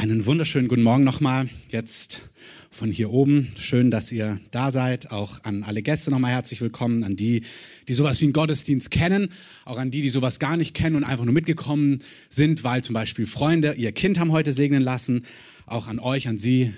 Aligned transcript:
Einen 0.00 0.24
wunderschönen 0.24 0.66
guten 0.66 0.80
Morgen 0.80 1.04
nochmal. 1.04 1.50
Jetzt 1.68 2.22
von 2.70 2.90
hier 2.90 3.10
oben. 3.10 3.52
Schön, 3.58 3.90
dass 3.90 4.10
ihr 4.10 4.40
da 4.50 4.72
seid. 4.72 5.10
Auch 5.10 5.44
an 5.44 5.62
alle 5.62 5.82
Gäste 5.82 6.10
nochmal 6.10 6.32
herzlich 6.32 6.62
willkommen. 6.62 7.04
An 7.04 7.16
die, 7.16 7.42
die 7.86 7.92
sowas 7.92 8.18
wie 8.22 8.24
einen 8.24 8.32
Gottesdienst 8.32 8.90
kennen. 8.90 9.28
Auch 9.66 9.76
an 9.76 9.90
die, 9.90 10.00
die 10.00 10.08
sowas 10.08 10.38
gar 10.38 10.56
nicht 10.56 10.72
kennen 10.72 10.96
und 10.96 11.04
einfach 11.04 11.26
nur 11.26 11.34
mitgekommen 11.34 11.98
sind, 12.30 12.64
weil 12.64 12.82
zum 12.82 12.94
Beispiel 12.94 13.26
Freunde 13.26 13.74
ihr 13.74 13.92
Kind 13.92 14.18
haben 14.18 14.32
heute 14.32 14.54
segnen 14.54 14.82
lassen. 14.82 15.26
Auch 15.66 15.86
an 15.86 15.98
euch, 15.98 16.28
an 16.28 16.38
sie. 16.38 16.72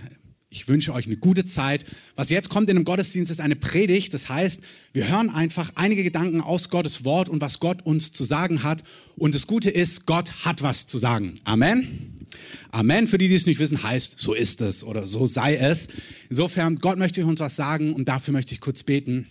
Ich 0.51 0.67
wünsche 0.67 0.93
euch 0.93 1.07
eine 1.07 1.17
gute 1.17 1.45
Zeit. 1.45 1.85
Was 2.17 2.29
jetzt 2.29 2.49
kommt 2.49 2.71
in 2.71 2.77
einem 2.77 2.85
Gottesdienst 2.85 3.31
ist 3.31 3.39
eine 3.39 3.55
Predigt. 3.55 4.15
Das 4.15 4.29
heißt, 4.31 4.63
wir 4.95 5.09
hören 5.09 5.31
einfach 5.31 5.71
einige 5.77 6.03
Gedanken 6.03 6.41
aus 6.41 6.71
Gottes 6.71 7.05
Wort 7.05 7.29
und 7.29 7.41
was 7.41 7.61
Gott 7.61 7.87
uns 7.87 8.11
zu 8.11 8.25
sagen 8.25 8.65
hat. 8.65 8.83
Und 9.15 9.37
das 9.37 9.47
Gute 9.47 9.71
ist, 9.71 10.07
Gott 10.07 10.45
hat 10.45 10.65
was 10.65 10.89
zu 10.89 10.99
sagen. 10.99 11.37
Amen. 11.45 12.22
Amen. 12.71 13.07
Für 13.07 13.19
die, 13.19 13.29
die 13.29 13.35
es 13.35 13.47
nicht 13.47 13.59
wissen, 13.59 13.83
heißt, 13.83 14.19
so 14.19 14.35
ist 14.35 14.61
es 14.61 14.85
oder 14.85 15.07
so 15.07 15.27
sei 15.27 15.57
es. 15.57 15.89
Insofern, 16.29 16.77
Gott 16.77 16.99
möchte 16.99 17.25
uns 17.27 17.41
was 17.41 17.57
sagen 17.57 17.93
und 17.95 18.09
dafür 18.09 18.33
möchte 18.33 18.55
ich 18.55 18.61
kurz 18.61 18.83
beten. 18.83 19.27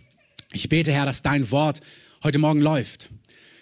Ich 0.54 0.70
bete, 0.70 0.92
Herr, 0.92 1.06
dass 1.06 1.24
dein 1.24 1.50
Wort 1.52 1.82
heute 2.24 2.40
Morgen 2.40 2.62
läuft, 2.62 3.10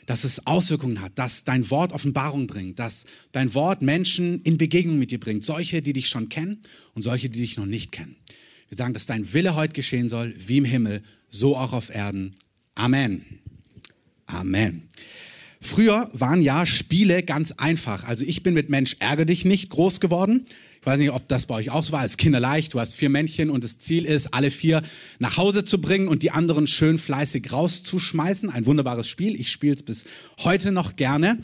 dass 0.06 0.24
es 0.24 0.46
Auswirkungen 0.48 1.02
hat, 1.02 1.18
dass 1.20 1.44
dein 1.44 1.70
Wort 1.70 1.92
Offenbarung 1.92 2.48
bringt, 2.48 2.80
dass 2.80 3.06
dein 3.32 3.54
Wort 3.54 3.82
Menschen 3.82 4.42
in 4.42 4.58
Begegnung 4.58 4.98
mit 4.98 5.12
dir 5.12 5.20
bringt, 5.20 5.44
solche, 5.44 5.82
die 5.82 5.94
dich 5.94 6.10
schon 6.10 6.30
kennen 6.30 6.64
und 6.96 7.04
solche, 7.04 7.30
die 7.30 7.40
dich 7.40 7.58
noch 7.58 7.66
nicht 7.66 7.92
kennen. 7.92 8.16
Wir 8.70 8.78
sagen, 8.78 8.94
dass 8.94 9.06
dein 9.06 9.34
Wille 9.34 9.56
heute 9.56 9.74
geschehen 9.74 10.10
soll, 10.10 10.34
wie 10.38 10.58
im 10.58 10.66
Himmel, 10.66 11.02
so 11.30 11.56
auch 11.56 11.74
auf 11.74 11.94
Erden. 11.94 12.36
Amen. 12.76 13.40
Amen. 14.26 14.90
Früher 15.62 16.10
waren 16.14 16.42
ja 16.42 16.66
Spiele 16.66 17.22
ganz 17.22 17.52
einfach. 17.52 18.06
Also 18.06 18.24
ich 18.26 18.44
bin 18.44 18.54
mit 18.54 18.70
Mensch 18.70 18.96
ärger 19.00 19.26
dich 19.26 19.44
nicht 19.44 19.70
groß 19.70 20.00
geworden. 20.00 20.46
Ich 20.80 20.86
weiß 20.86 20.98
nicht, 20.98 21.12
ob 21.12 21.28
das 21.28 21.48
bei 21.48 21.56
euch 21.56 21.70
auch 21.70 21.84
so 21.84 21.92
war. 21.92 22.00
Als 22.00 22.16
Kinder 22.16 22.40
leicht. 22.40 22.74
Du 22.74 22.80
hast 22.80 22.96
vier 22.96 23.10
Männchen 23.10 23.50
und 23.50 23.66
das 23.66 23.78
Ziel 23.78 24.06
ist, 24.06 24.34
alle 24.34 24.52
vier 24.52 24.82
nach 25.20 25.36
Hause 25.36 25.66
zu 25.66 25.82
bringen 25.82 26.08
und 26.08 26.24
die 26.24 26.32
anderen 26.32 26.68
schön 26.68 26.98
fleißig 26.98 27.52
rauszuschmeißen. 27.52 28.50
Ein 28.50 28.66
wunderbares 28.66 29.10
Spiel. 29.10 29.38
Ich 29.38 29.52
spiele 29.52 29.76
es 29.76 29.84
bis 29.84 30.06
heute 30.40 30.72
noch 30.72 30.96
gerne. 30.96 31.40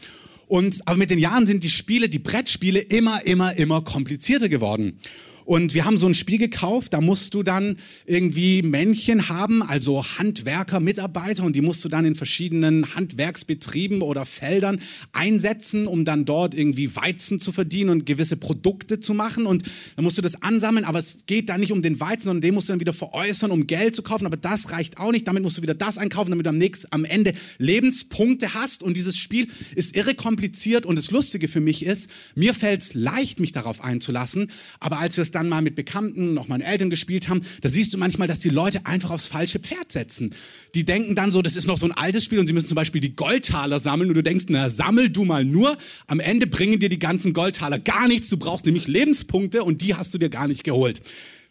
Und, 0.48 0.88
aber 0.88 0.96
mit 0.96 1.10
den 1.10 1.20
Jahren 1.20 1.46
sind 1.46 1.66
die 1.66 1.70
Spiele, 1.70 2.08
die 2.08 2.20
Brettspiele 2.20 2.80
immer, 2.80 3.26
immer, 3.26 3.58
immer 3.58 3.82
komplizierter 3.82 4.48
geworden. 4.48 5.00
Und 5.46 5.76
wir 5.76 5.86
haben 5.86 5.98
so 5.98 6.08
ein 6.08 6.16
Spiel 6.16 6.40
gekauft, 6.40 6.94
da 6.94 7.02
musst 7.02 7.36
du 7.36 7.44
dann 7.44 7.78
irgendwie 8.06 8.64
Männchen 8.64 9.30
haben, 9.30 9.62
also 9.62 10.04
Handwerker, 10.04 10.80
Mitarbeiter, 10.80 11.44
und 11.44 11.56
die 11.56 11.62
musst 11.62 11.86
du 11.86 11.90
dann 11.90 12.04
in 12.04 12.16
verschiedenen 12.16 12.96
Handwerksbetrieben 12.96 14.02
oder 14.02 14.26
Feldern 14.26 14.80
einsetzen, 15.14 15.86
um 15.86 16.04
dann 16.04 16.26
dort 16.26 16.56
irgendwie 16.56 16.96
Weizen 16.96 17.40
zu 17.40 17.52
verdienen 17.52 17.92
und 17.92 18.06
gewisse 18.08 18.38
Produkte 18.38 19.00
zu 19.00 19.14
machen. 19.14 19.46
Und 19.46 19.64
dann 19.96 20.04
musst 20.04 20.18
du 20.18 20.24
das 20.24 20.42
ansammeln, 20.42 20.84
aber 20.84 20.98
es 20.98 21.18
geht 21.28 21.48
da 21.50 21.60
nicht 21.60 21.72
um 21.72 21.84
den 21.84 22.00
Weizen, 22.00 22.24
sondern 22.24 22.42
den 22.42 22.56
musst 22.56 22.70
du 22.70 22.74
dann 22.74 22.80
wieder 22.80 22.94
veräußern, 22.94 23.52
um 23.52 23.68
Geld 23.68 23.96
zu 23.96 24.02
kaufen. 24.02 24.26
Aber 24.26 24.38
das 24.38 24.72
reicht 24.72 24.98
auch 24.98 25.12
nicht. 25.12 25.28
Damit 25.28 25.44
musst 25.44 25.60
du 25.60 25.62
wieder 25.62 25.76
das 25.76 26.00
einkaufen, 26.00 26.32
damit 26.32 26.48
du 26.48 26.50
am, 26.50 26.58
nächsten, 26.58 26.88
am 26.90 27.06
Ende 27.06 27.36
Lebenspunkte 27.60 28.56
hast. 28.56 28.82
Und 28.82 28.98
dieses 28.98 29.16
Spiel 29.16 29.48
ist 29.76 29.96
irre 29.96 30.16
kompliziert. 30.16 30.88
Und 30.88 30.96
das 30.96 31.12
Lustige 31.12 31.48
für 31.48 31.62
mich 31.62 31.86
ist, 31.86 32.10
mir 32.34 32.56
fällt 32.56 32.82
es 32.82 32.94
leicht, 32.96 33.40
mich 33.40 33.52
darauf 33.52 33.84
einzulassen. 33.84 34.50
Aber 34.80 34.98
als 34.98 35.18
wir 35.18 35.22
es 35.22 35.35
dann 35.36 35.50
mal 35.50 35.62
mit 35.62 35.76
Bekannten, 35.76 36.34
noch 36.34 36.48
meinen 36.48 36.62
Eltern 36.62 36.90
gespielt 36.90 37.30
haben, 37.30 37.42
da 37.62 37.70
siehst 37.70 37.94
du 37.94 37.98
manchmal, 37.98 38.28
dass 38.28 38.40
die 38.40 38.50
Leute 38.50 38.86
einfach 38.86 39.12
aufs 39.12 39.28
falsche 39.28 39.60
Pferd 39.60 39.92
setzen. 39.92 40.34
Die 40.74 40.86
denken 40.86 41.16
dann 41.16 41.32
so, 41.32 41.42
das 41.42 41.56
ist 41.56 41.68
noch 41.68 41.78
so 41.78 41.86
ein 41.86 41.92
altes 41.92 42.24
Spiel 42.24 42.40
und 42.40 42.48
sie 42.48 42.54
müssen 42.54 42.68
zum 42.68 42.76
Beispiel 42.76 43.02
die 43.02 43.16
Goldtaler 43.16 43.80
sammeln 43.80 44.10
und 44.10 44.16
du 44.16 44.24
denkst, 44.24 44.46
na, 44.50 44.70
sammel 44.70 45.10
du 45.10 45.26
mal 45.26 45.46
nur. 45.46 45.78
Am 46.08 46.20
Ende 46.20 46.48
bringen 46.48 46.80
dir 46.80 46.90
die 46.90 47.00
ganzen 47.00 47.34
Goldtaler 47.34 47.80
gar 47.80 48.08
nichts. 48.08 48.30
Du 48.30 48.38
brauchst 48.38 48.66
nämlich 48.66 48.88
Lebenspunkte 48.88 49.64
und 49.64 49.82
die 49.82 49.96
hast 49.96 50.14
du 50.14 50.18
dir 50.18 50.30
gar 50.30 50.48
nicht 50.48 50.64
geholt 50.64 51.02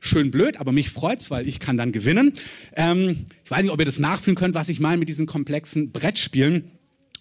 schön 0.01 0.31
blöd, 0.31 0.59
aber 0.59 0.71
mich 0.71 0.91
freut's, 0.91 1.31
weil 1.31 1.49
ich 1.49 1.61
kann 1.61 1.79
dann 1.79 1.91
gewinnen. 1.91 2.35
Ähm, 2.77 3.27
ich 3.43 3.51
weiß 3.51 3.63
nicht, 3.63 3.73
ob 3.73 3.81
ihr 3.81 3.87
das 3.87 3.99
nachfühlen 3.99 4.37
könnt, 4.37 4.55
was 4.55 4.69
ich 4.69 4.79
meine 4.79 4.99
mit 4.99 5.09
diesen 5.09 5.25
komplexen 5.25 5.93
Brettspielen. 5.93 6.71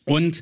Und 0.05 0.41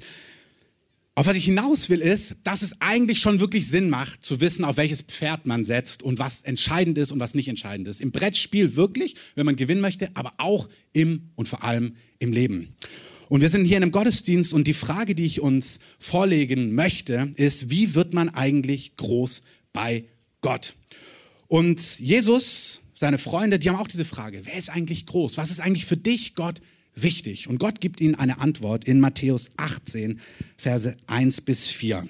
auf 1.21 1.27
was 1.27 1.37
ich 1.37 1.45
hinaus 1.45 1.91
will, 1.91 2.01
ist, 2.01 2.37
dass 2.45 2.63
es 2.63 2.81
eigentlich 2.81 3.19
schon 3.19 3.39
wirklich 3.39 3.67
Sinn 3.67 3.91
macht, 3.91 4.25
zu 4.25 4.41
wissen, 4.41 4.65
auf 4.65 4.77
welches 4.77 5.03
Pferd 5.03 5.45
man 5.45 5.63
setzt 5.63 6.01
und 6.01 6.17
was 6.17 6.41
entscheidend 6.41 6.97
ist 6.97 7.11
und 7.11 7.19
was 7.19 7.35
nicht 7.35 7.47
entscheidend 7.47 7.87
ist. 7.87 8.01
Im 8.01 8.11
Brettspiel 8.11 8.75
wirklich, 8.75 9.15
wenn 9.35 9.45
man 9.45 9.55
gewinnen 9.55 9.81
möchte, 9.81 10.09
aber 10.15 10.33
auch 10.39 10.67
im 10.93 11.29
und 11.35 11.47
vor 11.47 11.63
allem 11.63 11.93
im 12.17 12.33
Leben. 12.33 12.69
Und 13.29 13.41
wir 13.41 13.49
sind 13.49 13.65
hier 13.65 13.77
in 13.77 13.83
einem 13.83 13.91
Gottesdienst 13.91 14.51
und 14.51 14.67
die 14.67 14.73
Frage, 14.73 15.13
die 15.13 15.27
ich 15.27 15.41
uns 15.41 15.77
vorlegen 15.99 16.73
möchte, 16.73 17.31
ist, 17.35 17.69
wie 17.69 17.93
wird 17.93 18.15
man 18.15 18.29
eigentlich 18.29 18.97
groß 18.97 19.43
bei 19.73 20.05
Gott? 20.41 20.73
Und 21.47 21.99
Jesus, 21.99 22.81
seine 22.95 23.19
Freunde, 23.19 23.59
die 23.59 23.69
haben 23.69 23.77
auch 23.77 23.87
diese 23.87 24.05
Frage, 24.05 24.41
wer 24.45 24.55
ist 24.55 24.71
eigentlich 24.71 25.05
groß? 25.05 25.37
Was 25.37 25.51
ist 25.51 25.59
eigentlich 25.59 25.85
für 25.85 25.97
dich, 25.97 26.33
Gott, 26.33 26.61
wichtig. 26.95 27.47
Und 27.47 27.59
Gott 27.59 27.81
gibt 27.81 28.01
ihnen 28.01 28.15
eine 28.15 28.39
Antwort 28.39 28.85
in 28.85 28.99
Matthäus 28.99 29.51
18, 29.57 30.19
Verse 30.57 30.95
1 31.07 31.41
bis 31.41 31.69
4. 31.69 32.07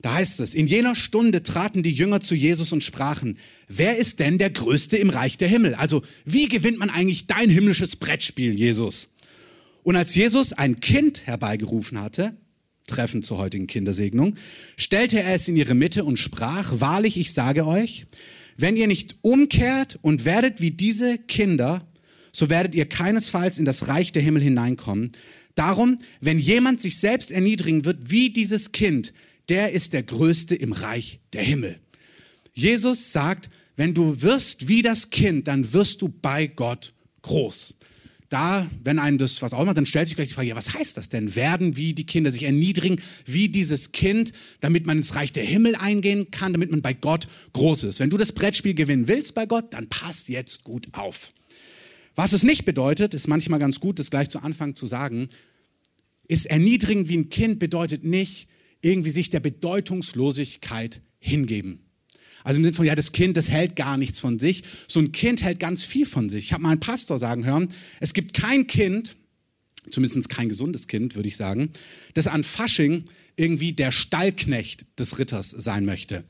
Da 0.00 0.14
heißt 0.14 0.38
es, 0.40 0.54
in 0.54 0.68
jener 0.68 0.94
Stunde 0.94 1.42
traten 1.42 1.82
die 1.82 1.90
Jünger 1.90 2.20
zu 2.20 2.36
Jesus 2.36 2.72
und 2.72 2.84
sprachen, 2.84 3.36
wer 3.66 3.96
ist 3.96 4.20
denn 4.20 4.38
der 4.38 4.50
Größte 4.50 4.96
im 4.96 5.10
Reich 5.10 5.38
der 5.38 5.48
Himmel? 5.48 5.74
Also, 5.74 6.02
wie 6.24 6.46
gewinnt 6.46 6.78
man 6.78 6.88
eigentlich 6.88 7.26
dein 7.26 7.50
himmlisches 7.50 7.96
Brettspiel, 7.96 8.52
Jesus? 8.52 9.08
Und 9.82 9.96
als 9.96 10.14
Jesus 10.14 10.52
ein 10.52 10.78
Kind 10.78 11.26
herbeigerufen 11.26 12.00
hatte, 12.00 12.36
treffend 12.86 13.26
zur 13.26 13.38
heutigen 13.38 13.66
Kindersegnung, 13.66 14.36
stellte 14.76 15.20
er 15.20 15.34
es 15.34 15.48
in 15.48 15.56
ihre 15.56 15.74
Mitte 15.74 16.04
und 16.04 16.18
sprach, 16.18 16.80
wahrlich, 16.80 17.16
ich 17.16 17.32
sage 17.32 17.66
euch, 17.66 18.06
wenn 18.56 18.76
ihr 18.76 18.86
nicht 18.86 19.16
umkehrt 19.22 19.98
und 20.02 20.24
werdet 20.24 20.60
wie 20.60 20.70
diese 20.70 21.18
Kinder, 21.18 21.87
so 22.38 22.48
werdet 22.48 22.74
ihr 22.74 22.86
keinesfalls 22.86 23.58
in 23.58 23.64
das 23.64 23.88
Reich 23.88 24.12
der 24.12 24.22
Himmel 24.22 24.42
hineinkommen. 24.42 25.12
Darum, 25.56 25.98
wenn 26.20 26.38
jemand 26.38 26.80
sich 26.80 26.98
selbst 26.98 27.32
erniedrigen 27.32 27.84
wird 27.84 28.10
wie 28.10 28.30
dieses 28.30 28.70
Kind, 28.70 29.12
der 29.48 29.72
ist 29.72 29.92
der 29.92 30.04
Größte 30.04 30.54
im 30.54 30.72
Reich 30.72 31.18
der 31.32 31.42
Himmel. 31.42 31.80
Jesus 32.54 33.12
sagt, 33.12 33.50
wenn 33.76 33.92
du 33.92 34.22
wirst 34.22 34.68
wie 34.68 34.82
das 34.82 35.10
Kind, 35.10 35.48
dann 35.48 35.72
wirst 35.72 36.00
du 36.00 36.08
bei 36.08 36.46
Gott 36.46 36.92
groß. 37.22 37.74
Da, 38.28 38.70
wenn 38.84 38.98
einem 38.98 39.18
das 39.18 39.40
was 39.42 39.52
auch 39.52 39.64
macht, 39.64 39.78
dann 39.78 39.86
stellt 39.86 40.06
sich 40.06 40.14
gleich 40.16 40.28
die 40.28 40.34
Frage, 40.34 40.48
ja, 40.48 40.56
was 40.56 40.74
heißt 40.74 40.96
das 40.96 41.08
denn? 41.08 41.34
Werden 41.34 41.76
wie 41.76 41.94
die 41.94 42.04
Kinder 42.06 42.30
sich 42.30 42.42
erniedrigen, 42.44 43.00
wie 43.24 43.48
dieses 43.48 43.90
Kind, 43.92 44.32
damit 44.60 44.86
man 44.86 44.98
ins 44.98 45.14
Reich 45.14 45.32
der 45.32 45.44
Himmel 45.44 45.74
eingehen 45.74 46.30
kann, 46.30 46.52
damit 46.52 46.70
man 46.70 46.82
bei 46.82 46.92
Gott 46.92 47.26
groß 47.54 47.84
ist. 47.84 48.00
Wenn 48.00 48.10
du 48.10 48.18
das 48.18 48.32
Brettspiel 48.32 48.74
gewinnen 48.74 49.08
willst 49.08 49.34
bei 49.34 49.46
Gott, 49.46 49.72
dann 49.72 49.88
passt 49.88 50.28
jetzt 50.28 50.62
gut 50.62 50.88
auf. 50.92 51.32
Was 52.18 52.32
es 52.32 52.42
nicht 52.42 52.64
bedeutet, 52.64 53.14
ist 53.14 53.28
manchmal 53.28 53.60
ganz 53.60 53.78
gut, 53.78 54.00
das 54.00 54.10
gleich 54.10 54.28
zu 54.28 54.40
Anfang 54.40 54.74
zu 54.74 54.88
sagen, 54.88 55.28
ist 56.26 56.46
erniedrigen 56.46 57.08
wie 57.08 57.16
ein 57.16 57.30
Kind 57.30 57.60
bedeutet 57.60 58.02
nicht 58.02 58.48
irgendwie 58.80 59.10
sich 59.10 59.30
der 59.30 59.38
Bedeutungslosigkeit 59.38 61.00
hingeben. 61.20 61.78
Also 62.42 62.58
im 62.58 62.64
Sinne 62.64 62.74
von, 62.74 62.86
ja, 62.86 62.96
das 62.96 63.12
Kind, 63.12 63.36
das 63.36 63.48
hält 63.48 63.76
gar 63.76 63.96
nichts 63.96 64.18
von 64.18 64.40
sich. 64.40 64.64
So 64.88 64.98
ein 64.98 65.12
Kind 65.12 65.44
hält 65.44 65.60
ganz 65.60 65.84
viel 65.84 66.06
von 66.06 66.28
sich. 66.28 66.46
Ich 66.46 66.52
habe 66.52 66.64
mal 66.64 66.70
einen 66.70 66.80
Pastor 66.80 67.20
sagen 67.20 67.44
hören, 67.44 67.68
es 68.00 68.14
gibt 68.14 68.32
kein 68.34 68.66
Kind, 68.66 69.14
zumindest 69.88 70.28
kein 70.28 70.48
gesundes 70.48 70.88
Kind, 70.88 71.14
würde 71.14 71.28
ich 71.28 71.36
sagen, 71.36 71.70
das 72.14 72.26
an 72.26 72.42
Fasching 72.42 73.04
irgendwie 73.36 73.74
der 73.74 73.92
Stallknecht 73.92 74.86
des 74.98 75.20
Ritters 75.20 75.52
sein 75.52 75.84
möchte. 75.84 76.24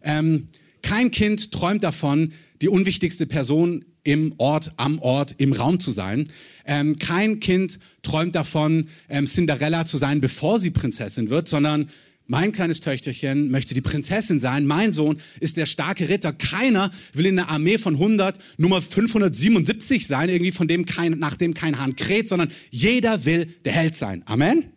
Ähm, 0.00 0.46
kein 0.84 1.10
Kind 1.10 1.50
träumt 1.50 1.82
davon, 1.82 2.34
die 2.60 2.68
unwichtigste 2.68 3.26
Person 3.26 3.84
im 4.04 4.34
Ort, 4.38 4.72
am 4.76 4.98
Ort, 4.98 5.34
im 5.38 5.52
Raum 5.52 5.80
zu 5.80 5.90
sein. 5.90 6.28
Ähm, 6.66 6.98
kein 6.98 7.40
Kind 7.40 7.78
träumt 8.02 8.34
davon, 8.34 8.88
ähm, 9.08 9.26
Cinderella 9.26 9.86
zu 9.86 9.98
sein, 9.98 10.20
bevor 10.20 10.60
sie 10.60 10.70
Prinzessin 10.70 11.30
wird, 11.30 11.48
sondern 11.48 11.88
mein 12.26 12.52
kleines 12.52 12.80
Töchterchen 12.80 13.50
möchte 13.50 13.74
die 13.74 13.82
Prinzessin 13.82 14.40
sein. 14.40 14.66
Mein 14.66 14.94
Sohn 14.94 15.18
ist 15.40 15.58
der 15.58 15.66
starke 15.66 16.08
Ritter. 16.08 16.32
Keiner 16.32 16.90
will 17.12 17.26
in 17.26 17.38
einer 17.38 17.50
Armee 17.50 17.76
von 17.76 17.94
100 17.94 18.38
Nummer 18.56 18.80
577 18.80 20.06
sein, 20.06 20.30
irgendwie 20.30 20.52
von 20.52 20.66
dem 20.66 20.86
kein, 20.86 21.18
nach 21.18 21.36
dem 21.36 21.52
kein 21.52 21.78
Hahn 21.78 21.96
kräht, 21.96 22.28
sondern 22.28 22.50
jeder 22.70 23.26
will 23.26 23.46
der 23.66 23.72
Held 23.72 23.94
sein. 23.94 24.22
Amen. 24.24 24.70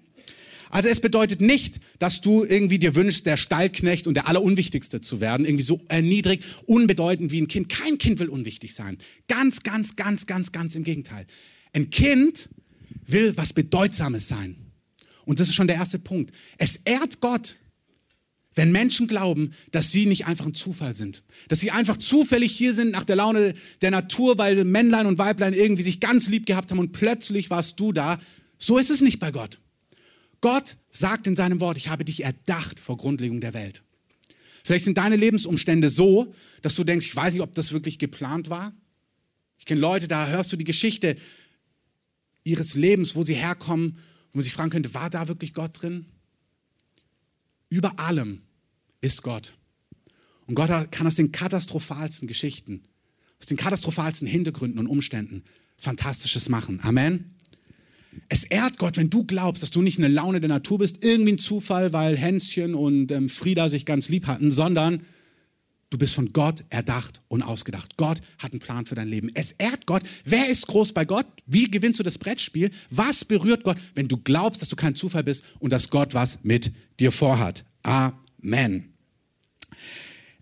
Also 0.70 0.90
es 0.90 1.00
bedeutet 1.00 1.42
nicht, 1.42 1.80
dass 2.00 2.22
du 2.22 2.44
irgendwie 2.44 2.80
dir 2.80 2.96
wünschst, 2.96 3.26
der 3.26 3.38
Stallknecht 3.38 4.08
und 4.08 4.14
der 4.14 4.28
Allerunwichtigste 4.28 5.02
zu 5.02 5.22
werden, 5.22 5.46
irgendwie 5.46 5.66
so 5.66 5.82
erniedrigt, 5.88 6.44
unbedeutend 6.66 7.32
wie 7.32 7.42
ein 7.42 7.48
Kind. 7.48 7.70
Kein 7.70 7.98
Kind 7.98 8.20
will 8.20 8.30
unwichtig 8.30 8.74
sein. 8.76 8.98
Ganz, 9.28 9.64
ganz, 9.64 9.96
ganz, 9.96 10.26
ganz, 10.26 10.52
ganz 10.52 10.76
im 10.76 10.84
Gegenteil. 10.84 11.26
Ein 11.74 11.90
Kind 11.90 12.50
will 13.06 13.36
was 13.38 13.54
Bedeutsames 13.54 14.28
sein. 14.28 14.56
Und 15.26 15.40
das 15.40 15.50
ist 15.50 15.56
schon 15.56 15.68
der 15.68 15.78
erste 15.78 16.00
Punkt. 16.00 16.32
Es 16.58 16.78
ehrt 16.86 17.20
Gott, 17.20 17.58
wenn 18.58 18.72
Menschen 18.72 19.08
glauben, 19.08 19.52
dass 19.72 19.92
sie 19.92 20.08
nicht 20.08 20.26
einfach 20.26 20.46
ein 20.46 20.54
Zufall 20.54 20.96
sind, 20.96 21.24
dass 21.48 21.60
sie 21.60 21.72
einfach 21.72 21.98
zufällig 21.98 22.52
hier 22.52 22.74
sind 22.74 22.92
nach 22.92 23.04
der 23.04 23.16
Laune 23.16 23.54
der 23.82 23.92
Natur, 23.92 24.38
weil 24.38 24.64
Männlein 24.64 25.06
und 25.06 25.20
Weiblein 25.20 25.54
irgendwie 25.54 25.84
sich 25.84 26.00
ganz 26.00 26.28
lieb 26.28 26.46
gehabt 26.46 26.72
haben 26.72 26.80
und 26.80 26.92
plötzlich 26.92 27.50
warst 27.50 27.80
du 27.80 27.94
da. 27.94 28.20
So 28.58 28.78
ist 28.78 28.90
es 28.90 29.02
nicht 29.02 29.20
bei 29.20 29.32
Gott. 29.32 29.60
Gott 30.42 30.78
sagt 30.92 31.28
in 31.28 31.36
seinem 31.36 31.60
Wort, 31.60 31.78
ich 31.78 31.88
habe 31.90 32.06
dich 32.06 32.24
erdacht 32.24 32.80
vor 32.80 32.98
Grundlegung 32.98 33.42
der 33.42 33.54
Welt. 33.54 33.84
Vielleicht 34.64 34.86
sind 34.86 34.98
deine 34.98 35.16
Lebensumstände 35.16 35.90
so, 35.90 36.34
dass 36.62 36.76
du 36.76 36.84
denkst, 36.84 37.06
ich 37.06 37.16
weiß 37.16 37.34
nicht, 37.34 37.42
ob 37.42 37.56
das 37.56 37.72
wirklich 37.72 38.00
geplant 38.00 38.50
war. 38.50 38.74
Ich 39.58 39.66
kenne 39.66 39.82
Leute, 39.82 40.08
da 40.08 40.28
hörst 40.28 40.52
du 40.52 40.58
die 40.58 40.66
Geschichte 40.66 41.16
ihres 42.44 42.76
Lebens, 42.76 43.16
wo 43.16 43.24
sie 43.24 43.34
herkommen, 43.34 43.98
wo 44.32 44.38
man 44.38 44.44
sich 44.44 44.54
fragen 44.54 44.70
könnte, 44.70 44.94
war 44.94 45.10
da 45.10 45.28
wirklich 45.28 45.54
Gott 45.54 45.82
drin? 45.82 46.06
Über 47.70 48.00
allem 48.00 48.42
ist 49.02 49.24
Gott. 49.24 49.54
Und 50.46 50.56
Gott 50.56 50.92
kann 50.92 51.08
aus 51.08 51.16
den 51.16 51.32
katastrophalsten 51.32 52.28
Geschichten, 52.28 52.84
aus 53.40 53.48
den 53.48 53.58
katastrophalsten 53.58 54.28
Hintergründen 54.28 54.80
und 54.80 54.88
Umständen 54.88 55.44
Fantastisches 55.78 56.50
machen. 56.50 56.80
Amen. 56.82 57.37
Es 58.30 58.44
ehrt 58.44 58.78
Gott, 58.78 58.98
wenn 58.98 59.10
du 59.10 59.24
glaubst, 59.24 59.64
dass 59.64 59.72
du 59.72 59.82
nicht 59.82 59.98
eine 59.98 60.08
Laune 60.08 60.40
der 60.40 60.50
Natur 60.50 60.80
bist, 60.80 61.04
irgendwie 61.04 61.34
ein 61.34 61.38
Zufall, 61.38 61.94
weil 61.94 62.18
Hänschen 62.18 62.76
und 62.76 63.12
ähm, 63.12 63.30
Frieda 63.30 63.70
sich 63.70 63.86
ganz 63.86 64.10
lieb 64.10 64.28
hatten, 64.28 64.52
sondern 64.52 65.02
du 65.90 65.98
bist 65.98 66.16
von 66.16 66.34
Gott 66.34 66.64
erdacht 66.70 67.22
und 67.28 67.44
ausgedacht. 67.44 67.98
Gott 67.98 68.22
hat 68.40 68.52
einen 68.52 68.60
Plan 68.60 68.86
für 68.86 68.96
dein 68.96 69.08
Leben. 69.08 69.30
Es 69.34 69.54
ehrt 69.54 69.86
Gott. 69.86 70.04
Wer 70.26 70.50
ist 70.50 70.68
groß 70.68 70.94
bei 70.94 71.06
Gott? 71.06 71.26
Wie 71.46 71.70
gewinnst 71.70 72.00
du 72.00 72.04
das 72.04 72.18
Brettspiel? 72.18 72.72
Was 72.90 73.26
berührt 73.26 73.64
Gott, 73.64 73.78
wenn 73.96 74.08
du 74.08 74.18
glaubst, 74.18 74.62
dass 74.62 74.70
du 74.70 74.76
kein 74.76 74.96
Zufall 74.96 75.24
bist 75.24 75.44
und 75.60 75.72
dass 75.72 75.90
Gott 75.90 76.14
was 76.14 76.40
mit 76.44 76.72
dir 77.00 77.12
vorhat? 77.12 77.64
Amen. 77.84 78.94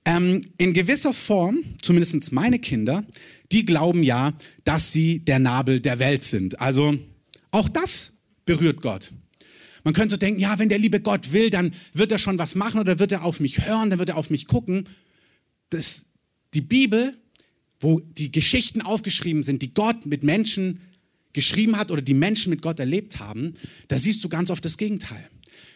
Ähm, 0.05 0.41
in 0.57 0.73
gewisser 0.73 1.13
Form, 1.13 1.63
zumindest 1.81 2.31
meine 2.31 2.59
Kinder, 2.59 3.05
die 3.51 3.65
glauben 3.65 4.03
ja, 4.03 4.33
dass 4.63 4.91
sie 4.91 5.19
der 5.19 5.39
Nabel 5.39 5.79
der 5.79 5.97
Welt 5.99 6.23
sind. 6.23 6.59
Also 6.59 6.95
auch 7.55 7.69
das 7.69 8.13
berührt 8.45 8.81
Gott. 8.81 9.11
Man 9.83 9.93
könnte 9.93 10.13
so 10.13 10.17
denken, 10.17 10.39
ja, 10.39 10.59
wenn 10.59 10.69
der 10.69 10.79
liebe 10.79 10.99
Gott 10.99 11.31
will, 11.31 11.49
dann 11.49 11.73
wird 11.93 12.11
er 12.11 12.19
schon 12.19 12.37
was 12.37 12.55
machen 12.55 12.79
oder 12.79 12.99
wird 12.99 13.11
er 13.11 13.23
auf 13.23 13.39
mich 13.39 13.65
hören, 13.65 13.89
dann 13.89 13.99
wird 13.99 14.09
er 14.09 14.17
auf 14.17 14.29
mich 14.29 14.47
gucken. 14.47 14.89
Das, 15.69 16.05
die 16.53 16.61
Bibel, 16.61 17.17
wo 17.79 17.99
die 17.99 18.31
Geschichten 18.31 18.81
aufgeschrieben 18.81 19.43
sind, 19.43 19.61
die 19.61 19.73
Gott 19.73 20.05
mit 20.05 20.23
Menschen 20.23 20.81
geschrieben 21.33 21.77
hat 21.77 21.91
oder 21.91 22.01
die 22.01 22.13
Menschen 22.13 22.49
mit 22.49 22.61
Gott 22.61 22.79
erlebt 22.79 23.19
haben, 23.19 23.53
da 23.87 23.97
siehst 23.97 24.23
du 24.23 24.29
ganz 24.29 24.49
oft 24.49 24.65
das 24.65 24.77
Gegenteil. 24.77 25.29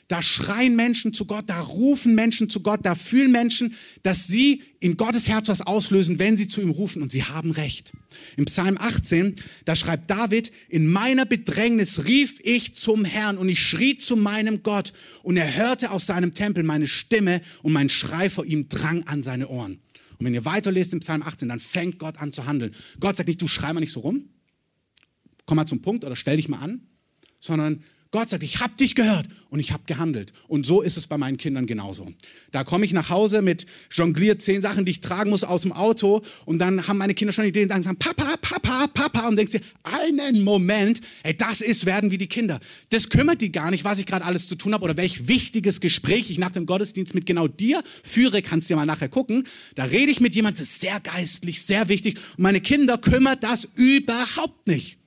Da 0.07 0.21
schreien 0.21 0.75
Menschen 0.75 1.13
zu 1.13 1.25
Gott, 1.25 1.45
da 1.47 1.61
rufen 1.61 2.15
Menschen 2.15 2.49
zu 2.49 2.61
Gott, 2.61 2.79
da 2.83 2.95
fühlen 2.95 3.31
Menschen, 3.31 3.75
dass 4.01 4.27
sie 4.27 4.63
in 4.79 4.97
Gottes 4.97 5.27
Herz 5.27 5.49
was 5.49 5.61
auslösen, 5.61 6.17
wenn 6.17 6.35
sie 6.35 6.47
zu 6.47 6.61
ihm 6.61 6.71
rufen 6.71 7.01
und 7.01 7.11
sie 7.11 7.23
haben 7.23 7.51
recht. 7.51 7.91
Im 8.35 8.45
Psalm 8.45 8.77
18, 8.79 9.35
da 9.65 9.75
schreibt 9.75 10.09
David, 10.09 10.51
in 10.67 10.87
meiner 10.87 11.25
Bedrängnis 11.25 12.05
rief 12.05 12.39
ich 12.43 12.73
zum 12.73 13.05
Herrn 13.05 13.37
und 13.37 13.49
ich 13.49 13.61
schrie 13.61 13.97
zu 13.97 14.15
meinem 14.15 14.63
Gott 14.63 14.93
und 15.21 15.37
er 15.37 15.55
hörte 15.55 15.91
aus 15.91 16.07
seinem 16.07 16.33
Tempel 16.33 16.63
meine 16.63 16.87
Stimme 16.87 17.41
und 17.61 17.73
mein 17.73 17.89
Schrei 17.89 18.29
vor 18.29 18.45
ihm 18.45 18.67
drang 18.67 19.03
an 19.03 19.21
seine 19.21 19.47
Ohren. 19.47 19.79
Und 20.17 20.25
wenn 20.25 20.33
ihr 20.33 20.43
weiterlest 20.43 20.91
im 20.93 20.99
Psalm 20.99 21.21
18, 21.21 21.47
dann 21.47 21.59
fängt 21.59 21.97
Gott 21.97 22.17
an 22.17 22.33
zu 22.33 22.45
handeln. 22.45 22.73
Gott 22.99 23.15
sagt 23.15 23.27
nicht, 23.27 23.41
du 23.41 23.47
schrei 23.47 23.71
mal 23.73 23.79
nicht 23.79 23.93
so 23.93 24.01
rum, 24.01 24.29
komm 25.45 25.55
mal 25.55 25.65
zum 25.65 25.81
Punkt 25.81 26.03
oder 26.03 26.15
stell 26.15 26.35
dich 26.35 26.49
mal 26.49 26.59
an, 26.59 26.81
sondern 27.39 27.83
Gott 28.11 28.27
sagt, 28.27 28.41
ich 28.41 28.59
habe 28.59 28.73
dich 28.75 28.95
gehört 28.95 29.27
und 29.51 29.59
ich 29.59 29.71
habe 29.71 29.83
gehandelt. 29.85 30.33
Und 30.47 30.65
so 30.65 30.81
ist 30.81 30.97
es 30.97 31.05
bei 31.05 31.19
meinen 31.19 31.37
Kindern 31.37 31.67
genauso. 31.67 32.11
Da 32.51 32.63
komme 32.63 32.83
ich 32.83 32.91
nach 32.91 33.11
Hause 33.11 33.43
mit 33.43 33.67
jongliert 33.91 34.41
zehn 34.41 34.61
Sachen, 34.61 34.83
die 34.83 34.91
ich 34.91 35.01
tragen 35.01 35.29
muss 35.29 35.43
aus 35.43 35.61
dem 35.61 35.71
Auto 35.71 36.23
und 36.45 36.57
dann 36.57 36.87
haben 36.87 36.97
meine 36.97 37.13
Kinder 37.13 37.33
schon 37.33 37.45
Ideen, 37.45 37.69
dann 37.69 37.83
sagen 37.83 37.97
Papa, 37.97 38.35
Papa, 38.41 38.87
Papa 38.87 39.27
und 39.27 39.35
denkst 39.35 39.51
dir, 39.51 39.61
einen 39.83 40.41
Moment, 40.41 41.01
ey, 41.21 41.37
das 41.37 41.61
ist 41.61 41.85
werden 41.85 42.09
wie 42.09 42.17
die 42.17 42.27
Kinder. 42.27 42.59
Das 42.89 43.09
kümmert 43.09 43.41
die 43.41 43.51
gar 43.51 43.69
nicht, 43.69 43.83
was 43.83 43.99
ich 43.99 44.07
gerade 44.07 44.25
alles 44.25 44.47
zu 44.47 44.55
tun 44.55 44.73
habe 44.73 44.85
oder 44.85 44.97
welch 44.97 45.27
wichtiges 45.27 45.79
Gespräch 45.79 46.31
ich 46.31 46.39
nach 46.39 46.51
dem 46.51 46.65
Gottesdienst 46.65 47.13
mit 47.13 47.27
genau 47.27 47.47
dir 47.47 47.83
führe, 48.03 48.41
kannst 48.41 48.69
du 48.69 48.73
dir 48.73 48.77
mal 48.77 48.87
nachher 48.87 49.09
gucken. 49.09 49.45
Da 49.75 49.83
rede 49.83 50.11
ich 50.11 50.19
mit 50.19 50.33
jemandem, 50.33 50.59
das 50.61 50.69
ist 50.69 50.81
sehr 50.81 50.99
geistlich, 50.99 51.61
sehr 51.61 51.89
wichtig 51.89 52.17
und 52.37 52.43
meine 52.43 52.59
Kinder 52.59 52.97
kümmert 52.97 53.43
das 53.43 53.67
überhaupt 53.75 54.65
nicht 54.65 54.98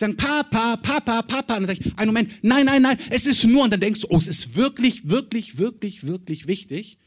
sagen 0.00 0.16
Papa, 0.16 0.76
Papa, 0.76 1.22
Papa. 1.22 1.56
Und 1.56 1.62
dann 1.62 1.66
sage 1.66 1.80
ich, 1.80 1.98
einen 1.98 2.08
Moment, 2.08 2.32
nein, 2.42 2.66
nein, 2.66 2.82
nein, 2.82 2.98
es 3.10 3.26
ist 3.26 3.44
nur. 3.44 3.64
Und 3.64 3.72
dann 3.72 3.80
denkst 3.80 4.00
du, 4.00 4.06
oh, 4.10 4.16
es 4.16 4.26
ist 4.26 4.56
wirklich, 4.56 5.08
wirklich, 5.08 5.58
wirklich, 5.58 6.06
wirklich 6.06 6.46
wichtig, 6.46 6.98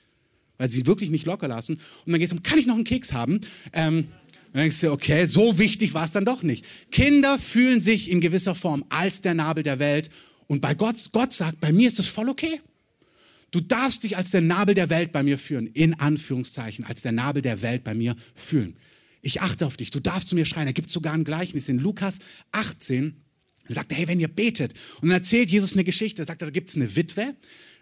weil 0.57 0.69
sie 0.69 0.85
wirklich 0.85 1.09
nicht 1.09 1.25
locker 1.25 1.47
lassen. 1.47 1.79
Und 2.05 2.11
dann 2.11 2.19
gehst 2.19 2.31
du, 2.31 2.39
kann 2.41 2.59
ich 2.59 2.67
noch 2.67 2.75
einen 2.75 2.83
Keks 2.85 3.11
haben? 3.11 3.41
Ähm, 3.73 4.07
dann 4.53 4.61
denkst 4.61 4.79
du, 4.81 4.91
okay, 4.91 5.25
so 5.25 5.57
wichtig 5.57 5.95
war 5.95 6.05
es 6.05 6.11
dann 6.11 6.25
doch 6.25 6.43
nicht. 6.43 6.63
Kinder 6.91 7.39
fühlen 7.39 7.81
sich 7.81 8.09
in 8.09 8.21
gewisser 8.21 8.53
Form 8.53 8.85
als 8.89 9.21
der 9.21 9.33
Nabel 9.33 9.63
der 9.63 9.79
Welt. 9.79 10.11
Und 10.47 10.61
bei 10.61 10.75
Gott, 10.75 11.09
Gott 11.11 11.33
sagt, 11.33 11.59
bei 11.59 11.73
mir 11.73 11.87
ist 11.87 11.99
es 11.99 12.07
voll 12.07 12.29
okay. 12.29 12.61
Du 13.49 13.59
darfst 13.59 14.03
dich 14.03 14.17
als 14.17 14.31
der 14.31 14.41
Nabel 14.41 14.75
der 14.75 14.89
Welt 14.89 15.11
bei 15.11 15.23
mir 15.23 15.37
führen, 15.37 15.67
in 15.67 15.95
Anführungszeichen, 15.95 16.85
als 16.85 17.01
der 17.01 17.11
Nabel 17.11 17.41
der 17.41 17.61
Welt 17.61 17.83
bei 17.83 17.95
mir 17.95 18.15
fühlen 18.35 18.75
ich 19.23 19.41
achte 19.41 19.65
auf 19.65 19.77
dich, 19.77 19.89
du 19.89 19.99
darfst 19.99 20.29
zu 20.29 20.35
mir 20.35 20.45
schreien. 20.45 20.67
Er 20.67 20.73
gibt 20.73 20.89
sogar 20.89 21.13
ein 21.13 21.23
Gleichnis 21.23 21.69
in 21.69 21.79
Lukas 21.79 22.19
18. 22.51 23.23
Er 23.69 23.75
sagt, 23.75 23.93
hey, 23.93 24.07
wenn 24.07 24.19
ihr 24.19 24.27
betet, 24.27 24.73
und 25.01 25.07
dann 25.07 25.17
erzählt 25.17 25.49
Jesus 25.49 25.73
eine 25.73 25.85
Geschichte, 25.85 26.21
er 26.21 26.25
sagt, 26.25 26.41
da 26.41 26.49
gibt 26.49 26.69
es 26.69 26.75
eine 26.75 26.93
Witwe, 26.95 27.35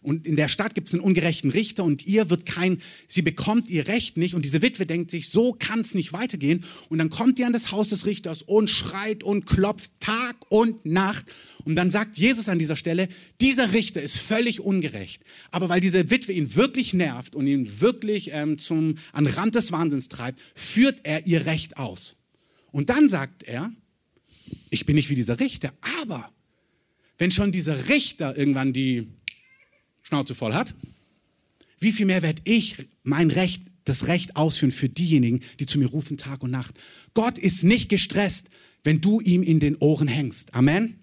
und 0.04 0.26
in 0.26 0.36
der 0.36 0.48
Stadt 0.48 0.74
gibt 0.74 0.88
es 0.88 0.96
einen 0.96 1.04
ungerechten 1.04 1.52
Richter 1.52 1.84
und 1.84 2.08
ihr 2.08 2.32
wird 2.32 2.48
kein, 2.48 2.82
sie 3.08 3.22
bekommt 3.22 3.70
ihr 3.70 3.88
Recht 3.88 4.18
nicht. 4.18 4.34
Und 4.34 4.46
diese 4.46 4.64
Witwe 4.64 4.88
denkt 4.88 5.12
sich, 5.12 5.30
so 5.30 5.54
kann 5.54 5.82
es 5.82 5.94
nicht 5.94 6.12
weitergehen. 6.12 6.64
Und 6.90 6.98
dann 6.98 7.12
kommt 7.12 7.38
ihr 7.38 7.46
an 7.46 7.54
das 7.54 7.72
Haus 7.72 7.90
des 7.90 8.08
Richters 8.08 8.42
und 8.42 8.70
schreit 8.70 9.24
und 9.24 9.46
klopft 9.46 9.92
Tag 10.00 10.38
und 10.50 10.86
Nacht. 10.88 11.26
Und 11.66 11.76
dann 11.76 11.92
sagt 11.92 12.18
Jesus 12.18 12.50
an 12.50 12.58
dieser 12.58 12.78
Stelle, 12.78 13.10
dieser 13.42 13.74
Richter 13.74 14.02
ist 14.02 14.18
völlig 14.18 14.60
ungerecht, 14.60 15.24
aber 15.52 15.70
weil 15.70 15.80
diese 15.80 16.10
Witwe 16.10 16.34
ihn 16.34 16.56
wirklich 16.56 16.96
nervt 16.96 17.36
und 17.36 17.46
ihn 17.46 17.80
wirklich 17.80 18.32
ähm, 18.34 18.58
zum, 18.58 18.96
an 19.14 19.28
Rand 19.28 19.54
des 19.54 19.72
Wahnsinns 19.72 20.10
treibt, 20.10 20.40
führt 20.56 21.02
er 21.04 21.28
ihr 21.28 21.46
Recht 21.46 21.78
aus. 21.78 22.18
Und 22.72 22.90
dann 22.90 23.08
sagt 23.08 23.44
er, 23.44 23.72
ich 24.72 24.88
bin 24.88 24.96
nicht 24.96 25.12
wie 25.12 25.16
dieser 25.16 25.40
Richter, 25.40 25.74
aber 26.02 26.32
wenn 27.20 27.30
schon 27.30 27.52
dieser 27.52 27.88
Richter 27.88 28.36
irgendwann 28.36 28.74
die 28.74 29.08
Schnauze 30.04 30.36
voll 30.36 30.54
hat, 30.54 30.76
wie 31.80 31.92
viel 31.92 32.06
mehr 32.06 32.22
werde 32.22 32.42
ich 32.46 32.76
mein 33.04 33.32
Recht, 33.32 33.64
das 33.86 34.08
Recht 34.08 34.36
ausführen 34.36 34.72
für 34.72 34.90
diejenigen, 34.90 35.42
die 35.60 35.66
zu 35.66 35.80
mir 35.80 35.88
rufen 35.88 36.18
Tag 36.18 36.44
und 36.44 36.52
Nacht. 36.52 36.76
Gott 37.14 37.40
ist 37.40 37.64
nicht 37.64 37.90
gestresst, 37.90 38.48
wenn 38.84 39.02
du 39.02 39.20
ihm 39.20 39.44
in 39.44 39.60
den 39.60 39.76
Ohren 39.78 40.08
hängst. 40.08 40.54
Amen. 40.54 41.02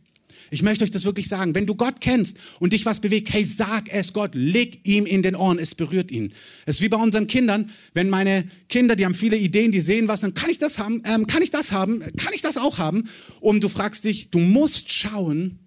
Ich 0.51 0.63
möchte 0.63 0.85
euch 0.85 0.91
das 0.91 1.05
wirklich 1.05 1.29
sagen. 1.29 1.55
Wenn 1.55 1.67
du 1.67 1.75
Gott 1.75 2.01
kennst 2.01 2.39
und 2.59 2.73
dich 2.73 2.87
was 2.87 3.01
bewegt, 3.01 3.33
hey, 3.33 3.45
sag 3.45 3.93
es 3.93 4.13
Gott, 4.13 4.31
leg 4.35 4.81
ihm 4.85 5.05
in 5.05 5.23
den 5.23 5.35
Ohren, 5.35 5.59
es 5.59 5.75
berührt 5.75 6.11
ihn. 6.11 6.33
Es 6.65 6.77
ist 6.77 6.83
wie 6.83 6.89
bei 6.89 6.97
unseren 6.97 7.27
Kindern, 7.27 7.71
wenn 7.95 8.09
meine 8.09 8.45
Kinder, 8.69 8.97
die 8.97 9.05
haben 9.05 9.15
viele 9.15 9.37
Ideen, 9.37 9.73
die 9.73 9.81
sehen 9.81 10.09
was, 10.09 10.21
dann 10.21 10.35
kann 10.35 10.51
ich 10.51 10.59
das 10.59 10.79
haben, 10.79 11.03
ähm, 11.05 11.27
kann 11.27 11.43
ich 11.43 11.51
das 11.51 11.73
haben, 11.73 12.03
kann 12.17 12.33
ich 12.33 12.43
das 12.43 12.57
auch 12.57 12.79
haben? 12.79 13.09
Und 13.41 13.63
du 13.63 13.69
fragst 13.69 14.05
dich, 14.05 14.31
du 14.31 14.39
musst 14.39 14.91
schauen, 14.93 15.59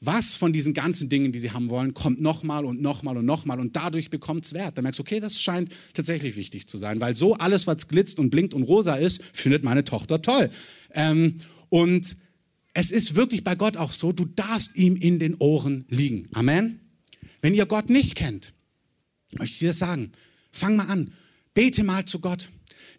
was 0.00 0.36
von 0.36 0.52
diesen 0.52 0.74
ganzen 0.74 1.08
Dingen, 1.08 1.32
die 1.32 1.38
sie 1.38 1.50
haben 1.50 1.70
wollen, 1.70 1.94
kommt 1.94 2.20
nochmal 2.20 2.64
und 2.64 2.80
nochmal 2.80 3.16
und 3.16 3.26
nochmal 3.26 3.58
und 3.58 3.74
dadurch 3.74 4.10
bekommt 4.10 4.44
es 4.44 4.52
Wert. 4.52 4.76
Dann 4.76 4.84
merkst 4.84 4.98
du, 4.98 5.02
okay, 5.02 5.20
das 5.20 5.40
scheint 5.40 5.72
tatsächlich 5.94 6.36
wichtig 6.36 6.68
zu 6.68 6.78
sein, 6.78 7.00
weil 7.00 7.14
so 7.14 7.34
alles, 7.34 7.66
was 7.66 7.88
glitzt 7.88 8.18
und 8.18 8.30
blinkt 8.30 8.54
und 8.54 8.62
rosa 8.62 8.94
ist, 8.94 9.22
findet 9.32 9.64
meine 9.64 9.84
Tochter 9.84 10.22
toll. 10.22 10.50
Ähm, 10.92 11.38
und 11.68 12.16
es 12.74 12.90
ist 12.90 13.16
wirklich 13.16 13.42
bei 13.42 13.56
Gott 13.56 13.76
auch 13.76 13.92
so, 13.92 14.12
du 14.12 14.24
darfst 14.24 14.76
ihm 14.76 14.96
in 14.96 15.18
den 15.18 15.34
Ohren 15.36 15.84
liegen. 15.88 16.28
Amen. 16.32 16.80
Wenn 17.40 17.54
ihr 17.54 17.66
Gott 17.66 17.90
nicht 17.90 18.14
kennt, 18.14 18.52
möchte 19.32 19.52
ich 19.52 19.58
dir 19.58 19.68
das 19.68 19.78
sagen, 19.78 20.12
fang 20.52 20.76
mal 20.76 20.86
an, 20.86 21.12
bete 21.54 21.82
mal 21.82 22.04
zu 22.04 22.20
Gott. 22.20 22.50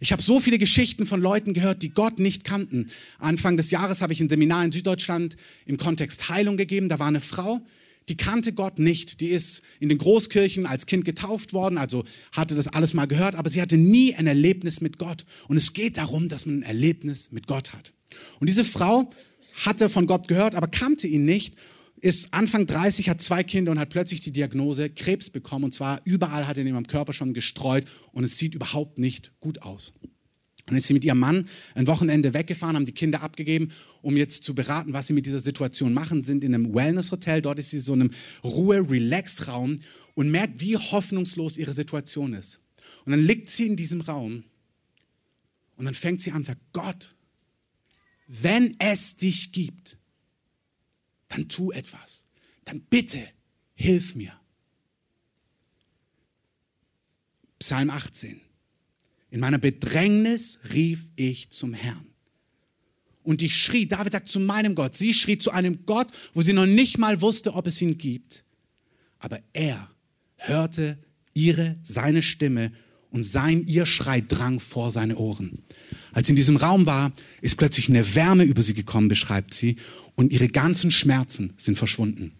Ich 0.02 0.12
habe 0.12 0.22
so 0.22 0.40
viele 0.40 0.56
Geschichten 0.56 1.06
von 1.06 1.20
Leuten 1.20 1.52
gehört, 1.52 1.82
die 1.82 1.90
Gott 1.90 2.18
nicht 2.18 2.42
kannten. 2.42 2.86
Anfang 3.18 3.58
des 3.58 3.70
Jahres 3.70 4.00
habe 4.00 4.14
ich 4.14 4.20
ein 4.20 4.30
Seminar 4.30 4.64
in 4.64 4.72
Süddeutschland 4.72 5.36
im 5.66 5.76
Kontext 5.76 6.30
Heilung 6.30 6.56
gegeben. 6.56 6.88
Da 6.88 6.98
war 6.98 7.08
eine 7.08 7.20
Frau, 7.20 7.60
die 8.08 8.16
kannte 8.16 8.54
Gott 8.54 8.78
nicht. 8.78 9.20
Die 9.20 9.28
ist 9.28 9.60
in 9.78 9.90
den 9.90 9.98
Großkirchen 9.98 10.64
als 10.64 10.86
Kind 10.86 11.04
getauft 11.04 11.52
worden, 11.52 11.76
also 11.76 12.04
hatte 12.32 12.54
das 12.54 12.66
alles 12.66 12.94
mal 12.94 13.04
gehört, 13.06 13.34
aber 13.34 13.50
sie 13.50 13.60
hatte 13.60 13.76
nie 13.76 14.14
ein 14.14 14.26
Erlebnis 14.26 14.80
mit 14.80 14.96
Gott. 14.96 15.26
Und 15.48 15.58
es 15.58 15.74
geht 15.74 15.98
darum, 15.98 16.30
dass 16.30 16.46
man 16.46 16.60
ein 16.60 16.62
Erlebnis 16.62 17.30
mit 17.30 17.46
Gott 17.46 17.74
hat. 17.74 17.92
Und 18.40 18.48
diese 18.48 18.64
Frau 18.64 19.10
hatte 19.66 19.90
von 19.90 20.06
Gott 20.06 20.28
gehört, 20.28 20.54
aber 20.54 20.68
kannte 20.68 21.08
ihn 21.08 21.26
nicht 21.26 21.56
ist 22.00 22.32
Anfang 22.32 22.66
30, 22.66 23.08
hat 23.08 23.20
zwei 23.20 23.44
Kinder 23.44 23.72
und 23.72 23.78
hat 23.78 23.90
plötzlich 23.90 24.20
die 24.20 24.32
Diagnose 24.32 24.90
Krebs 24.90 25.30
bekommen. 25.30 25.66
Und 25.66 25.74
zwar 25.74 26.00
überall 26.04 26.46
hat 26.46 26.58
er 26.58 26.64
ihn 26.64 26.74
am 26.74 26.86
Körper 26.86 27.12
schon 27.12 27.34
gestreut 27.34 27.86
und 28.12 28.24
es 28.24 28.38
sieht 28.38 28.54
überhaupt 28.54 28.98
nicht 28.98 29.32
gut 29.40 29.62
aus. 29.62 29.92
Und 30.68 30.76
ist 30.76 30.86
sie 30.86 30.94
mit 30.94 31.04
ihrem 31.04 31.18
Mann 31.18 31.48
ein 31.74 31.86
Wochenende 31.86 32.32
weggefahren, 32.32 32.76
haben 32.76 32.86
die 32.86 32.92
Kinder 32.92 33.22
abgegeben, 33.22 33.72
um 34.02 34.16
jetzt 34.16 34.44
zu 34.44 34.54
beraten, 34.54 34.92
was 34.92 35.08
sie 35.08 35.12
mit 35.12 35.26
dieser 35.26 35.40
Situation 35.40 35.92
machen, 35.92 36.22
sind 36.22 36.44
in 36.44 36.54
einem 36.54 36.74
Wellness-Hotel. 36.74 37.42
Dort 37.42 37.58
ist 37.58 37.70
sie 37.70 37.78
so 37.78 37.92
in 37.94 38.02
einem 38.02 38.10
Ruhe-Relax-Raum 38.44 39.80
und 40.14 40.30
merkt, 40.30 40.60
wie 40.60 40.76
hoffnungslos 40.76 41.56
ihre 41.56 41.74
Situation 41.74 42.34
ist. 42.34 42.60
Und 43.04 43.12
dann 43.12 43.20
liegt 43.20 43.50
sie 43.50 43.66
in 43.66 43.76
diesem 43.76 44.00
Raum 44.00 44.44
und 45.76 45.86
dann 45.86 45.94
fängt 45.94 46.20
sie 46.20 46.30
an 46.30 46.38
und 46.38 46.46
sagt, 46.46 46.60
Gott, 46.72 47.14
wenn 48.26 48.76
es 48.78 49.16
dich 49.16 49.50
gibt, 49.50 49.98
dann 51.30 51.48
tu 51.48 51.72
etwas. 51.72 52.26
Dann 52.66 52.82
bitte 52.82 53.26
hilf 53.74 54.14
mir. 54.14 54.38
Psalm 57.58 57.88
18. 57.88 58.40
In 59.30 59.40
meiner 59.40 59.58
Bedrängnis 59.58 60.58
rief 60.72 61.06
ich 61.16 61.50
zum 61.50 61.72
Herrn. 61.72 62.06
Und 63.22 63.42
ich 63.42 63.56
schrie, 63.56 63.86
David 63.86 64.12
sagt 64.12 64.28
zu 64.28 64.40
meinem 64.40 64.74
Gott, 64.74 64.96
sie 64.96 65.14
schrie 65.14 65.38
zu 65.38 65.50
einem 65.50 65.86
Gott, 65.86 66.08
wo 66.34 66.42
sie 66.42 66.52
noch 66.52 66.66
nicht 66.66 66.98
mal 66.98 67.20
wusste, 67.20 67.54
ob 67.54 67.66
es 67.66 67.80
ihn 67.80 67.96
gibt. 67.96 68.44
Aber 69.18 69.40
er 69.52 69.90
hörte 70.36 70.98
ihre, 71.34 71.78
seine 71.82 72.22
Stimme 72.22 72.72
und 73.10 73.22
sein 73.22 73.64
ihr 73.66 73.86
Schrei 73.86 74.20
drang 74.20 74.60
vor 74.60 74.90
seine 74.90 75.16
Ohren. 75.16 75.62
Als 76.12 76.26
sie 76.26 76.32
in 76.32 76.36
diesem 76.36 76.56
Raum 76.56 76.86
war, 76.86 77.12
ist 77.40 77.56
plötzlich 77.56 77.88
eine 77.88 78.14
Wärme 78.14 78.44
über 78.44 78.62
sie 78.62 78.74
gekommen, 78.74 79.08
beschreibt 79.08 79.54
sie, 79.54 79.76
und 80.14 80.32
ihre 80.32 80.48
ganzen 80.48 80.90
Schmerzen 80.90 81.52
sind 81.56 81.78
verschwunden. 81.78 82.32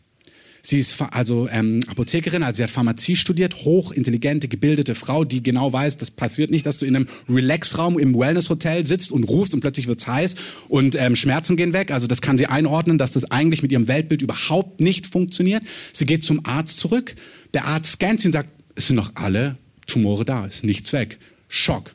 Sie 0.63 0.79
ist 0.79 1.01
also 1.01 1.49
ähm, 1.51 1.81
Apothekerin, 1.87 2.43
also 2.43 2.59
sie 2.59 2.63
hat 2.63 2.71
Pharmazie 2.71 3.17
studiert, 3.17 3.65
hochintelligente, 3.65 4.49
gebildete 4.49 4.95
Frau, 4.95 5.25
die 5.25 5.43
genau 5.43 5.73
weiß, 5.73 5.97
das 5.97 6.11
passiert 6.11 6.51
nicht, 6.51 6.67
dass 6.67 6.79
du 6.79 6.87
in 6.87 6.97
einem 6.97 7.07
Relax-Raum 7.29 7.99
im 7.99 8.15
Wellness-Hotel 8.15 8.87
sitzt 8.87 9.11
und 9.11 9.25
rufst 9.25 9.55
und 9.55 9.61
plötzlich 9.61 9.87
wird's 9.87 10.07
heiß 10.07 10.35
und 10.69 10.97
ähm, 10.97 11.17
Schmerzen 11.17 11.57
gehen 11.57 11.73
weg. 11.73 11.91
Also 11.91 12.07
das 12.07 12.21
kann 12.21 12.37
sie 12.37 12.47
einordnen, 12.47 12.99
dass 12.99 13.13
das 13.13 13.31
eigentlich 13.31 13.63
mit 13.63 13.73
ihrem 13.73 13.89
Weltbild 13.89 14.23
überhaupt 14.23 14.81
nicht 14.81 15.07
funktioniert. 15.07 15.63
Sie 15.93 16.07
geht 16.07 16.25
zum 16.25 16.45
Arzt 16.45 16.79
zurück. 16.79 17.15
Der 17.55 17.65
Arzt 17.65 17.93
scannt 17.93 18.21
sie 18.21 18.29
und 18.29 18.33
sagt, 18.33 18.51
es 18.75 18.89
sind 18.89 18.97
noch 18.97 19.13
alle 19.15 19.57
Tumore 19.91 20.25
da, 20.25 20.47
ist 20.47 20.65
nichts 20.65 20.93
weg. 20.93 21.19
Schock. 21.49 21.95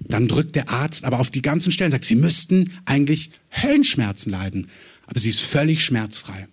Dann 0.00 0.28
drückt 0.28 0.56
der 0.56 0.68
Arzt 0.68 1.04
aber 1.04 1.20
auf 1.20 1.30
die 1.30 1.42
ganzen 1.42 1.72
Stellen, 1.72 1.90
sagt, 1.90 2.04
sie 2.04 2.16
müssten 2.16 2.72
eigentlich 2.84 3.30
Höllenschmerzen 3.50 4.30
leiden. 4.30 4.68
Aber 5.06 5.20
sie 5.20 5.30
ist 5.30 5.40
völlig 5.40 5.84
schmerzfrei. 5.84 6.48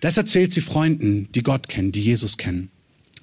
Das 0.00 0.16
erzählt 0.16 0.52
sie 0.52 0.60
Freunden, 0.60 1.28
die 1.34 1.42
Gott 1.42 1.68
kennen, 1.68 1.92
die 1.92 2.02
Jesus 2.02 2.36
kennen. 2.36 2.70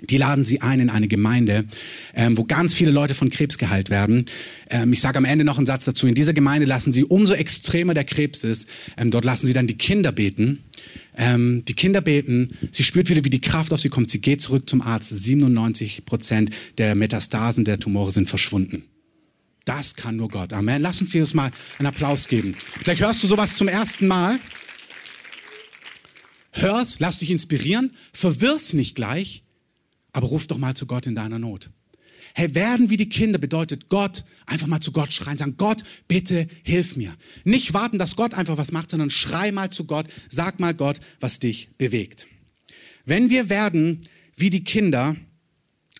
Die 0.10 0.17
laden 0.17 0.43
sie 0.43 0.60
ein 0.62 0.81
in 0.81 0.89
eine 0.89 1.07
Gemeinde, 1.07 1.65
ähm, 2.13 2.38
wo 2.38 2.43
ganz 2.43 2.74
viele 2.74 2.91
Leute 2.91 3.13
von 3.13 3.29
Krebs 3.29 3.57
geheilt 3.57 3.89
werden. 3.89 4.25
Ähm, 4.69 4.91
ich 4.91 5.00
sage 5.00 5.17
am 5.17 5.24
Ende 5.24 5.45
noch 5.45 5.57
einen 5.57 5.65
Satz 5.65 5.86
dazu. 5.86 6.07
In 6.07 6.15
dieser 6.15 6.33
Gemeinde 6.33 6.65
lassen 6.65 6.91
sie, 6.91 7.05
umso 7.05 7.33
extremer 7.33 7.93
der 7.93 8.03
Krebs 8.03 8.43
ist, 8.43 8.67
ähm, 8.98 9.12
dort 9.12 9.24
lassen 9.24 9.48
sie 9.48 9.53
dann 9.53 9.67
die 9.67 9.77
Kinder 9.77 10.12
beten. 10.12 10.63
Ähm, 11.15 11.63
die 11.65 11.74
Kinder 11.74 12.01
beten, 12.01 12.58
sie 12.72 12.84
spürt 12.84 13.10
wieder, 13.10 13.24
wie 13.24 13.29
die 13.29 13.41
Kraft 13.41 13.74
auf 13.74 13.79
sie 13.79 13.89
kommt. 13.89 14.10
Sie 14.10 14.22
geht 14.22 14.41
zurück 14.41 14.70
zum 14.70 14.82
Arzt. 14.82 15.10
97 15.10 16.05
Prozent 16.05 16.51
der 16.77 16.96
Metastasen 16.96 17.65
der 17.65 17.79
Tumore 17.79 18.12
sind 18.12 18.29
verschwunden. 18.29 18.84
Das 19.65 19.96
kann 19.96 20.17
nur 20.17 20.29
Gott. 20.29 20.53
Amen. 20.53 20.82
Lass 20.82 21.00
uns 21.01 21.13
Jesus 21.13 21.34
mal 21.34 21.51
einen 21.77 21.88
Applaus 21.88 22.27
geben. 22.27 22.55
Vielleicht 22.84 23.01
hörst 23.01 23.24
du 23.24 23.27
sowas 23.27 23.55
zum 23.55 23.67
ersten 23.67 24.08
Mal. 24.08 24.39
Hör's, 26.51 27.00
lass 27.00 27.20
dich 27.20 27.32
inspirieren, 27.32 27.91
verwirr's 28.13 28.74
nicht 28.74 28.96
gleich, 28.96 29.43
aber 30.12 30.27
ruf 30.27 30.46
doch 30.46 30.60
mal 30.60 30.75
zu 30.75 30.86
Gott 30.86 31.08
in 31.08 31.15
deiner 31.15 31.39
Not. 31.39 31.72
Hey, 32.36 32.56
werden 32.56 32.90
wie 32.90 32.98
die 32.98 33.10
Kinder 33.10 33.38
bedeutet 33.38 33.90
Gott, 33.90 34.24
einfach 34.48 34.66
mal 34.66 34.80
zu 34.80 34.92
Gott 34.92 35.13
schreien, 35.13 35.38
sagen, 35.38 35.56
Gott, 35.58 35.84
bitte 36.08 36.48
hilf 36.63 36.96
mir. 36.96 37.16
Nicht 37.44 37.74
warten, 37.74 38.00
dass 38.00 38.16
Gott 38.16 38.34
einfach 38.34 38.58
was 38.58 38.72
macht, 38.72 38.90
sondern 38.90 39.12
schrei 39.12 39.52
mal 39.52 39.70
zu 39.70 39.86
Gott, 39.86 40.08
sag 40.30 40.60
mal 40.60 40.74
Gott, 40.74 41.00
was 41.20 41.40
dich 41.40 41.70
bewegt. 41.78 42.28
Wenn 43.06 43.30
wir 43.30 43.50
werden 43.50 44.08
wie 44.36 44.50
die 44.50 44.63
Kinder, 44.63 45.16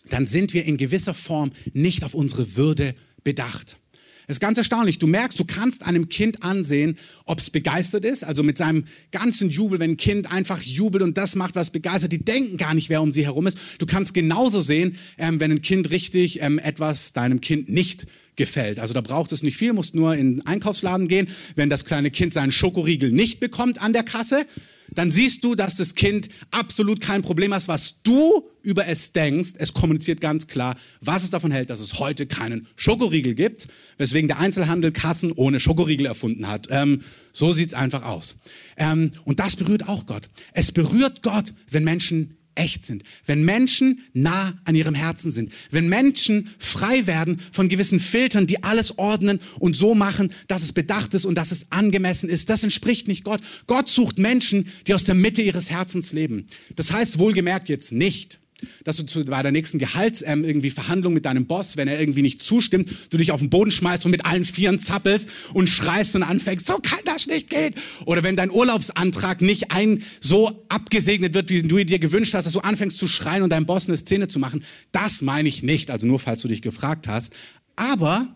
dann 0.08 0.26
sind 0.26 0.54
wir 0.54 0.64
in 0.64 0.76
gewisser 0.76 1.14
Form 1.14 1.52
nicht 1.72 2.02
auf 2.02 2.14
unsere 2.14 2.56
Würde 2.56 2.96
bedacht. 3.22 3.78
Es 4.26 4.36
ist 4.36 4.40
ganz 4.40 4.58
erstaunlich. 4.58 4.98
Du 4.98 5.06
merkst, 5.06 5.38
du 5.38 5.44
kannst 5.44 5.84
einem 5.84 6.08
Kind 6.08 6.42
ansehen, 6.42 6.96
ob 7.24 7.38
es 7.38 7.50
begeistert 7.50 8.04
ist. 8.04 8.24
Also 8.24 8.42
mit 8.42 8.58
seinem 8.58 8.84
ganzen 9.12 9.50
Jubel, 9.50 9.80
wenn 9.80 9.92
ein 9.92 9.96
Kind 9.96 10.30
einfach 10.30 10.62
jubelt 10.62 11.02
und 11.02 11.18
das 11.18 11.34
macht, 11.34 11.54
was 11.54 11.70
begeistert, 11.70 12.12
die 12.12 12.24
denken 12.24 12.56
gar 12.56 12.74
nicht, 12.74 12.88
wer 12.88 13.02
um 13.02 13.12
sie 13.12 13.24
herum 13.24 13.46
ist. 13.46 13.58
Du 13.78 13.86
kannst 13.86 14.14
genauso 14.14 14.60
sehen, 14.60 14.96
ähm, 15.18 15.40
wenn 15.40 15.50
ein 15.50 15.62
Kind 15.62 15.90
richtig 15.90 16.40
ähm, 16.40 16.58
etwas 16.58 17.12
deinem 17.12 17.40
Kind 17.40 17.68
nicht 17.68 18.06
gefällt. 18.36 18.78
Also 18.78 18.94
da 18.94 19.00
braucht 19.00 19.32
es 19.32 19.42
nicht 19.42 19.56
viel, 19.56 19.72
musst 19.72 19.94
nur 19.94 20.14
in 20.14 20.36
den 20.36 20.46
Einkaufsladen 20.46 21.08
gehen. 21.08 21.28
Wenn 21.54 21.70
das 21.70 21.84
kleine 21.84 22.10
Kind 22.10 22.32
seinen 22.32 22.52
Schokoriegel 22.52 23.12
nicht 23.12 23.40
bekommt 23.40 23.80
an 23.80 23.92
der 23.92 24.02
Kasse, 24.02 24.46
dann 24.94 25.10
siehst 25.10 25.44
du, 25.44 25.54
dass 25.54 25.76
das 25.76 25.94
Kind 25.94 26.28
absolut 26.50 27.00
kein 27.00 27.22
Problem 27.22 27.54
hat, 27.54 27.68
was 27.68 28.02
du 28.02 28.48
über 28.62 28.86
es 28.86 29.12
denkst. 29.12 29.52
Es 29.58 29.74
kommuniziert 29.74 30.20
ganz 30.20 30.46
klar, 30.46 30.76
was 31.00 31.24
es 31.24 31.30
davon 31.30 31.50
hält, 31.50 31.70
dass 31.70 31.80
es 31.80 31.98
heute 31.98 32.26
keinen 32.26 32.66
Schokoriegel 32.76 33.34
gibt, 33.34 33.68
weswegen 33.98 34.28
der 34.28 34.38
Einzelhandel 34.38 34.92
Kassen 34.92 35.32
ohne 35.32 35.60
Schokoriegel 35.60 36.06
erfunden 36.06 36.48
hat. 36.48 36.68
Ähm, 36.70 37.00
so 37.32 37.52
sieht's 37.52 37.74
einfach 37.74 38.02
aus. 38.02 38.36
Ähm, 38.76 39.12
und 39.24 39.40
das 39.40 39.56
berührt 39.56 39.88
auch 39.88 40.06
Gott. 40.06 40.28
Es 40.52 40.72
berührt 40.72 41.22
Gott, 41.22 41.52
wenn 41.70 41.84
Menschen 41.84 42.36
echt 42.54 42.84
sind, 42.84 43.02
wenn 43.26 43.44
Menschen 43.44 44.00
nah 44.12 44.54
an 44.64 44.74
ihrem 44.74 44.94
Herzen 44.94 45.30
sind, 45.30 45.52
wenn 45.70 45.88
Menschen 45.88 46.50
frei 46.58 47.06
werden 47.06 47.40
von 47.52 47.68
gewissen 47.68 48.00
Filtern, 48.00 48.46
die 48.46 48.62
alles 48.62 48.98
ordnen 48.98 49.40
und 49.58 49.76
so 49.76 49.94
machen, 49.94 50.32
dass 50.48 50.62
es 50.62 50.72
bedacht 50.72 51.14
ist 51.14 51.24
und 51.24 51.34
dass 51.36 51.52
es 51.52 51.66
angemessen 51.70 52.28
ist. 52.28 52.50
Das 52.50 52.64
entspricht 52.64 53.08
nicht 53.08 53.24
Gott. 53.24 53.40
Gott 53.66 53.88
sucht 53.88 54.18
Menschen, 54.18 54.68
die 54.86 54.94
aus 54.94 55.04
der 55.04 55.14
Mitte 55.14 55.42
ihres 55.42 55.70
Herzens 55.70 56.12
leben. 56.12 56.46
Das 56.76 56.92
heißt 56.92 57.18
wohlgemerkt 57.18 57.68
jetzt 57.68 57.92
nicht, 57.92 58.40
dass 58.84 58.96
du 58.96 59.04
zu, 59.04 59.24
bei 59.24 59.42
der 59.42 59.52
nächsten 59.52 59.78
Gehalts 59.78 60.22
ähm, 60.26 60.44
irgendwie 60.44 60.70
Verhandlung 60.70 61.14
mit 61.14 61.24
deinem 61.24 61.46
Boss, 61.46 61.76
wenn 61.76 61.88
er 61.88 61.98
irgendwie 62.00 62.22
nicht 62.22 62.42
zustimmt, 62.42 62.90
du 63.10 63.16
dich 63.16 63.32
auf 63.32 63.40
den 63.40 63.50
Boden 63.50 63.70
schmeißt 63.70 64.04
und 64.04 64.10
mit 64.10 64.24
allen 64.24 64.44
Vieren 64.44 64.78
zappelst 64.78 65.28
und 65.52 65.68
schreist 65.68 66.16
und 66.16 66.22
anfängst, 66.22 66.66
so 66.66 66.78
kann 66.78 67.00
das 67.04 67.26
nicht 67.26 67.50
gehen. 67.50 67.74
Oder 68.06 68.22
wenn 68.22 68.36
dein 68.36 68.50
Urlaubsantrag 68.50 69.40
nicht 69.40 69.70
ein 69.70 70.02
so 70.20 70.64
abgesegnet 70.68 71.34
wird, 71.34 71.50
wie 71.50 71.62
du 71.62 71.84
dir 71.84 71.98
gewünscht 71.98 72.34
hast, 72.34 72.44
dass 72.44 72.52
du 72.52 72.60
anfängst 72.60 72.98
zu 72.98 73.08
schreien 73.08 73.42
und 73.42 73.50
deinem 73.50 73.66
Boss 73.66 73.88
eine 73.88 73.96
Szene 73.96 74.28
zu 74.28 74.38
machen. 74.38 74.64
Das 74.92 75.22
meine 75.22 75.48
ich 75.48 75.62
nicht, 75.62 75.90
also 75.90 76.06
nur 76.06 76.18
falls 76.18 76.42
du 76.42 76.48
dich 76.48 76.62
gefragt 76.62 77.08
hast. 77.08 77.32
Aber 77.76 78.34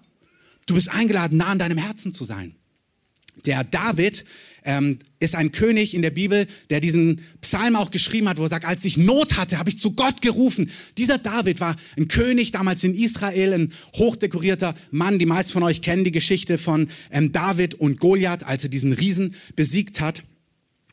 du 0.66 0.74
bist 0.74 0.90
eingeladen, 0.90 1.38
nah 1.38 1.46
an 1.46 1.58
deinem 1.58 1.78
Herzen 1.78 2.14
zu 2.14 2.24
sein. 2.24 2.54
Der 3.46 3.64
David 3.64 4.24
ähm, 4.64 4.98
ist 5.18 5.34
ein 5.34 5.52
König 5.52 5.94
in 5.94 6.02
der 6.02 6.10
Bibel, 6.10 6.46
der 6.70 6.80
diesen 6.80 7.22
Psalm 7.40 7.76
auch 7.76 7.90
geschrieben 7.90 8.28
hat, 8.28 8.38
wo 8.38 8.42
er 8.42 8.48
sagt, 8.48 8.66
als 8.66 8.84
ich 8.84 8.96
Not 8.96 9.36
hatte, 9.36 9.58
habe 9.58 9.70
ich 9.70 9.78
zu 9.78 9.92
Gott 9.92 10.20
gerufen. 10.20 10.70
Dieser 10.98 11.18
David 11.18 11.60
war 11.60 11.76
ein 11.96 12.08
König 12.08 12.50
damals 12.50 12.84
in 12.84 12.94
Israel, 12.94 13.52
ein 13.54 13.72
hochdekorierter 13.96 14.74
Mann. 14.90 15.18
Die 15.18 15.26
meisten 15.26 15.52
von 15.52 15.62
euch 15.62 15.82
kennen 15.82 16.04
die 16.04 16.12
Geschichte 16.12 16.58
von 16.58 16.88
ähm, 17.10 17.32
David 17.32 17.74
und 17.74 17.98
Goliath, 17.98 18.44
als 18.44 18.64
er 18.64 18.70
diesen 18.70 18.92
Riesen 18.92 19.34
besiegt 19.56 20.00
hat. 20.00 20.22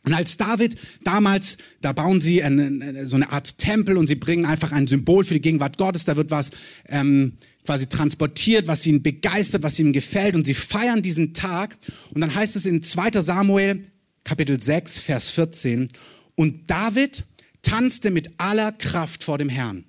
Und 0.06 0.14
als 0.14 0.38
David 0.38 0.76
damals, 1.04 1.58
da 1.82 1.92
bauen 1.92 2.22
sie 2.22 2.44
eine, 2.44 3.08
so 3.08 3.16
eine 3.16 3.32
Art 3.32 3.58
Tempel 3.58 3.98
und 3.98 4.08
sie 4.08 4.16
bringen 4.16 4.46
einfach 4.46 4.72
ein 4.72 4.88
Symbol 4.88 5.26
für 5.26 5.34
die 5.34 5.42
Gegenwart 5.42 5.78
Gottes. 5.78 6.06
Da 6.06 6.16
wird 6.16 6.30
was 6.30 6.52
ähm, 6.88 7.34
quasi 7.66 7.88
transportiert, 7.88 8.68
was 8.68 8.86
ihnen 8.86 9.04
begeistert, 9.04 9.64
was 9.64 9.80
ihnen 9.80 9.94
gefällt. 9.94 10.36
Und 10.36 10.46
sie 10.46 10.54
feiern 10.54 11.02
diesen 11.02 11.34
Tag. 11.34 11.78
Und 12.14 12.22
dann 12.22 12.34
heißt 12.34 12.56
es 12.56 12.66
in 12.66 12.84
2 12.84 13.22
Samuel, 13.22 13.84
Kapitel 14.24 14.60
6, 14.60 15.00
Vers 15.00 15.32
14, 15.32 15.90
und 16.36 16.70
David 16.70 17.24
tanzte 17.62 18.12
mit 18.12 18.32
aller 18.38 18.72
Kraft 18.72 19.24
vor 19.24 19.38
dem 19.38 19.50
Herrn. 19.50 19.86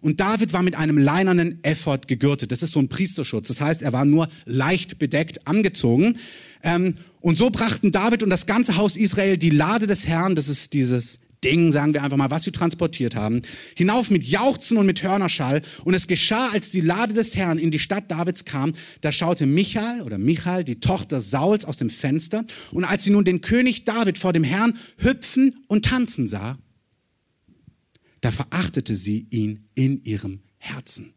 Und 0.00 0.20
David 0.20 0.52
war 0.52 0.62
mit 0.62 0.76
einem 0.76 0.96
leinernen 0.96 1.62
Effort 1.62 2.02
gegürtet. 2.06 2.52
Das 2.52 2.62
ist 2.62 2.72
so 2.72 2.80
ein 2.80 2.88
Priesterschutz. 2.88 3.48
Das 3.48 3.60
heißt, 3.60 3.82
er 3.82 3.92
war 3.92 4.04
nur 4.04 4.28
leicht 4.46 4.98
bedeckt 4.98 5.46
angezogen. 5.46 6.18
Ähm, 6.62 6.94
und 7.20 7.36
so 7.36 7.50
brachten 7.50 7.92
David 7.92 8.22
und 8.22 8.30
das 8.30 8.46
ganze 8.46 8.76
Haus 8.76 8.96
Israel 8.96 9.36
die 9.36 9.50
Lade 9.50 9.86
des 9.86 10.06
Herrn, 10.06 10.34
das 10.34 10.48
ist 10.48 10.72
dieses 10.72 11.20
Ding, 11.42 11.72
sagen 11.72 11.94
wir 11.94 12.02
einfach 12.02 12.16
mal, 12.16 12.30
was 12.30 12.44
sie 12.44 12.52
transportiert 12.52 13.14
haben, 13.14 13.42
hinauf 13.74 14.10
mit 14.10 14.24
Jauchzen 14.24 14.76
und 14.76 14.86
mit 14.86 15.02
Hörnerschall. 15.02 15.62
Und 15.84 15.94
es 15.94 16.06
geschah, 16.06 16.50
als 16.50 16.70
die 16.70 16.80
Lade 16.80 17.14
des 17.14 17.36
Herrn 17.36 17.58
in 17.58 17.70
die 17.70 17.78
Stadt 17.78 18.10
Davids 18.10 18.44
kam, 18.44 18.74
da 19.00 19.10
schaute 19.12 19.46
Michael 19.46 20.02
oder 20.02 20.18
Michael, 20.18 20.64
die 20.64 20.80
Tochter 20.80 21.20
Sauls, 21.20 21.64
aus 21.64 21.78
dem 21.78 21.90
Fenster. 21.90 22.44
Und 22.72 22.84
als 22.84 23.04
sie 23.04 23.10
nun 23.10 23.24
den 23.24 23.40
König 23.40 23.84
David 23.84 24.18
vor 24.18 24.32
dem 24.32 24.44
Herrn 24.44 24.78
hüpfen 24.98 25.56
und 25.68 25.86
tanzen 25.86 26.26
sah, 26.26 26.58
da 28.20 28.30
verachtete 28.30 28.94
sie 28.94 29.26
ihn 29.30 29.68
in 29.74 30.02
ihrem 30.04 30.40
Herzen. 30.58 31.14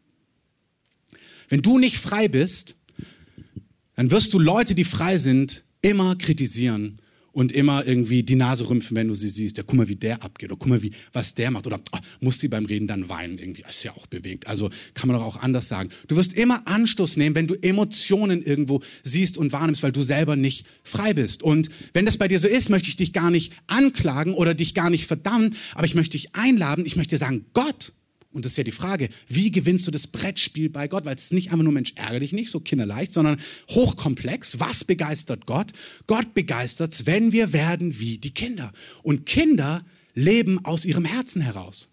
Wenn 1.50 1.60
du 1.60 1.78
nicht 1.78 1.98
frei 1.98 2.28
bist, 2.28 2.76
dann 3.96 4.10
wirst 4.10 4.32
du 4.32 4.38
Leute, 4.38 4.74
die 4.74 4.84
frei 4.84 5.18
sind, 5.18 5.64
immer 5.82 6.16
kritisieren 6.16 6.98
und 7.34 7.52
immer 7.52 7.86
irgendwie 7.86 8.22
die 8.22 8.36
Nase 8.36 8.68
rümpfen, 8.68 8.96
wenn 8.96 9.08
du 9.08 9.14
sie 9.14 9.28
siehst. 9.28 9.58
Ja, 9.58 9.64
guck 9.66 9.76
mal, 9.76 9.88
wie 9.88 9.96
der 9.96 10.22
abgeht 10.22 10.50
oder 10.50 10.58
guck 10.58 10.68
mal, 10.68 10.82
wie, 10.82 10.92
was 11.12 11.34
der 11.34 11.50
macht 11.50 11.66
oder 11.66 11.80
oh, 11.92 11.98
muss 12.20 12.38
sie 12.38 12.48
beim 12.48 12.64
Reden 12.64 12.86
dann 12.86 13.08
weinen 13.08 13.38
irgendwie. 13.38 13.62
Das 13.62 13.76
ist 13.76 13.82
ja 13.82 13.92
auch 13.92 14.06
bewegt. 14.06 14.46
Also 14.46 14.70
kann 14.94 15.08
man 15.08 15.18
doch 15.18 15.24
auch 15.24 15.36
anders 15.36 15.68
sagen. 15.68 15.90
Du 16.08 16.16
wirst 16.16 16.32
immer 16.32 16.66
Anstoß 16.66 17.16
nehmen, 17.16 17.34
wenn 17.34 17.48
du 17.48 17.54
Emotionen 17.54 18.40
irgendwo 18.40 18.80
siehst 19.02 19.36
und 19.36 19.52
wahrnimmst, 19.52 19.82
weil 19.82 19.92
du 19.92 20.02
selber 20.02 20.36
nicht 20.36 20.64
frei 20.84 21.12
bist. 21.12 21.42
Und 21.42 21.70
wenn 21.92 22.06
das 22.06 22.16
bei 22.16 22.28
dir 22.28 22.38
so 22.38 22.48
ist, 22.48 22.70
möchte 22.70 22.88
ich 22.88 22.96
dich 22.96 23.12
gar 23.12 23.30
nicht 23.30 23.52
anklagen 23.66 24.34
oder 24.34 24.54
dich 24.54 24.74
gar 24.74 24.88
nicht 24.88 25.06
verdammen, 25.06 25.56
aber 25.74 25.86
ich 25.86 25.96
möchte 25.96 26.12
dich 26.12 26.34
einladen. 26.34 26.86
Ich 26.86 26.96
möchte 26.96 27.16
dir 27.16 27.20
sagen, 27.20 27.46
Gott 27.52 27.92
und 28.34 28.44
das 28.44 28.52
ist 28.52 28.58
ja 28.58 28.64
die 28.64 28.72
Frage, 28.72 29.08
wie 29.28 29.50
gewinnst 29.50 29.86
du 29.86 29.90
das 29.90 30.06
Brettspiel 30.08 30.68
bei 30.68 30.88
Gott? 30.88 31.04
Weil 31.04 31.14
es 31.14 31.24
ist 31.24 31.32
nicht 31.32 31.52
einfach 31.52 31.62
nur 31.62 31.72
Mensch, 31.72 31.92
ärgere 31.94 32.20
dich 32.20 32.32
nicht, 32.32 32.50
so 32.50 32.60
kinderleicht, 32.60 33.12
sondern 33.12 33.38
hochkomplex. 33.70 34.58
Was 34.58 34.84
begeistert 34.84 35.46
Gott? 35.46 35.72
Gott 36.06 36.34
begeistert's, 36.34 37.06
wenn 37.06 37.32
wir 37.32 37.52
werden 37.52 37.98
wie 38.00 38.18
die 38.18 38.32
Kinder. 38.32 38.72
Und 39.02 39.24
Kinder 39.24 39.84
leben 40.14 40.64
aus 40.64 40.84
ihrem 40.84 41.04
Herzen 41.04 41.42
heraus. 41.42 41.88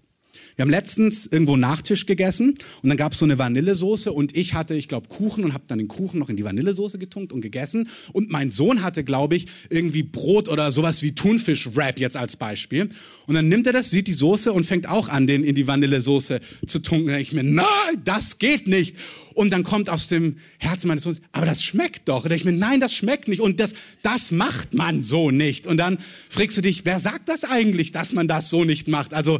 Wir 0.55 0.63
haben 0.63 0.69
letztens 0.69 1.27
irgendwo 1.27 1.57
Nachtisch 1.57 2.05
gegessen 2.05 2.55
und 2.81 2.89
dann 2.89 2.97
gab 2.97 3.13
es 3.13 3.19
so 3.19 3.25
eine 3.25 3.37
Vanillesoße 3.37 4.11
und 4.11 4.35
ich 4.35 4.53
hatte, 4.53 4.75
ich 4.75 4.87
glaube, 4.87 5.07
Kuchen 5.09 5.43
und 5.43 5.53
habe 5.53 5.63
dann 5.67 5.77
den 5.77 5.87
Kuchen 5.87 6.19
noch 6.19 6.29
in 6.29 6.35
die 6.35 6.43
Vanillesoße 6.43 6.97
getunkt 6.97 7.33
und 7.33 7.41
gegessen. 7.41 7.89
Und 8.13 8.29
mein 8.29 8.49
Sohn 8.49 8.83
hatte, 8.83 9.03
glaube 9.03 9.35
ich, 9.35 9.47
irgendwie 9.69 10.03
Brot 10.03 10.49
oder 10.49 10.71
sowas 10.71 11.01
wie 11.01 11.13
Thunfisch-Wrap 11.13 11.99
jetzt 11.99 12.17
als 12.17 12.35
Beispiel. 12.35 12.89
Und 13.27 13.35
dann 13.35 13.47
nimmt 13.47 13.67
er 13.67 13.73
das, 13.73 13.89
sieht 13.89 14.07
die 14.07 14.13
Soße 14.13 14.51
und 14.51 14.65
fängt 14.65 14.87
auch 14.87 15.09
an, 15.09 15.27
den 15.27 15.43
in 15.43 15.55
die 15.55 15.67
Vanillesoße 15.67 16.39
zu 16.65 16.79
tunken. 16.79 17.13
Und 17.13 17.19
ich 17.19 17.33
mir, 17.33 17.43
nein, 17.43 17.65
das 18.03 18.39
geht 18.39 18.67
nicht. 18.67 18.95
Und 19.33 19.51
dann 19.51 19.63
kommt 19.63 19.89
aus 19.89 20.07
dem 20.07 20.37
Herzen 20.57 20.87
meines 20.87 21.03
Sohnes, 21.03 21.21
aber 21.31 21.45
das 21.45 21.63
schmeckt 21.63 22.09
doch. 22.09 22.25
Und 22.25 22.31
ich 22.31 22.43
mir, 22.43 22.51
nein, 22.51 22.79
das 22.79 22.93
schmeckt 22.93 23.27
nicht. 23.27 23.39
Und 23.39 23.59
das, 23.59 23.73
das 24.01 24.31
macht 24.31 24.73
man 24.73 25.03
so 25.03 25.31
nicht. 25.31 25.67
Und 25.67 25.77
dann 25.77 25.97
fragst 26.29 26.57
du 26.57 26.61
dich, 26.61 26.85
wer 26.85 26.99
sagt 26.99 27.29
das 27.29 27.43
eigentlich, 27.43 27.91
dass 27.91 28.13
man 28.13 28.27
das 28.27 28.49
so 28.49 28.65
nicht 28.65 28.87
macht? 28.87 29.13
Also, 29.13 29.39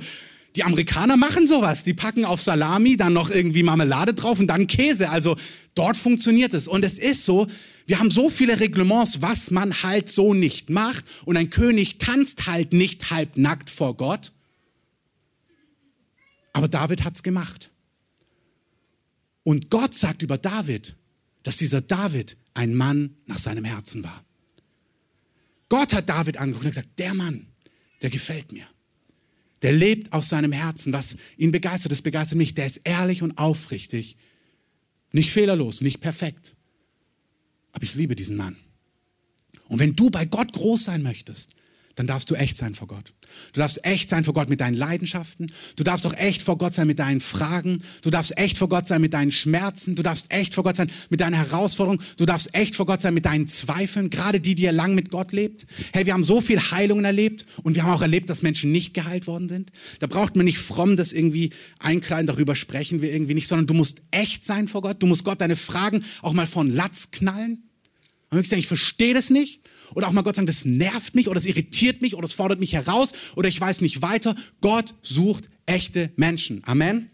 die 0.55 0.63
Amerikaner 0.63 1.17
machen 1.17 1.47
sowas. 1.47 1.83
Die 1.83 1.93
packen 1.93 2.25
auf 2.25 2.41
Salami 2.41 2.97
dann 2.97 3.13
noch 3.13 3.29
irgendwie 3.29 3.63
Marmelade 3.63 4.13
drauf 4.13 4.39
und 4.39 4.47
dann 4.47 4.67
Käse. 4.67 5.09
Also 5.09 5.37
dort 5.75 5.97
funktioniert 5.97 6.53
es. 6.53 6.67
Und 6.67 6.83
es 6.83 6.97
ist 6.97 7.25
so, 7.25 7.47
wir 7.85 7.99
haben 7.99 8.11
so 8.11 8.29
viele 8.29 8.59
Reglements, 8.59 9.21
was 9.21 9.51
man 9.51 9.83
halt 9.83 10.09
so 10.09 10.33
nicht 10.33 10.69
macht. 10.69 11.05
Und 11.25 11.37
ein 11.37 11.49
König 11.49 11.97
tanzt 11.99 12.47
halt 12.47 12.73
nicht 12.73 13.11
halbnackt 13.11 13.69
vor 13.69 13.95
Gott. 13.95 14.31
Aber 16.53 16.67
David 16.67 17.05
hat's 17.05 17.23
gemacht. 17.23 17.69
Und 19.43 19.69
Gott 19.69 19.95
sagt 19.95 20.21
über 20.21 20.37
David, 20.37 20.95
dass 21.43 21.57
dieser 21.57 21.81
David 21.81 22.37
ein 22.53 22.75
Mann 22.75 23.15
nach 23.25 23.37
seinem 23.37 23.63
Herzen 23.63 24.03
war. 24.03 24.23
Gott 25.69 25.93
hat 25.93 26.09
David 26.09 26.35
angeguckt 26.37 26.65
und 26.65 26.71
gesagt, 26.71 26.99
der 26.99 27.13
Mann, 27.13 27.47
der 28.01 28.09
gefällt 28.09 28.51
mir. 28.51 28.65
Der 29.61 29.71
lebt 29.71 30.11
aus 30.11 30.29
seinem 30.29 30.51
Herzen, 30.51 30.91
was 30.93 31.17
ihn 31.37 31.51
begeistert, 31.51 31.91
das 31.91 32.01
begeistert 32.01 32.37
mich. 32.37 32.55
Der 32.55 32.65
ist 32.65 32.81
ehrlich 32.83 33.21
und 33.21 33.37
aufrichtig. 33.37 34.17
Nicht 35.11 35.31
fehlerlos, 35.31 35.81
nicht 35.81 35.99
perfekt. 35.99 36.55
Aber 37.71 37.83
ich 37.83 37.95
liebe 37.95 38.15
diesen 38.15 38.37
Mann. 38.37 38.55
Und 39.67 39.79
wenn 39.79 39.95
du 39.95 40.09
bei 40.09 40.25
Gott 40.25 40.51
groß 40.53 40.83
sein 40.83 41.03
möchtest, 41.03 41.51
dann 42.01 42.07
darfst 42.07 42.31
du 42.31 42.33
echt 42.33 42.57
sein 42.57 42.73
vor 42.73 42.87
Gott. 42.87 43.13
Du 43.53 43.59
darfst 43.59 43.85
echt 43.85 44.09
sein 44.09 44.23
vor 44.23 44.33
Gott 44.33 44.49
mit 44.49 44.59
deinen 44.59 44.73
Leidenschaften. 44.73 45.51
Du 45.75 45.83
darfst 45.83 46.07
auch 46.07 46.13
echt 46.13 46.41
vor 46.41 46.57
Gott 46.57 46.73
sein 46.73 46.87
mit 46.87 46.97
deinen 46.97 47.19
Fragen. 47.19 47.83
Du 48.01 48.09
darfst 48.09 48.35
echt 48.39 48.57
vor 48.57 48.69
Gott 48.69 48.87
sein 48.87 49.01
mit 49.01 49.13
deinen 49.13 49.31
Schmerzen. 49.31 49.95
Du 49.95 50.01
darfst 50.01 50.33
echt 50.33 50.55
vor 50.55 50.63
Gott 50.63 50.75
sein 50.75 50.89
mit 51.11 51.21
deinen 51.21 51.35
Herausforderungen. 51.35 52.01
Du 52.17 52.25
darfst 52.25 52.55
echt 52.55 52.75
vor 52.75 52.87
Gott 52.87 53.01
sein 53.01 53.13
mit 53.13 53.25
deinen 53.25 53.45
Zweifeln, 53.45 54.09
gerade 54.09 54.39
die, 54.39 54.55
die 54.55 54.63
ihr 54.63 54.71
lang 54.71 54.95
mit 54.95 55.11
Gott 55.11 55.31
lebt. 55.31 55.67
Hey, 55.93 56.07
wir 56.07 56.13
haben 56.13 56.23
so 56.23 56.41
viel 56.41 56.59
Heilungen 56.59 57.05
erlebt 57.05 57.45
und 57.61 57.75
wir 57.75 57.83
haben 57.83 57.93
auch 57.93 58.01
erlebt, 58.01 58.31
dass 58.31 58.41
Menschen 58.41 58.71
nicht 58.71 58.95
geheilt 58.95 59.27
worden 59.27 59.47
sind. 59.47 59.71
Da 59.99 60.07
braucht 60.07 60.35
man 60.35 60.45
nicht 60.45 60.57
fromm 60.57 60.97
das 60.97 61.11
irgendwie 61.11 61.51
einkleiden, 61.77 62.25
darüber 62.25 62.55
sprechen 62.55 63.03
wir 63.03 63.13
irgendwie 63.13 63.35
nicht, 63.35 63.47
sondern 63.47 63.67
du 63.67 63.75
musst 63.75 64.01
echt 64.09 64.43
sein 64.43 64.67
vor 64.67 64.81
Gott. 64.81 65.03
Du 65.03 65.05
musst 65.05 65.23
Gott 65.23 65.39
deine 65.39 65.55
Fragen 65.55 66.03
auch 66.23 66.33
mal 66.33 66.47
von 66.47 66.71
Latz 66.71 67.11
knallen. 67.11 67.70
Und 68.31 68.39
ich 68.39 68.49
sagen, 68.49 68.61
ich 68.61 68.67
verstehe 68.67 69.13
das 69.13 69.29
nicht. 69.29 69.61
Oder 69.93 70.07
auch 70.07 70.13
mal 70.13 70.21
Gott 70.21 70.37
sagen, 70.37 70.47
das 70.47 70.63
nervt 70.63 71.15
mich 71.15 71.27
oder 71.27 71.35
das 71.35 71.45
irritiert 71.45 72.01
mich 72.01 72.15
oder 72.15 72.25
es 72.25 72.33
fordert 72.33 72.59
mich 72.59 72.73
heraus 72.73 73.11
oder 73.35 73.49
ich 73.49 73.59
weiß 73.59 73.81
nicht 73.81 74.01
weiter. 74.01 74.35
Gott 74.61 74.95
sucht 75.01 75.49
echte 75.65 76.11
Menschen. 76.15 76.61
Amen. 76.65 77.09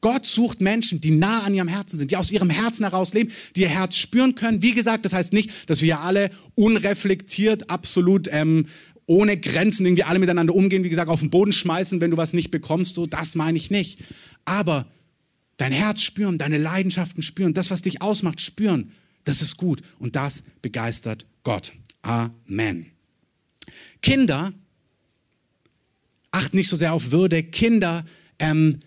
Gott 0.00 0.26
sucht 0.26 0.60
Menschen, 0.60 1.00
die 1.00 1.10
nah 1.10 1.42
an 1.42 1.54
ihrem 1.54 1.68
Herzen 1.68 1.98
sind, 1.98 2.10
die 2.10 2.16
aus 2.16 2.30
ihrem 2.30 2.50
Herzen 2.50 2.84
heraus 2.84 3.14
leben, 3.14 3.32
die 3.54 3.62
ihr 3.62 3.68
Herz 3.68 3.96
spüren 3.96 4.34
können. 4.34 4.62
Wie 4.62 4.72
gesagt, 4.72 5.04
das 5.04 5.12
heißt 5.12 5.32
nicht, 5.32 5.68
dass 5.68 5.82
wir 5.82 6.00
alle 6.00 6.30
unreflektiert, 6.54 7.70
absolut 7.70 8.28
ähm, 8.30 8.66
ohne 9.06 9.38
Grenzen 9.38 9.84
irgendwie 9.84 10.04
alle 10.04 10.18
miteinander 10.18 10.54
umgehen, 10.54 10.84
wie 10.84 10.90
gesagt, 10.90 11.10
auf 11.10 11.20
den 11.20 11.30
Boden 11.30 11.52
schmeißen, 11.52 12.00
wenn 12.00 12.10
du 12.10 12.16
was 12.16 12.32
nicht 12.32 12.50
bekommst. 12.50 12.94
So, 12.94 13.06
das 13.06 13.34
meine 13.34 13.56
ich 13.56 13.70
nicht. 13.70 14.00
Aber 14.44 14.86
dein 15.58 15.72
Herz 15.72 16.02
spüren, 16.02 16.38
deine 16.38 16.58
Leidenschaften 16.58 17.22
spüren, 17.22 17.54
das, 17.54 17.70
was 17.70 17.82
dich 17.82 18.00
ausmacht, 18.02 18.40
spüren, 18.40 18.92
das 19.24 19.42
ist 19.42 19.56
gut 19.56 19.82
und 19.98 20.16
das 20.16 20.44
begeistert 20.62 21.26
Gott. 21.42 21.72
Amen. 22.02 22.86
Kinder 24.02 24.52
achten 26.30 26.56
nicht 26.56 26.68
so 26.68 26.76
sehr 26.76 26.92
auf 26.92 27.12
Würde. 27.12 27.42
Kinder 27.42 28.04
ähm, 28.38 28.80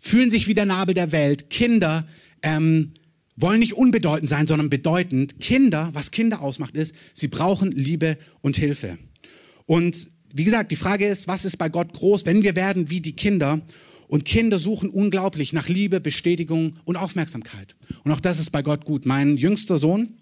fühlen 0.00 0.30
sich 0.30 0.48
wie 0.48 0.54
der 0.54 0.66
Nabel 0.66 0.94
der 0.94 1.12
Welt. 1.12 1.50
Kinder 1.50 2.08
ähm, 2.42 2.92
wollen 3.36 3.60
nicht 3.60 3.74
unbedeutend 3.74 4.28
sein, 4.28 4.46
sondern 4.46 4.70
bedeutend. 4.70 5.38
Kinder, 5.40 5.90
was 5.92 6.10
Kinder 6.10 6.40
ausmacht, 6.40 6.74
ist, 6.74 6.94
sie 7.12 7.28
brauchen 7.28 7.70
Liebe 7.70 8.16
und 8.40 8.56
Hilfe. 8.56 8.98
Und 9.66 10.08
wie 10.32 10.44
gesagt, 10.44 10.70
die 10.70 10.76
Frage 10.76 11.06
ist, 11.06 11.28
was 11.28 11.44
ist 11.44 11.58
bei 11.58 11.68
Gott 11.68 11.92
groß, 11.92 12.24
wenn 12.24 12.42
wir 12.42 12.56
werden 12.56 12.88
wie 12.90 13.00
die 13.00 13.14
Kinder? 13.14 13.60
Und 14.08 14.24
Kinder 14.24 14.58
suchen 14.58 14.90
unglaublich 14.90 15.52
nach 15.52 15.68
Liebe, 15.68 16.00
Bestätigung 16.00 16.76
und 16.84 16.96
Aufmerksamkeit. 16.96 17.74
Und 18.04 18.12
auch 18.12 18.20
das 18.20 18.38
ist 18.38 18.50
bei 18.50 18.62
Gott 18.62 18.84
gut. 18.84 19.06
Mein 19.06 19.36
jüngster 19.36 19.78
Sohn 19.78 20.14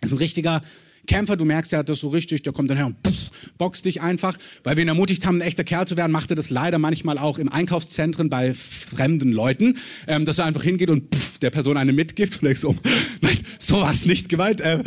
ist 0.00 0.12
ein 0.12 0.18
richtiger 0.18 0.62
Kämpfer, 1.08 1.36
du 1.36 1.44
merkst, 1.44 1.72
der 1.72 1.80
hat 1.80 1.88
das 1.88 2.00
so 2.00 2.08
richtig, 2.08 2.42
der 2.42 2.52
kommt 2.52 2.70
dann 2.70 2.76
her 2.76 2.86
und 2.86 2.96
pff, 3.04 3.30
boxt 3.56 3.84
dich 3.84 4.00
einfach. 4.00 4.36
Weil 4.62 4.76
wir 4.76 4.84
ihn 4.84 4.88
ermutigt 4.88 5.26
haben, 5.26 5.38
ein 5.38 5.40
echter 5.40 5.64
Kerl 5.64 5.88
zu 5.88 5.96
werden, 5.96 6.12
macht 6.12 6.30
er 6.30 6.36
das 6.36 6.50
leider 6.50 6.78
manchmal 6.78 7.18
auch 7.18 7.38
im 7.38 7.48
Einkaufszentren 7.48 8.28
bei 8.28 8.54
fremden 8.54 9.32
Leuten, 9.32 9.78
ähm, 10.06 10.24
dass 10.24 10.38
er 10.38 10.44
einfach 10.44 10.62
hingeht 10.62 10.90
und 10.90 11.14
pff, 11.14 11.38
der 11.38 11.50
Person 11.50 11.76
eine 11.76 11.92
mitgibt 11.92 12.34
und 12.34 12.44
denkst 12.44 12.60
so, 12.60 12.76
nein, 13.22 13.38
sowas 13.58 14.04
nicht 14.06 14.28
Gewalt. 14.28 14.60
Äh. 14.60 14.84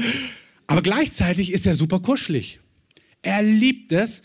Aber 0.68 0.82
gleichzeitig 0.82 1.52
ist 1.52 1.66
er 1.66 1.76
super 1.76 2.00
kuschelig. 2.00 2.60
Er 3.24 3.42
liebt 3.42 3.92
es, 3.92 4.22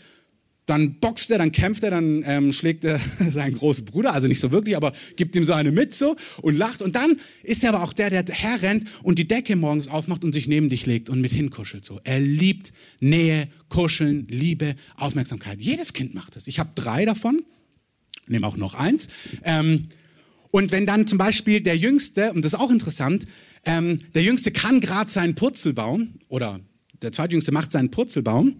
dann 0.67 0.99
boxt 0.99 1.31
er, 1.31 1.39
dann 1.39 1.51
kämpft 1.51 1.81
er, 1.83 1.91
dann 1.91 2.23
ähm, 2.27 2.51
schlägt 2.51 2.83
er 2.83 2.99
seinen 3.31 3.55
großen 3.55 3.85
Bruder, 3.85 4.13
also 4.13 4.27
nicht 4.27 4.39
so 4.39 4.51
wirklich, 4.51 4.75
aber 4.75 4.93
gibt 5.15 5.35
ihm 5.35 5.45
so 5.45 5.53
eine 5.53 5.71
mit 5.71 5.93
so 5.93 6.15
und 6.41 6.57
lacht. 6.57 6.81
Und 6.81 6.95
dann 6.95 7.19
ist 7.41 7.63
er 7.63 7.73
aber 7.73 7.83
auch 7.83 7.93
der, 7.93 8.09
der 8.09 8.25
herrennt 8.35 8.87
und 9.01 9.17
die 9.17 9.27
Decke 9.27 9.55
morgens 9.55 9.87
aufmacht 9.87 10.23
und 10.23 10.33
sich 10.33 10.47
neben 10.47 10.69
dich 10.69 10.85
legt 10.85 11.09
und 11.09 11.21
mit 11.21 11.31
hinkuschelt 11.31 11.85
so. 11.85 11.99
Er 12.03 12.19
liebt 12.19 12.73
Nähe, 12.99 13.47
Kuscheln, 13.69 14.27
Liebe, 14.29 14.75
Aufmerksamkeit. 14.97 15.61
Jedes 15.61 15.93
Kind 15.93 16.13
macht 16.13 16.35
es. 16.35 16.47
Ich 16.47 16.59
habe 16.59 16.69
drei 16.75 17.05
davon, 17.05 17.43
nehme 18.27 18.45
auch 18.45 18.57
noch 18.57 18.73
eins. 18.73 19.07
Ähm, 19.43 19.87
und 20.51 20.71
wenn 20.71 20.85
dann 20.85 21.07
zum 21.07 21.17
Beispiel 21.17 21.61
der 21.61 21.77
Jüngste, 21.77 22.33
und 22.33 22.43
das 22.43 22.53
ist 22.53 22.59
auch 22.59 22.71
interessant, 22.71 23.25
ähm, 23.65 23.97
der 24.15 24.23
Jüngste 24.23 24.51
kann 24.51 24.81
gerade 24.81 25.09
seinen 25.09 25.35
Purzelbaum 25.35 26.15
oder 26.27 26.59
der 27.01 27.11
zweitjüngste 27.11 27.51
macht 27.51 27.71
seinen 27.71 27.91
Purzelbaum, 27.91 28.55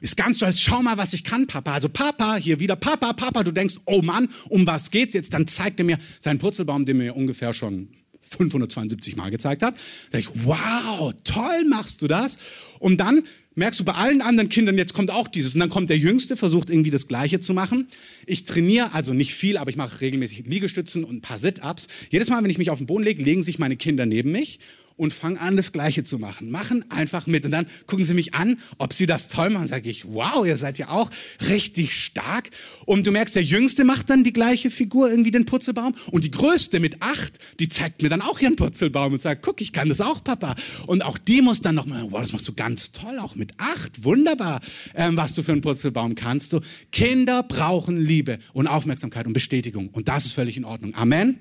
ist 0.00 0.16
ganz 0.16 0.38
stolz, 0.38 0.60
schau 0.60 0.82
mal, 0.82 0.98
was 0.98 1.12
ich 1.12 1.24
kann, 1.24 1.46
Papa. 1.46 1.74
Also 1.74 1.88
Papa, 1.88 2.36
hier 2.36 2.58
wieder 2.58 2.76
Papa, 2.76 3.12
Papa. 3.12 3.44
Du 3.44 3.52
denkst, 3.52 3.76
oh 3.84 4.02
Mann, 4.02 4.28
um 4.48 4.66
was 4.66 4.90
geht's 4.90 5.14
jetzt? 5.14 5.32
Dann 5.34 5.46
zeigt 5.46 5.78
er 5.78 5.84
mir 5.84 5.98
seinen 6.20 6.38
Purzelbaum, 6.38 6.84
den 6.84 6.98
mir 6.98 7.14
ungefähr 7.14 7.52
schon 7.52 7.88
572 8.22 9.16
Mal 9.16 9.30
gezeigt 9.30 9.62
hat. 9.62 9.74
Da 10.10 10.18
ich, 10.18 10.28
wow, 10.44 11.12
toll 11.24 11.64
machst 11.68 12.02
du 12.02 12.08
das. 12.08 12.38
Und 12.78 12.98
dann 12.98 13.24
merkst 13.54 13.80
du 13.80 13.84
bei 13.84 13.92
allen 13.92 14.22
anderen 14.22 14.48
Kindern, 14.48 14.78
jetzt 14.78 14.94
kommt 14.94 15.10
auch 15.10 15.28
dieses. 15.28 15.54
Und 15.54 15.60
dann 15.60 15.70
kommt 15.70 15.90
der 15.90 15.98
Jüngste, 15.98 16.36
versucht 16.36 16.70
irgendwie 16.70 16.90
das 16.90 17.06
Gleiche 17.06 17.40
zu 17.40 17.52
machen. 17.54 17.88
Ich 18.26 18.44
trainiere, 18.44 18.92
also 18.94 19.12
nicht 19.12 19.34
viel, 19.34 19.56
aber 19.56 19.70
ich 19.70 19.76
mache 19.76 20.00
regelmäßig 20.00 20.46
Liegestützen 20.46 21.04
und 21.04 21.16
ein 21.16 21.20
paar 21.20 21.38
Sit-Ups. 21.38 21.88
Jedes 22.10 22.30
Mal, 22.30 22.42
wenn 22.42 22.50
ich 22.50 22.58
mich 22.58 22.70
auf 22.70 22.78
den 22.78 22.86
Boden 22.86 23.04
lege, 23.04 23.22
legen 23.22 23.42
sich 23.42 23.58
meine 23.58 23.76
Kinder 23.76 24.06
neben 24.06 24.32
mich 24.32 24.58
und 24.96 25.12
fangen 25.12 25.38
an, 25.38 25.56
das 25.56 25.72
Gleiche 25.72 26.04
zu 26.04 26.18
machen. 26.18 26.50
Machen 26.50 26.84
einfach 26.90 27.26
mit. 27.26 27.44
Und 27.44 27.50
dann 27.50 27.66
gucken 27.86 28.04
sie 28.04 28.14
mich 28.14 28.34
an, 28.34 28.58
ob 28.78 28.92
sie 28.92 29.06
das 29.06 29.28
toll 29.28 29.50
machen. 29.50 29.66
Sage 29.66 29.88
ich, 29.90 30.04
wow, 30.06 30.46
ihr 30.46 30.56
seid 30.56 30.78
ja 30.78 30.88
auch 30.88 31.10
richtig 31.48 31.96
stark. 31.96 32.50
Und 32.86 33.06
du 33.06 33.12
merkst, 33.12 33.34
der 33.34 33.42
Jüngste 33.42 33.84
macht 33.84 34.10
dann 34.10 34.24
die 34.24 34.32
gleiche 34.32 34.70
Figur, 34.70 35.10
irgendwie 35.10 35.30
den 35.30 35.44
Purzelbaum. 35.44 35.94
Und 36.10 36.24
die 36.24 36.30
Größte 36.30 36.80
mit 36.80 37.02
acht, 37.02 37.38
die 37.58 37.68
zeigt 37.68 38.02
mir 38.02 38.08
dann 38.08 38.22
auch 38.22 38.40
ihren 38.40 38.56
Purzelbaum 38.56 39.14
und 39.14 39.20
sagt, 39.20 39.42
guck, 39.42 39.60
ich 39.60 39.72
kann 39.72 39.88
das 39.88 40.00
auch, 40.00 40.22
Papa. 40.22 40.54
Und 40.86 41.02
auch 41.02 41.18
die 41.18 41.42
muss 41.42 41.60
dann 41.60 41.74
nochmal, 41.74 42.06
wow, 42.10 42.20
das 42.20 42.32
machst 42.32 42.48
du 42.48 42.52
ganz 42.52 42.92
toll, 42.92 43.18
auch 43.18 43.34
mit 43.34 43.52
acht. 43.58 44.04
Wunderbar, 44.04 44.60
ähm, 44.94 45.16
was 45.16 45.34
du 45.34 45.42
für 45.42 45.52
einen 45.52 45.60
Purzelbaum 45.60 46.14
kannst. 46.14 46.50
So, 46.50 46.60
Kinder 46.90 47.42
brauchen 47.42 47.96
Liebe 48.00 48.38
und 48.52 48.66
Aufmerksamkeit 48.66 49.26
und 49.26 49.32
Bestätigung. 49.32 49.88
Und 49.88 50.08
das 50.08 50.26
ist 50.26 50.32
völlig 50.32 50.56
in 50.56 50.64
Ordnung. 50.64 50.94
Amen. 50.94 51.38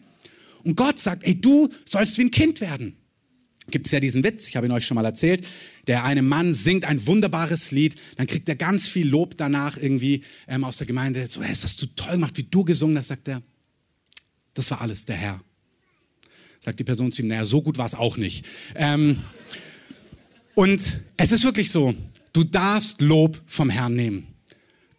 Und 0.64 0.76
Gott 0.76 1.00
sagt, 1.00 1.24
ey, 1.24 1.40
du 1.40 1.70
sollst 1.86 2.18
wie 2.18 2.24
ein 2.24 2.32
Kind 2.32 2.62
werden 2.62 2.96
gibt 3.72 3.88
es 3.88 3.92
ja 3.92 4.00
diesen 4.00 4.24
Witz, 4.24 4.48
ich 4.48 4.56
habe 4.56 4.68
ihn 4.68 4.72
euch 4.72 4.86
schon 4.86 4.96
mal 4.96 5.06
erzählt, 5.06 5.48
der 5.88 6.04
eine 6.04 6.22
Mann 6.22 6.54
singt 6.54 6.86
ein 6.86 7.06
wunderbares 7.08 7.72
Lied, 7.72 7.96
dann 8.18 8.28
kriegt 8.28 8.48
er 8.50 8.56
ganz 8.56 8.88
viel 8.88 9.08
Lob 9.08 9.38
danach 9.38 9.78
irgendwie 9.78 10.24
ähm, 10.48 10.64
aus 10.64 10.78
der 10.78 10.88
Gemeinde, 10.88 11.26
so, 11.28 11.42
hey, 11.42 11.50
das 11.50 11.64
hast 11.64 11.82
du 11.82 11.88
toll 11.88 12.14
gemacht, 12.14 12.38
wie 12.38 12.44
du 12.44 12.64
gesungen 12.64 12.98
hast, 12.98 13.08
sagt 13.08 13.28
er, 13.28 13.42
das 14.54 14.70
war 14.72 14.82
alles, 14.82 15.06
der 15.06 15.16
Herr. 15.16 15.42
Sagt 16.60 16.80
die 16.80 16.84
Person 16.84 17.12
zu 17.12 17.22
ihm, 17.22 17.28
naja, 17.28 17.46
so 17.46 17.62
gut 17.62 17.78
war 17.78 17.86
es 17.86 17.96
auch 17.96 18.18
nicht. 18.18 18.46
Ähm, 18.76 19.24
und 20.54 21.02
es 21.18 21.32
ist 21.32 21.44
wirklich 21.44 21.72
so, 21.72 21.96
du 22.34 22.44
darfst 22.44 23.02
Lob 23.02 23.42
vom 23.48 23.70
Herrn 23.70 23.96
nehmen. 23.96 24.28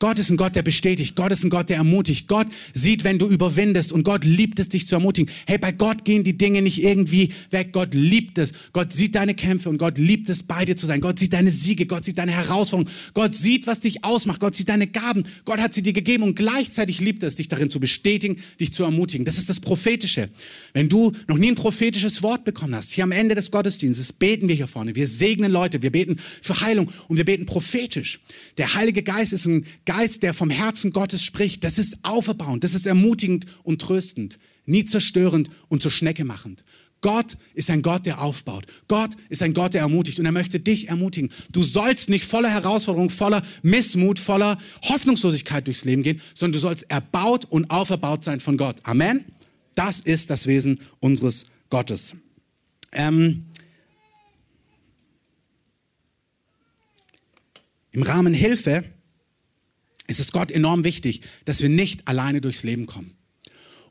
Gott 0.03 0.19
ist 0.19 0.31
ein 0.31 0.37
Gott, 0.37 0.57
der 0.57 0.63
bestätigt. 0.63 1.15
Gott 1.15 1.31
ist 1.31 1.45
ein 1.45 1.49
Gott, 1.51 1.69
der 1.69 1.77
ermutigt. 1.77 2.27
Gott 2.27 2.49
sieht, 2.75 3.05
wenn 3.05 3.21
du 3.21 3.29
überwindest 3.29 3.93
und 3.93 4.03
Gott 4.03 4.25
liebt 4.25 4.59
es, 4.59 4.69
dich 4.69 4.89
zu 4.89 4.97
ermutigen. 4.97 5.33
Hey, 5.47 5.59
bei 5.59 5.71
Gott 5.71 6.05
gehen 6.05 6.25
die 6.25 6.37
Dinge 6.37 6.61
nicht 6.61 6.83
irgendwie 6.83 7.33
weg. 7.53 7.69
Gott 7.71 7.95
liebt 7.95 8.37
es. 8.37 8.53
Gott 8.73 8.93
sieht 8.93 9.15
deine 9.15 9.37
Kämpfe 9.37 9.71
und 9.71 9.79
Gott 9.79 9.99
liebt 9.99 10.29
es, 10.29 10.43
bei 10.43 10.65
dir 10.65 10.77
zu 10.77 10.87
sein. 10.87 11.01
Gott 11.01 11.21
sieht 11.21 11.33
deine 11.33 11.53
Siege. 11.53 11.87
Gott 11.87 12.05
sieht 12.05 12.19
deine 12.19 12.33
Herausforderungen. 12.33 12.93
Gott 13.15 13.37
sieht, 13.37 13.69
was 13.69 13.79
dich 13.79 14.03
ausmacht. 14.03 14.41
Gott 14.41 14.57
sieht 14.57 14.71
deine 14.71 14.89
Gaben. 14.89 15.23
Gott 15.45 15.61
hat 15.61 15.73
sie 15.73 15.83
dir 15.83 15.93
gegeben 15.93 16.25
und 16.25 16.35
gleichzeitig 16.35 16.99
liebt 16.99 17.23
es, 17.23 17.37
dich 17.37 17.47
darin 17.47 17.71
zu 17.71 17.79
bestätigen, 17.79 18.39
dich 18.59 18.75
zu 18.75 18.83
ermutigen. 18.83 19.25
Das 19.25 19.39
ist 19.39 19.51
das 19.51 19.61
Prophetische. 19.61 20.31
Wenn 20.73 20.89
du 20.89 21.13
noch 21.29 21.39
nie 21.39 21.53
ein 21.53 21.55
prophetisches 21.55 22.25
Wort 22.25 22.43
bekommen 22.43 22.75
hast, 22.75 22.91
hier 22.91 23.05
am 23.05 23.13
Ende 23.13 23.37
des 23.37 23.53
Gottesdienstes 23.53 24.13
beten 24.13 24.49
wir 24.49 24.57
hier 24.57 24.67
vorne. 24.67 24.97
Wir 24.97 25.07
segnen 25.07 25.53
Leute. 25.53 25.81
Wir 25.81 25.93
beten 25.93 26.17
für 26.43 26.61
Heilung 26.61 26.91
und 27.07 27.19
wir 27.19 27.25
beten 27.25 27.47
prophetisch. 27.47 28.19
Der 28.59 28.75
Heilige 28.75 29.05
Geist 29.05 29.33
ist 29.33 29.47
ein 29.47 29.65
Geist, 29.85 29.92
der 30.23 30.35
vom 30.35 30.51
Herzen 30.51 30.93
Gottes 30.93 31.23
spricht. 31.23 31.65
Das 31.65 31.79
ist 31.79 31.99
auferbauend. 32.03 32.65
Das 32.65 32.75
ist 32.75 32.87
ermutigend 32.87 33.47
und 33.63 33.81
tröstend. 33.81 34.39
Nie 34.67 34.85
zerstörend 34.85 35.51
und 35.69 35.83
zur 35.83 35.91
Schnecke 35.91 36.25
machend. 36.25 36.65
Gott 37.03 37.37
ist 37.55 37.69
ein 37.69 37.83
Gott, 37.83 38.07
der 38.07 38.21
aufbaut. 38.23 38.65
Gott 38.87 39.11
ist 39.29 39.43
ein 39.43 39.55
Gott, 39.55 39.75
der 39.75 39.83
ermutigt 39.83 40.21
und 40.21 40.25
er 40.25 40.33
möchte 40.33 40.61
dich 40.61 40.89
ermutigen. 40.89 41.31
Du 41.53 41.63
sollst 41.63 42.09
nicht 42.09 42.25
voller 42.25 42.49
Herausforderung, 42.49 43.11
voller 43.11 43.43
Missmut, 43.63 44.21
voller 44.21 44.57
Hoffnungslosigkeit 44.85 45.67
durchs 45.67 45.85
Leben 45.85 46.05
gehen, 46.05 46.21
sondern 46.33 46.53
du 46.53 46.59
sollst 46.61 46.89
erbaut 46.91 47.45
und 47.45 47.71
auferbaut 47.71 48.23
sein 48.23 48.39
von 48.39 48.57
Gott. 48.57 48.77
Amen. 48.85 49.25
Das 49.75 49.99
ist 49.99 50.31
das 50.31 50.47
Wesen 50.47 50.81
unseres 51.01 51.47
Gottes. 51.71 52.15
Ähm, 52.93 53.47
Im 57.91 58.03
Rahmen 58.03 58.33
Hilfe 58.33 58.85
ist 60.07 60.21
es 60.21 60.33
Gott 60.33 60.51
enorm 60.51 60.85
wichtig, 60.85 61.23
dass 61.45 61.63
wir 61.63 61.69
nicht 61.69 62.09
alleine 62.09 62.41
durchs 62.41 62.63
Leben 62.63 62.87
kommen. 62.87 63.17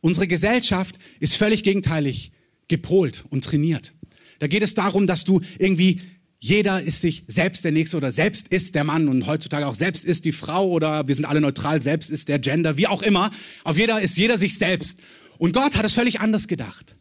Unsere 0.02 0.28
Gesellschaft 0.28 0.98
ist 1.20 1.36
völlig 1.36 1.64
gegenteilig 1.64 2.32
gepolt 2.68 3.26
und 3.30 3.44
trainiert. 3.44 3.94
Da 4.40 4.48
geht 4.48 4.64
es 4.64 4.74
darum, 4.74 5.06
dass 5.06 5.24
du 5.24 5.42
irgendwie 5.60 6.02
jeder 6.44 6.82
ist 6.82 7.02
sich 7.02 7.24
selbst 7.28 7.64
der 7.64 7.72
Nächste 7.72 7.98
oder 7.98 8.12
selbst 8.12 8.48
ist 8.48 8.74
der 8.74 8.84
Mann 8.84 9.08
und 9.08 9.28
heutzutage 9.28 9.68
auch 9.68 9.76
selbst 9.76 10.04
ist 10.04 10.26
die 10.26 10.32
Frau 10.32 10.68
oder 10.70 11.08
wir 11.08 11.14
sind 11.14 11.26
alle 11.26 11.40
neutral, 11.40 11.84
selbst 11.84 12.10
ist 12.10 12.30
der 12.30 12.40
Gender, 12.40 12.78
wie 12.78 12.88
auch 12.88 13.04
immer. 13.04 13.30
Auf 13.64 13.78
jeder 13.78 14.02
ist 14.02 14.18
jeder 14.18 14.38
sich 14.38 14.58
selbst. 14.58 15.00
Und 15.38 15.54
Gott 15.54 15.76
hat 15.76 15.86
es 15.86 15.94
völlig 15.94 16.20
anders 16.20 16.48
gedacht. 16.48 16.96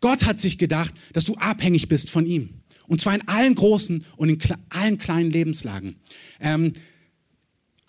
Gott 0.00 0.24
hat 0.24 0.40
sich 0.40 0.58
gedacht, 0.58 0.92
dass 1.12 1.24
du 1.24 1.36
abhängig 1.36 1.86
bist 1.86 2.10
von 2.10 2.26
ihm. 2.26 2.62
Und 2.88 3.00
zwar 3.00 3.14
in 3.14 3.28
allen 3.28 3.54
großen 3.54 4.04
und 4.16 4.28
in 4.28 4.38
allen 4.70 4.98
kleinen 4.98 5.30
Lebenslagen. 5.30 5.94
Ähm, 6.40 6.72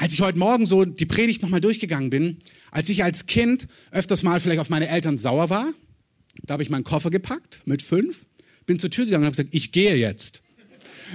als 0.04 0.12
ich 0.12 0.20
heute 0.20 0.38
Morgen 0.38 0.66
so 0.66 0.84
die 0.84 1.06
Predigt 1.06 1.42
nochmal 1.42 1.62
durchgegangen 1.62 2.10
bin, 2.10 2.36
als 2.72 2.90
ich 2.90 3.06
als 3.06 3.26
Kind 3.26 3.70
öfters 3.90 4.22
mal 4.22 4.42
vielleicht 4.42 4.60
auf 4.60 4.70
meine 4.70 4.90
Eltern 4.90 5.18
sauer 5.18 5.50
war, 5.50 5.74
da 6.46 6.56
habe 6.56 6.64
ich 6.64 6.70
meinen 6.70 6.84
Koffer 6.84 7.10
gepackt 7.10 7.62
mit 7.64 7.82
fünf, 7.82 8.26
bin 8.66 8.80
zur 8.80 8.90
Tür 8.90 9.06
gegangen 9.06 9.24
und 9.24 9.28
habe 9.28 9.38
gesagt, 9.38 9.56
ich 9.56 9.72
gehe 9.72 9.96
jetzt. 9.96 10.44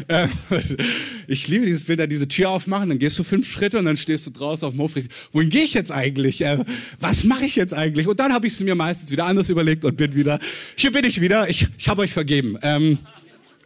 Äh, 0.07 0.29
ich 1.27 1.49
liebe 1.49 1.67
dieses 1.67 1.85
Bild, 1.85 2.01
da 2.01 2.07
diese 2.07 2.29
Tür 2.29 2.49
aufmachen, 2.49 2.89
dann 2.89 2.99
gehst 2.99 3.19
du 3.19 3.25
fünf 3.25 3.47
Schritte 3.47 3.79
und 3.79 3.85
dann 3.85 3.99
stehst 3.99 4.27
du 4.27 4.31
draußen 4.31 4.67
auf 4.67 4.73
dem 4.73 4.81
Hof. 4.81 4.95
Wohin 5.33 5.51
gehe 5.51 5.65
ich 5.65 5.75
jetzt 5.75 5.93
eigentlich? 5.93 6.41
Äh, 6.41 6.65
was 6.99 7.25
mache 7.25 7.45
ich 7.45 7.57
jetzt 7.57 7.75
eigentlich? 7.75 8.07
Und 8.07 8.19
dann 8.19 8.33
habe 8.33 8.47
ich 8.47 8.55
es 8.55 8.61
mir 8.61 8.75
meistens 8.75 9.11
wieder 9.11 9.27
anders 9.27 9.51
überlegt 9.51 9.85
und 9.85 9.99
bin 9.99 10.15
wieder, 10.15 10.39
hier 10.77 10.93
bin 10.93 11.05
ich 11.05 11.21
wieder, 11.21 11.51
ich, 11.51 11.69
ich 11.77 11.91
habe 11.91 12.01
euch 12.01 12.15
vergeben. 12.15 12.57
Ähm, 12.63 13.01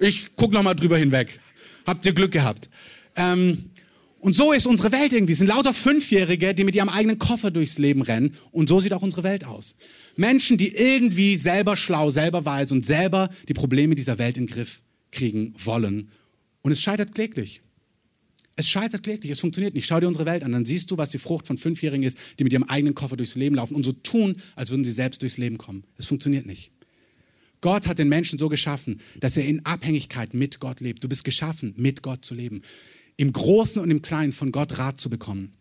ich 0.01 0.35
gucke 0.35 0.53
nochmal 0.53 0.75
drüber 0.75 0.99
hinweg. 0.99 1.39
Habt 1.87 2.05
ihr 2.07 2.13
Glück 2.13 2.33
gehabt? 2.33 2.71
Ähm, 3.15 3.71
und 4.23 4.37
so 4.37 4.53
ist 4.53 4.67
unsere 4.69 4.93
Welt 4.93 5.13
irgendwie. 5.13 5.33
Es 5.33 5.41
sind 5.41 5.49
lauter 5.49 5.75
Fünfjährige, 5.75 6.55
die 6.55 6.63
mit 6.63 6.77
ihrem 6.77 6.89
eigenen 6.89 7.19
Koffer 7.19 7.51
durchs 7.51 7.79
Leben 7.79 8.03
rennen. 8.03 8.37
Und 8.53 8.69
so 8.69 8.79
sieht 8.79 8.93
auch 8.93 9.03
unsere 9.03 9.25
Welt 9.25 9.45
aus. 9.45 9.75
Menschen, 10.15 10.57
die 10.57 10.69
irgendwie 10.77 11.35
selber 11.35 11.77
schlau, 11.77 12.09
selber 12.11 12.45
weise 12.45 12.73
und 12.73 12.87
selber 12.87 13.31
die 13.49 13.53
Probleme 13.53 13.97
dieser 13.97 14.21
Welt 14.21 14.39
in 14.39 14.47
den 14.47 14.55
Griff 14.55 14.81
kriegen 15.11 15.55
wollen. 15.59 16.13
Und 16.61 16.71
es 16.71 16.81
scheitert 16.81 17.17
kläglich. 17.17 17.63
Es 18.55 18.69
scheitert 18.69 19.03
kläglich, 19.03 19.33
es 19.33 19.41
funktioniert 19.41 19.75
nicht. 19.75 19.87
Schau 19.87 19.99
dir 19.99 20.07
unsere 20.07 20.27
Welt 20.27 20.45
an, 20.45 20.53
dann 20.53 20.67
siehst 20.67 20.93
du, 20.93 20.99
was 20.99 21.11
die 21.11 21.19
Frucht 21.19 21.49
von 21.49 21.59
Fünfjährigen 21.59 22.07
ist, 22.07 22.17
die 22.39 22.45
mit 22.45 22.53
ihrem 22.53 22.63
eigenen 22.63 22.95
Koffer 22.95 23.17
durchs 23.17 23.35
Leben 23.35 23.57
laufen 23.57 23.75
und 23.75 23.83
so 23.83 23.91
tun, 23.91 24.37
als 24.55 24.71
würden 24.71 24.85
sie 24.85 24.93
selbst 24.93 25.23
durchs 25.23 25.37
Leben 25.37 25.59
kommen. 25.59 25.83
Es 25.99 26.07
funktioniert 26.07 26.47
nicht. 26.47 26.71
Gott 27.61 27.89
hat 27.89 27.99
den 27.99 28.09
Menschen 28.09 28.39
so 28.39 28.49
geschaffen, 28.49 29.01
dass 29.19 29.37
er 29.37 29.45
in 29.45 29.67
Abhängigkeit 29.67 30.33
mit 30.33 30.61
Gott 30.61 30.79
lebt. 30.79 31.03
Du 31.03 31.09
bist 31.09 31.25
geschaffen, 31.25 31.75
mit 31.77 32.03
Gott 32.03 32.25
zu 32.25 32.37
leben 32.37 32.63
im 33.17 33.33
Großen 33.33 33.81
und 33.81 33.91
im 33.91 34.03
Kleinen 34.03 34.33
von 34.33 34.53
Gott 34.53 34.79
Rat 34.79 35.01
zu 35.01 35.11
bekommen. 35.11 35.53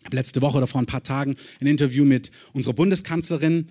Ich 0.00 0.06
habe 0.06 0.16
letzte 0.16 0.40
Woche 0.42 0.58
oder 0.58 0.66
vor 0.66 0.80
ein 0.80 0.86
paar 0.86 1.02
Tagen 1.02 1.36
ein 1.60 1.66
Interview 1.66 2.04
mit 2.04 2.30
unserer 2.52 2.74
Bundeskanzlerin 2.74 3.66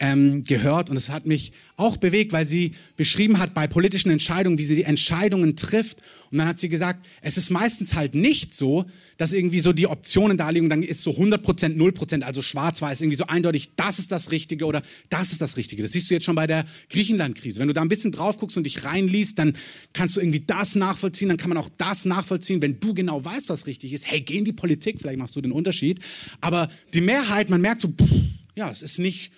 ähm, 0.00 0.42
gehört 0.42 0.90
und 0.90 0.96
es 0.96 1.08
hat 1.08 1.24
mich 1.24 1.52
auch 1.76 1.96
bewegt, 1.96 2.32
weil 2.32 2.46
sie 2.46 2.72
beschrieben 2.96 3.38
hat 3.38 3.54
bei 3.54 3.66
politischen 3.66 4.10
Entscheidungen, 4.10 4.58
wie 4.58 4.64
sie 4.64 4.76
die 4.76 4.84
Entscheidungen 4.84 5.56
trifft. 5.56 6.02
Und 6.30 6.38
dann 6.38 6.48
hat 6.48 6.58
sie 6.58 6.68
gesagt, 6.68 7.04
es 7.20 7.36
ist 7.36 7.50
meistens 7.50 7.94
halt 7.94 8.14
nicht 8.14 8.54
so, 8.54 8.86
dass 9.16 9.32
irgendwie 9.32 9.60
so 9.60 9.72
die 9.72 9.86
Optionen 9.86 10.36
da 10.36 10.50
liegen 10.50 10.68
dann 10.68 10.82
ist 10.82 11.02
so 11.02 11.12
100 11.12 11.42
Prozent, 11.42 11.76
0 11.76 11.92
Prozent, 11.92 12.24
also 12.24 12.42
schwarz-weiß, 12.42 13.00
irgendwie 13.00 13.16
so 13.16 13.26
eindeutig, 13.26 13.70
das 13.76 13.98
ist 13.98 14.10
das 14.10 14.30
Richtige 14.30 14.66
oder 14.66 14.82
das 15.10 15.32
ist 15.32 15.40
das 15.40 15.56
Richtige. 15.56 15.82
Das 15.82 15.92
siehst 15.92 16.10
du 16.10 16.14
jetzt 16.14 16.24
schon 16.24 16.34
bei 16.34 16.46
der 16.46 16.64
Griechenland-Krise. 16.90 17.60
Wenn 17.60 17.68
du 17.68 17.74
da 17.74 17.82
ein 17.82 17.88
bisschen 17.88 18.12
drauf 18.12 18.38
guckst 18.38 18.56
und 18.56 18.64
dich 18.64 18.84
reinliest, 18.84 19.38
dann 19.38 19.56
kannst 19.92 20.16
du 20.16 20.20
irgendwie 20.20 20.40
das 20.40 20.74
nachvollziehen, 20.74 21.28
dann 21.28 21.38
kann 21.38 21.50
man 21.50 21.58
auch 21.58 21.70
das 21.78 22.04
nachvollziehen, 22.04 22.62
wenn 22.62 22.80
du 22.80 22.94
genau 22.94 23.24
weißt, 23.24 23.48
was 23.48 23.66
richtig 23.66 23.92
ist. 23.92 24.10
Hey, 24.10 24.20
geh 24.20 24.38
in 24.38 24.44
die 24.44 24.52
Politik, 24.52 25.00
vielleicht 25.00 25.18
machst 25.18 25.36
du 25.36 25.40
den 25.40 25.52
Unterschied. 25.52 26.00
Aber 26.40 26.68
die 26.92 27.00
Mehrheit, 27.00 27.48
man 27.48 27.60
merkt 27.60 27.80
so, 27.80 27.88
pff, 27.88 28.10
ja, 28.56 28.70
es 28.70 28.82
ist 28.82 28.98
nicht 28.98 29.32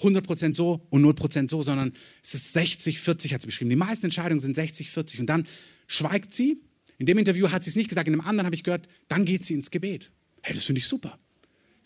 100% 0.00 0.54
so 0.54 0.86
und 0.90 1.04
0% 1.04 1.50
so, 1.50 1.62
sondern 1.62 1.92
es 2.22 2.34
ist 2.34 2.52
60, 2.52 3.00
40 3.00 3.34
hat 3.34 3.40
sie 3.40 3.46
beschrieben. 3.46 3.70
Die 3.70 3.76
meisten 3.76 4.06
Entscheidungen 4.06 4.40
sind 4.40 4.54
60, 4.54 4.90
40 4.90 5.20
und 5.20 5.26
dann 5.26 5.46
schweigt 5.86 6.32
sie. 6.32 6.60
In 6.98 7.06
dem 7.06 7.18
Interview 7.18 7.50
hat 7.50 7.64
sie 7.64 7.70
es 7.70 7.76
nicht 7.76 7.88
gesagt, 7.88 8.06
in 8.06 8.14
dem 8.14 8.20
anderen 8.20 8.46
habe 8.46 8.54
ich 8.54 8.64
gehört, 8.64 8.88
dann 9.08 9.24
geht 9.24 9.44
sie 9.44 9.54
ins 9.54 9.70
Gebet. 9.70 10.10
Hey, 10.42 10.54
das 10.54 10.64
finde 10.64 10.80
ich 10.80 10.86
super 10.86 11.18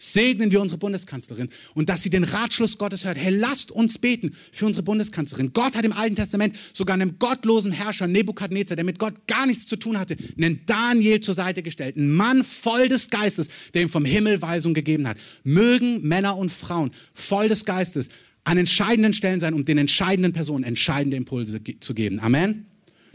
segnen 0.00 0.50
wir 0.50 0.60
unsere 0.60 0.78
Bundeskanzlerin 0.78 1.50
und 1.74 1.88
dass 1.88 2.02
sie 2.02 2.10
den 2.10 2.24
Ratschluss 2.24 2.78
Gottes 2.78 3.04
hört. 3.04 3.18
Hey, 3.18 3.36
lasst 3.36 3.70
uns 3.70 3.98
beten 3.98 4.32
für 4.50 4.64
unsere 4.66 4.82
Bundeskanzlerin. 4.82 5.52
Gott 5.52 5.76
hat 5.76 5.84
im 5.84 5.92
Alten 5.92 6.16
Testament 6.16 6.56
sogar 6.72 6.94
einem 6.94 7.18
gottlosen 7.18 7.70
Herrscher 7.70 8.06
Nebukadnezar, 8.06 8.76
der 8.76 8.84
mit 8.84 8.98
Gott 8.98 9.26
gar 9.26 9.46
nichts 9.46 9.66
zu 9.66 9.76
tun 9.76 9.98
hatte, 9.98 10.16
einen 10.36 10.60
Daniel 10.64 11.20
zur 11.20 11.34
Seite 11.34 11.62
gestellt. 11.62 11.96
Ein 11.96 12.10
Mann 12.10 12.42
voll 12.44 12.88
des 12.88 13.10
Geistes, 13.10 13.48
der 13.74 13.82
ihm 13.82 13.90
vom 13.90 14.06
Himmel 14.06 14.40
Weisung 14.40 14.72
gegeben 14.72 15.06
hat. 15.06 15.18
Mögen 15.44 16.02
Männer 16.02 16.36
und 16.36 16.50
Frauen 16.50 16.90
voll 17.12 17.48
des 17.48 17.66
Geistes 17.66 18.08
an 18.44 18.56
entscheidenden 18.56 19.12
Stellen 19.12 19.38
sein, 19.38 19.52
um 19.52 19.66
den 19.66 19.76
entscheidenden 19.76 20.32
Personen 20.32 20.64
entscheidende 20.64 21.18
Impulse 21.18 21.60
zu 21.80 21.94
geben. 21.94 22.20
Amen. 22.20 22.66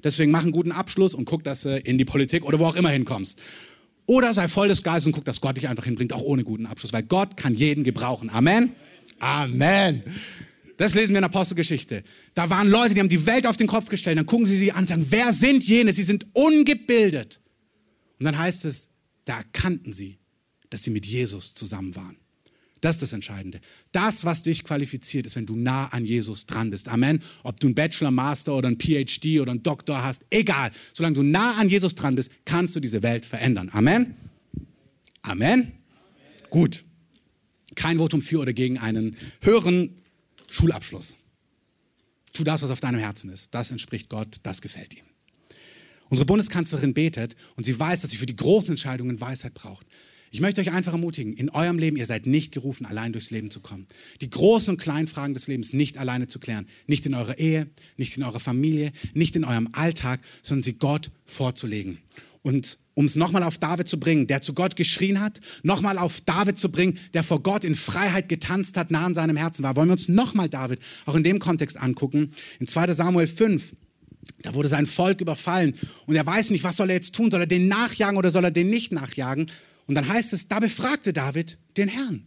Deswegen 0.04 0.32
mach 0.32 0.44
einen 0.44 0.52
guten 0.52 0.72
Abschluss 0.72 1.16
und 1.16 1.26
guck, 1.26 1.44
dass 1.44 1.64
du 1.64 1.80
in 1.80 1.98
die 1.98 2.06
Politik 2.06 2.46
oder 2.46 2.60
wo 2.60 2.66
auch 2.66 2.76
immer 2.76 2.90
hinkommst. 2.90 3.40
Oder 4.08 4.34
sei 4.34 4.48
voll 4.48 4.68
des 4.68 4.84
Geistes 4.84 5.08
und 5.08 5.14
guck, 5.14 5.26
dass 5.26 5.42
Gott 5.42 5.58
dich 5.58 5.68
einfach 5.68 5.86
hinbringt, 5.86 6.14
auch 6.14 6.22
ohne 6.22 6.44
guten 6.44 6.66
Abschluss, 6.66 6.94
weil 6.94 7.04
Gott 7.04 7.38
kann 7.38 7.54
jeden 7.54 7.84
gebrauchen. 7.84 8.30
Amen. 8.30 8.74
Amen. 9.20 10.04
Das 10.78 10.94
lesen 10.94 11.10
wir 11.10 11.18
in 11.18 11.22
der 11.22 11.32
Apostelgeschichte. 11.32 12.04
Da 12.34 12.50
waren 12.50 12.68
Leute, 12.68 12.94
die 12.94 13.00
haben 13.00 13.10
die 13.10 13.26
Welt 13.26 13.48
auf 13.48 13.58
den 13.58 13.68
Kopf 13.68 13.90
gestellt. 13.90 14.18
Dann 14.18 14.26
gucken 14.26 14.46
sie 14.46 14.58
sie 14.58 14.72
an 14.72 14.80
und 14.80 14.90
sagen, 14.90 15.08
wer 15.10 15.32
sind 15.32 15.64
jene? 15.64 15.94
Sie 15.94 16.04
sind 16.04 16.28
ungebildet. 16.34 17.40
Und 18.20 18.26
dann 18.26 18.38
heißt 18.38 18.66
es, 18.66 18.90
da 19.24 19.38
erkannten 19.38 19.94
sie, 19.94 20.20
dass 20.70 20.84
sie 20.84 20.92
mit 20.92 21.06
Jesus 21.06 21.54
zusammen 21.54 21.96
waren. 21.96 22.18
Das 22.86 22.98
ist 22.98 23.02
das 23.02 23.14
Entscheidende. 23.14 23.62
Das, 23.94 24.26
was 24.26 24.44
dich 24.44 24.64
qualifiziert, 24.64 25.26
ist, 25.26 25.36
wenn 25.36 25.48
du 25.48 25.56
nah 25.56 25.88
an 25.88 26.06
Jesus 26.06 26.46
dran 26.46 26.70
bist. 26.70 26.88
Amen. 26.88 27.20
Ob 27.42 27.60
du 27.60 27.66
einen 27.66 27.74
Bachelor, 27.74 28.12
Master 28.12 28.54
oder 28.54 28.68
einen 28.68 28.80
PhD 28.80 29.40
oder 29.40 29.54
einen 29.54 29.64
Doktor 29.64 30.04
hast, 30.04 30.24
egal. 30.30 30.70
Solange 30.94 31.16
du 31.16 31.24
nah 31.24 31.56
an 31.56 31.68
Jesus 31.68 31.96
dran 31.96 32.16
bist, 32.16 32.30
kannst 32.46 32.76
du 32.76 32.80
diese 32.80 33.02
Welt 33.02 33.26
verändern. 33.26 33.72
Amen. 33.74 34.14
Amen. 35.24 35.56
Amen. 35.64 35.72
Gut. 36.52 36.86
Kein 37.74 37.98
Votum 37.98 38.22
für 38.22 38.42
oder 38.42 38.54
gegen 38.54 38.78
einen 38.78 39.18
höheren 39.42 40.04
Schulabschluss. 40.52 41.16
Tu 42.34 42.44
das, 42.44 42.62
was 42.62 42.70
auf 42.70 42.82
deinem 42.82 43.00
Herzen 43.00 43.32
ist. 43.32 43.56
Das 43.56 43.72
entspricht 43.72 44.10
Gott, 44.10 44.42
das 44.44 44.62
gefällt 44.62 44.94
ihm. 44.94 45.06
Unsere 46.10 46.28
Bundeskanzlerin 46.28 46.94
betet 46.94 47.36
und 47.56 47.64
sie 47.64 47.80
weiß, 47.80 48.02
dass 48.02 48.12
sie 48.12 48.18
für 48.18 48.28
die 48.28 48.36
großen 48.36 48.74
Entscheidungen 48.74 49.20
Weisheit 49.20 49.56
braucht. 49.56 49.88
Ich 50.36 50.42
möchte 50.42 50.60
euch 50.60 50.74
einfach 50.74 50.92
ermutigen, 50.92 51.34
in 51.34 51.50
eurem 51.50 51.80
Leben, 51.80 51.96
ihr 51.96 52.06
seid 52.06 52.26
nicht 52.26 52.52
gerufen, 52.52 52.86
allein 52.86 53.14
durchs 53.14 53.32
Leben 53.32 53.52
zu 53.52 53.62
kommen. 53.62 53.88
Die 54.20 54.30
großen 54.30 54.74
und 54.74 54.82
kleinen 54.82 55.08
Fragen 55.08 55.34
des 55.34 55.48
Lebens 55.48 55.72
nicht 55.72 55.98
alleine 55.98 56.28
zu 56.28 56.40
klären. 56.40 56.68
Nicht 56.88 57.06
in 57.06 57.14
eurer 57.14 57.38
Ehe, 57.38 57.68
nicht 57.96 58.18
in 58.18 58.24
eurer 58.24 58.42
Familie, 58.42 58.92
nicht 59.14 59.38
in 59.38 59.46
eurem 59.46 59.70
Alltag, 59.72 60.20
sondern 60.42 60.64
sie 60.64 60.74
Gott 60.74 61.10
vorzulegen. 61.26 62.00
Und 62.42 62.80
um 62.96 63.06
es 63.06 63.16
nochmal 63.16 63.44
auf 63.44 63.60
David 63.60 63.88
zu 63.88 63.98
bringen, 63.98 64.28
der 64.28 64.42
zu 64.42 64.54
Gott 64.54 64.76
geschrien 64.76 65.22
hat, 65.22 65.40
nochmal 65.64 65.98
auf 65.98 66.20
David 66.20 66.58
zu 66.58 66.68
bringen, 66.68 67.00
der 67.14 67.24
vor 67.24 67.42
Gott 67.42 67.64
in 67.64 67.74
Freiheit 67.74 68.28
getanzt 68.28 68.76
hat, 68.76 68.92
nah 68.92 69.06
an 69.06 69.16
seinem 69.16 69.38
Herzen 69.38 69.64
war. 69.64 69.78
Wollen 69.78 69.88
wir 69.88 69.94
uns 69.94 70.10
nochmal 70.10 70.50
David 70.50 70.82
auch 71.06 71.16
in 71.16 71.24
dem 71.24 71.40
Kontext 71.40 71.78
angucken. 71.78 72.34
In 72.60 72.68
2 72.68 72.92
Samuel 72.92 73.28
5, 73.28 73.74
da 74.42 74.54
wurde 74.54 74.68
sein 74.68 74.86
Volk 74.86 75.22
überfallen 75.22 75.76
und 76.08 76.18
er 76.18 76.26
weiß 76.26 76.50
nicht, 76.50 76.66
was 76.66 76.76
soll 76.76 76.90
er 76.90 76.98
jetzt 76.98 77.16
tun? 77.16 77.32
Soll 77.32 77.40
er 77.40 77.48
den 77.48 77.70
nachjagen 77.70 78.18
oder 78.18 78.32
soll 78.32 78.44
er 78.44 78.52
den 78.52 78.70
nicht 78.70 78.92
nachjagen? 78.92 79.50
Und 79.88 79.96
dann 79.96 80.08
heißt 80.08 80.34
es, 80.34 80.48
da 80.48 80.60
befragte 80.60 81.14
David 81.14 81.58
den 81.78 81.90
Herrn. 81.90 82.26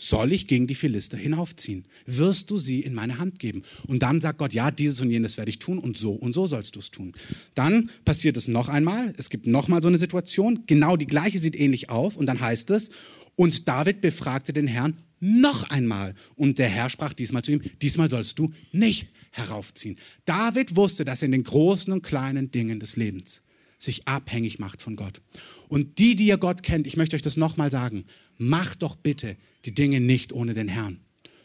Soll 0.00 0.32
ich 0.32 0.46
gegen 0.46 0.66
die 0.66 0.74
Philister 0.74 1.18
hinaufziehen? 1.18 1.84
Wirst 2.06 2.50
du 2.50 2.56
sie 2.56 2.80
in 2.80 2.94
meine 2.94 3.18
Hand 3.18 3.38
geben? 3.38 3.64
Und 3.86 4.02
dann 4.02 4.22
sagt 4.22 4.38
Gott, 4.38 4.54
ja, 4.54 4.70
dieses 4.70 5.02
und 5.02 5.10
jenes 5.10 5.36
werde 5.36 5.50
ich 5.50 5.58
tun 5.58 5.78
und 5.78 5.98
so 5.98 6.12
und 6.12 6.32
so 6.32 6.46
sollst 6.46 6.74
du 6.76 6.80
es 6.80 6.90
tun. 6.90 7.12
Dann 7.54 7.90
passiert 8.06 8.38
es 8.38 8.48
noch 8.48 8.70
einmal. 8.70 9.12
Es 9.18 9.28
gibt 9.28 9.46
noch 9.46 9.68
mal 9.68 9.82
so 9.82 9.88
eine 9.88 9.98
Situation. 9.98 10.62
Genau 10.66 10.96
die 10.96 11.06
gleiche 11.06 11.38
sieht 11.38 11.54
ähnlich 11.54 11.90
auf. 11.90 12.16
Und 12.16 12.24
dann 12.24 12.40
heißt 12.40 12.70
es, 12.70 12.88
und 13.36 13.68
David 13.68 14.00
befragte 14.00 14.54
den 14.54 14.66
Herrn 14.66 14.96
noch 15.20 15.68
einmal. 15.68 16.14
Und 16.34 16.58
der 16.58 16.70
Herr 16.70 16.88
sprach 16.88 17.12
diesmal 17.12 17.44
zu 17.44 17.52
ihm, 17.52 17.60
diesmal 17.82 18.08
sollst 18.08 18.38
du 18.38 18.50
nicht 18.72 19.10
heraufziehen. 19.32 19.98
David 20.24 20.76
wusste, 20.76 21.04
dass 21.04 21.20
er 21.20 21.26
in 21.26 21.32
den 21.32 21.44
großen 21.44 21.92
und 21.92 22.00
kleinen 22.00 22.50
Dingen 22.50 22.80
des 22.80 22.96
Lebens 22.96 23.42
sich 23.82 24.06
abhängig 24.06 24.58
macht 24.58 24.82
von 24.82 24.96
Gott. 24.96 25.20
Und 25.68 25.98
die, 25.98 26.16
die 26.16 26.26
ihr 26.26 26.38
Gott 26.38 26.62
kennt, 26.62 26.86
ich 26.86 26.96
möchte 26.96 27.16
euch 27.16 27.22
das 27.22 27.36
nochmal 27.36 27.70
sagen, 27.70 28.04
macht 28.38 28.82
doch 28.82 28.96
bitte 28.96 29.36
die 29.64 29.74
Dinge 29.74 30.00
nicht 30.00 30.32
ohne 30.32 30.54
den 30.54 30.68
Herrn. 30.68 31.00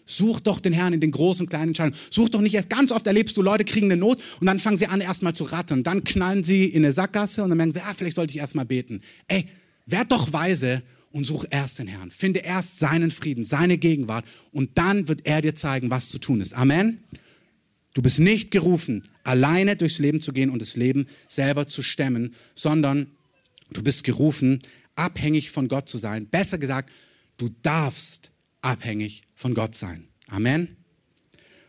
Such 0.05 0.39
doch 0.39 0.59
den 0.59 0.73
Herrn 0.73 0.93
in 0.93 0.99
den 0.99 1.11
großen 1.11 1.45
und 1.45 1.49
kleinen 1.49 1.69
Entscheidungen. 1.69 1.99
Such 2.11 2.29
doch 2.29 2.41
nicht 2.41 2.53
erst, 2.53 2.69
ganz 2.69 2.91
oft 2.91 3.07
erlebst 3.07 3.35
du, 3.37 3.41
Leute 3.41 3.65
kriegen 3.65 3.87
eine 3.87 3.97
Not 3.97 4.21
und 4.39 4.45
dann 4.45 4.59
fangen 4.59 4.77
sie 4.77 4.85
an, 4.85 5.01
erstmal 5.01 5.33
zu 5.33 5.45
rattern. 5.45 5.83
Dann 5.83 6.03
knallen 6.03 6.43
sie 6.43 6.65
in 6.65 6.85
eine 6.85 6.91
Sackgasse 6.91 7.43
und 7.43 7.49
dann 7.49 7.57
merken 7.57 7.71
sie, 7.71 7.81
ah, 7.81 7.93
vielleicht 7.95 8.15
sollte 8.15 8.31
ich 8.31 8.37
erstmal 8.37 8.65
beten. 8.65 9.01
Ey, 9.27 9.47
werd 9.87 10.11
doch 10.11 10.31
weise 10.31 10.83
und 11.11 11.23
such 11.23 11.45
erst 11.49 11.79
den 11.79 11.87
Herrn. 11.87 12.11
Finde 12.11 12.41
erst 12.41 12.77
seinen 12.77 13.09
Frieden, 13.09 13.43
seine 13.43 13.77
Gegenwart 13.77 14.25
und 14.51 14.77
dann 14.77 15.07
wird 15.07 15.25
er 15.25 15.41
dir 15.41 15.55
zeigen, 15.55 15.89
was 15.89 16.09
zu 16.09 16.19
tun 16.19 16.41
ist. 16.41 16.53
Amen. 16.53 16.99
Du 17.95 18.01
bist 18.01 18.19
nicht 18.19 18.51
gerufen, 18.51 19.07
alleine 19.23 19.77
durchs 19.77 19.99
Leben 19.99 20.19
zu 20.19 20.33
gehen 20.33 20.49
und 20.49 20.61
das 20.61 20.75
Leben 20.75 21.07
selber 21.29 21.65
zu 21.65 21.81
stemmen, 21.81 22.35
sondern 22.53 23.07
du 23.71 23.81
bist 23.81 24.03
gerufen, 24.03 24.61
abhängig 24.95 25.49
von 25.49 25.69
Gott 25.69 25.87
zu 25.87 25.97
sein. 25.97 26.27
Besser 26.27 26.57
gesagt, 26.57 26.91
du 27.37 27.49
darfst 27.63 28.31
abhängig 28.59 29.23
von 29.33 29.53
Gott 29.53 29.75
sein. 29.75 30.09
Amen. 30.27 30.75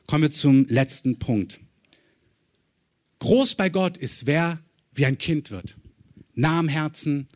Kommen 0.08 0.22
wir 0.22 0.32
zum 0.32 0.66
letzten 0.66 1.20
Punkt. 1.20 1.60
Groß 3.20 3.54
bei 3.54 3.68
Gott 3.68 3.96
ist, 3.96 4.26
wer 4.26 4.60
wie 4.94 5.06
ein 5.06 5.18
Kind 5.18 5.52
wird. 5.52 5.76
Nah 6.34 6.58
am 6.58 6.68
Herzen, 6.68 7.28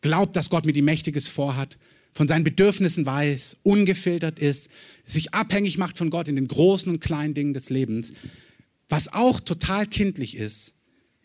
glaubt, 0.00 0.34
dass 0.34 0.48
Gott 0.48 0.64
mit 0.64 0.78
ihm 0.78 0.86
Mächtiges 0.86 1.28
vorhat, 1.28 1.76
von 2.14 2.28
seinen 2.28 2.44
Bedürfnissen 2.44 3.04
weiß, 3.04 3.56
ungefiltert 3.62 4.38
ist, 4.38 4.68
sich 5.04 5.34
abhängig 5.34 5.78
macht 5.78 5.98
von 5.98 6.10
Gott 6.10 6.28
in 6.28 6.36
den 6.36 6.48
großen 6.48 6.90
und 6.90 7.00
kleinen 7.00 7.34
Dingen 7.34 7.54
des 7.54 7.70
Lebens. 7.70 8.12
Was 8.88 9.12
auch 9.12 9.40
total 9.40 9.86
kindlich 9.86 10.36
ist, 10.36 10.74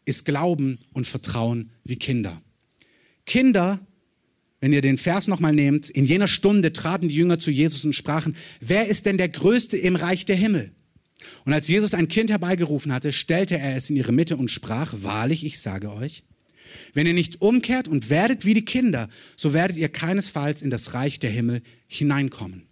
ist 0.05 0.25
Glauben 0.25 0.79
und 0.93 1.07
Vertrauen 1.07 1.69
wie 1.83 1.97
Kinder. 1.97 2.41
Kinder, 3.25 3.79
wenn 4.59 4.73
ihr 4.73 4.81
den 4.81 4.97
Vers 4.97 5.27
nochmal 5.27 5.53
nehmt, 5.53 5.89
in 5.89 6.05
jener 6.05 6.27
Stunde 6.27 6.73
traten 6.73 7.07
die 7.07 7.15
Jünger 7.15 7.37
zu 7.37 7.51
Jesus 7.51 7.85
und 7.85 7.93
sprachen, 7.93 8.35
wer 8.59 8.87
ist 8.87 9.05
denn 9.05 9.17
der 9.17 9.29
Größte 9.29 9.77
im 9.77 9.95
Reich 9.95 10.25
der 10.25 10.35
Himmel? 10.35 10.71
Und 11.45 11.53
als 11.53 11.67
Jesus 11.67 11.93
ein 11.93 12.07
Kind 12.07 12.31
herbeigerufen 12.31 12.93
hatte, 12.93 13.13
stellte 13.13 13.57
er 13.57 13.75
es 13.75 13.89
in 13.89 13.97
ihre 13.97 14.11
Mitte 14.11 14.37
und 14.37 14.49
sprach, 14.49 14.95
wahrlich, 15.01 15.45
ich 15.45 15.59
sage 15.59 15.91
euch, 15.91 16.23
wenn 16.93 17.07
ihr 17.07 17.13
nicht 17.13 17.41
umkehrt 17.41 17.87
und 17.87 18.09
werdet 18.09 18.45
wie 18.45 18.53
die 18.53 18.65
Kinder, 18.65 19.09
so 19.35 19.53
werdet 19.53 19.77
ihr 19.77 19.89
keinesfalls 19.89 20.61
in 20.61 20.69
das 20.69 20.93
Reich 20.93 21.19
der 21.19 21.29
Himmel 21.29 21.61
hineinkommen. 21.87 22.63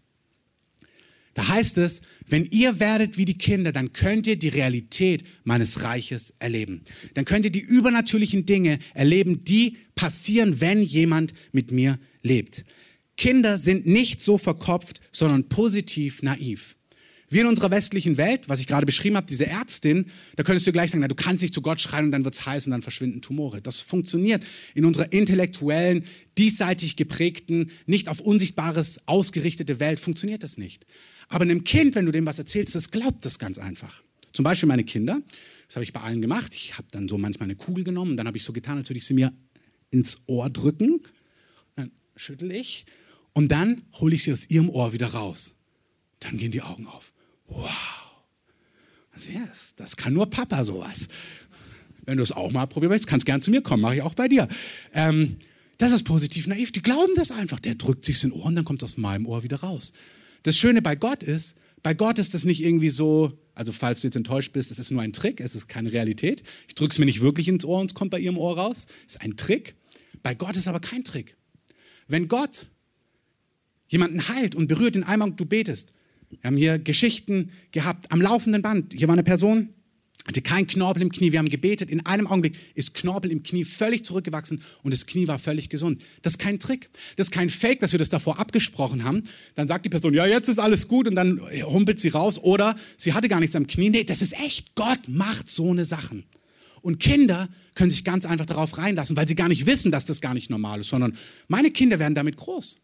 Da 1.33 1.49
heißt 1.49 1.77
es, 1.77 2.01
wenn 2.27 2.45
ihr 2.45 2.79
werdet 2.79 3.19
wie 3.19 3.25
die 3.25 3.37
Kinder, 3.37 3.71
dann 3.71 3.93
könnt 3.93 4.25
ihr 4.25 4.37
die 4.37 4.47
Realität 4.47 5.23
meines 5.43 5.83
Reiches 5.83 6.33
erleben. 6.39 6.81
Dann 7.13 7.25
könnt 7.25 7.45
ihr 7.45 7.51
die 7.51 7.59
übernatürlichen 7.59 8.47
Dinge 8.47 8.79
erleben, 8.95 9.41
die 9.41 9.77
passieren, 9.93 10.61
wenn 10.61 10.81
jemand 10.81 11.35
mit 11.51 11.71
mir 11.71 11.99
lebt. 12.23 12.65
Kinder 13.17 13.57
sind 13.57 13.85
nicht 13.85 14.21
so 14.21 14.37
verkopft, 14.37 15.01
sondern 15.11 15.49
positiv 15.49 16.21
naiv. 16.21 16.76
Wir 17.29 17.41
in 17.41 17.47
unserer 17.47 17.71
westlichen 17.71 18.15
Welt, 18.17 18.47
was 18.47 18.61
ich 18.61 18.67
gerade 18.67 18.85
beschrieben 18.85 19.17
habe, 19.17 19.27
diese 19.27 19.45
Ärztin, 19.47 20.05
da 20.37 20.43
könntest 20.43 20.65
du 20.65 20.71
gleich 20.71 20.91
sagen, 20.91 21.01
na, 21.01 21.09
du 21.09 21.15
kannst 21.15 21.41
nicht 21.41 21.53
zu 21.53 21.61
Gott 21.61 21.81
schreien 21.81 22.05
und 22.05 22.11
dann 22.11 22.23
wird's 22.23 22.45
heiß 22.45 22.67
und 22.67 22.71
dann 22.71 22.81
verschwinden 22.81 23.21
Tumore. 23.21 23.61
Das 23.61 23.81
funktioniert 23.81 24.43
in 24.75 24.85
unserer 24.85 25.11
intellektuellen, 25.11 26.05
diesseitig 26.37 26.95
geprägten, 26.95 27.71
nicht 27.85 28.07
auf 28.07 28.21
Unsichtbares 28.21 29.01
ausgerichtete 29.07 29.81
Welt, 29.81 29.99
funktioniert 29.99 30.41
das 30.43 30.57
nicht. 30.57 30.85
Aber 31.27 31.43
einem 31.43 31.65
Kind, 31.65 31.95
wenn 31.95 32.05
du 32.05 32.13
dem 32.13 32.25
was 32.25 32.39
erzählst, 32.39 32.75
das 32.75 32.91
glaubt 32.91 33.25
das 33.25 33.39
ganz 33.39 33.59
einfach. 33.59 34.03
Zum 34.31 34.43
Beispiel 34.43 34.67
meine 34.67 34.85
Kinder, 34.85 35.21
das 35.67 35.75
habe 35.75 35.83
ich 35.83 35.91
bei 35.91 35.99
allen 35.99 36.21
gemacht. 36.21 36.53
Ich 36.53 36.77
habe 36.77 36.87
dann 36.91 37.09
so 37.09 37.17
manchmal 37.17 37.47
eine 37.47 37.55
Kugel 37.55 37.83
genommen 37.83 38.11
und 38.11 38.17
dann 38.17 38.27
habe 38.27 38.37
ich 38.37 38.43
so 38.43 38.53
getan, 38.53 38.77
als 38.77 38.89
würde 38.89 38.99
ich 38.99 39.05
sie 39.05 39.13
mir 39.13 39.33
ins 39.89 40.17
Ohr 40.27 40.49
drücken. 40.49 41.01
Dann 41.75 41.91
schüttel 42.15 42.51
ich 42.51 42.85
und 43.33 43.51
dann 43.51 43.81
hole 43.99 44.15
ich 44.15 44.23
sie 44.23 44.31
aus 44.31 44.49
ihrem 44.49 44.69
Ohr 44.69 44.93
wieder 44.93 45.07
raus. 45.07 45.55
Dann 46.19 46.37
gehen 46.37 46.51
die 46.51 46.61
Augen 46.61 46.87
auf. 46.87 47.11
Wow. 47.47 47.69
Also 49.11 49.31
ja, 49.31 49.47
das, 49.77 49.97
kann 49.97 50.13
nur 50.13 50.29
Papa 50.29 50.63
sowas. 50.63 51.07
Wenn 52.05 52.17
du 52.17 52.23
es 52.23 52.31
auch 52.31 52.51
mal 52.51 52.67
probieren 52.67 52.91
möchtest, 52.91 53.09
kannst 53.09 53.25
gern 53.25 53.41
zu 53.41 53.51
mir 53.51 53.61
kommen, 53.61 53.81
mache 53.81 53.95
ich 53.95 54.01
auch 54.01 54.13
bei 54.13 54.27
dir. 54.27 54.47
Ähm, 54.93 55.37
das 55.77 55.91
ist 55.91 56.03
positiv 56.03 56.47
naiv. 56.47 56.71
Die 56.71 56.81
glauben 56.81 57.13
das 57.15 57.31
einfach. 57.31 57.59
Der 57.59 57.75
drückt 57.75 58.05
sich 58.05 58.23
in 58.23 58.31
Ohr 58.31 58.45
und 58.45 58.55
dann 58.55 58.65
kommt 58.65 58.83
es 58.83 58.91
aus 58.91 58.97
meinem 58.97 59.25
Ohr 59.25 59.43
wieder 59.43 59.57
raus. 59.57 59.93
Das 60.43 60.57
Schöne 60.57 60.81
bei 60.81 60.95
Gott 60.95 61.23
ist, 61.23 61.57
bei 61.83 61.93
Gott 61.93 62.19
ist 62.19 62.33
das 62.33 62.45
nicht 62.45 62.63
irgendwie 62.63 62.89
so, 62.89 63.37
also 63.53 63.71
falls 63.71 64.01
du 64.01 64.07
jetzt 64.07 64.15
enttäuscht 64.15 64.53
bist, 64.53 64.71
es 64.71 64.79
ist 64.79 64.91
nur 64.91 65.01
ein 65.01 65.13
Trick, 65.13 65.39
es 65.39 65.55
ist 65.55 65.67
keine 65.67 65.91
Realität. 65.91 66.43
Ich 66.67 66.75
drücke 66.75 66.91
es 66.91 66.99
mir 66.99 67.05
nicht 67.05 67.21
wirklich 67.21 67.47
ins 67.47 67.65
Ohr 67.65 67.79
und 67.79 67.91
es 67.91 67.95
kommt 67.95 68.11
bei 68.11 68.19
ihrem 68.19 68.37
Ohr 68.37 68.57
raus. 68.57 68.87
Es 69.07 69.15
ist 69.15 69.21
ein 69.21 69.37
Trick. 69.37 69.75
Bei 70.23 70.35
Gott 70.35 70.55
ist 70.55 70.67
aber 70.67 70.79
kein 70.79 71.03
Trick. 71.03 71.37
Wenn 72.07 72.27
Gott 72.27 72.67
jemanden 73.87 74.27
heilt 74.27 74.55
und 74.55 74.67
berührt 74.67 74.95
in 74.95 75.03
einem 75.03 75.21
Augenblick, 75.23 75.37
du 75.37 75.45
betest, 75.45 75.93
wir 76.29 76.39
haben 76.43 76.57
hier 76.57 76.79
Geschichten 76.79 77.51
gehabt 77.71 78.11
am 78.11 78.21
laufenden 78.21 78.61
Band. 78.61 78.93
Hier 78.93 79.07
war 79.07 79.13
eine 79.13 79.23
Person, 79.23 79.69
hatte 80.27 80.41
kein 80.41 80.67
Knorpel 80.67 81.01
im 81.01 81.11
Knie. 81.11 81.31
Wir 81.31 81.39
haben 81.39 81.47
gebetet. 81.47 81.89
In 81.89 82.05
einem 82.05 82.27
Augenblick 82.27 82.55
ist 82.75 82.93
Knorpel 82.93 83.31
im 83.31 83.43
Knie 83.43 83.63
völlig 83.63 84.03
zurückgewachsen 84.03 84.61
und 84.83 84.93
das 84.93 85.05
Knie 85.05 85.27
war 85.27 85.39
völlig 85.39 85.69
gesund. 85.69 86.01
Das 86.21 86.33
ist 86.33 86.37
kein 86.37 86.59
Trick. 86.59 86.89
Das 87.15 87.27
ist 87.27 87.31
kein 87.31 87.49
Fake, 87.49 87.79
dass 87.79 87.93
wir 87.93 87.99
das 87.99 88.09
davor 88.09 88.37
abgesprochen 88.37 89.05
haben. 89.05 89.23
Dann 89.55 89.69
sagt 89.69 89.85
die 89.85 89.89
Person, 89.89 90.13
ja, 90.13 90.25
jetzt 90.25 90.49
ist 90.49 90.59
alles 90.59 90.89
gut 90.89 91.07
und 91.07 91.15
dann 91.15 91.39
humpelt 91.63 91.99
sie 91.99 92.09
raus. 92.09 92.39
Oder 92.39 92.75
sie 92.97 93.13
hatte 93.13 93.29
gar 93.29 93.39
nichts 93.39 93.55
am 93.55 93.67
Knie. 93.67 93.89
Nee, 93.89 94.03
das 94.03 94.21
ist 94.21 94.37
echt. 94.37 94.75
Gott 94.75 95.07
macht 95.07 95.49
so 95.49 95.71
eine 95.71 95.85
Sachen. 95.85 96.25
Und 96.81 96.99
Kinder 96.99 97.49
können 97.75 97.89
sich 97.89 98.03
ganz 98.03 98.25
einfach 98.25 98.45
darauf 98.45 98.77
reinlassen, 98.77 99.15
weil 99.15 99.27
sie 99.27 99.35
gar 99.35 99.47
nicht 99.47 99.65
wissen, 99.65 99.91
dass 99.91 100.05
das 100.05 100.21
gar 100.21 100.33
nicht 100.33 100.49
normal 100.49 100.81
ist, 100.81 100.89
sondern 100.89 101.17
meine 101.47 101.71
Kinder 101.71 101.99
werden 101.99 102.15
damit 102.15 102.37
groß. 102.37 102.77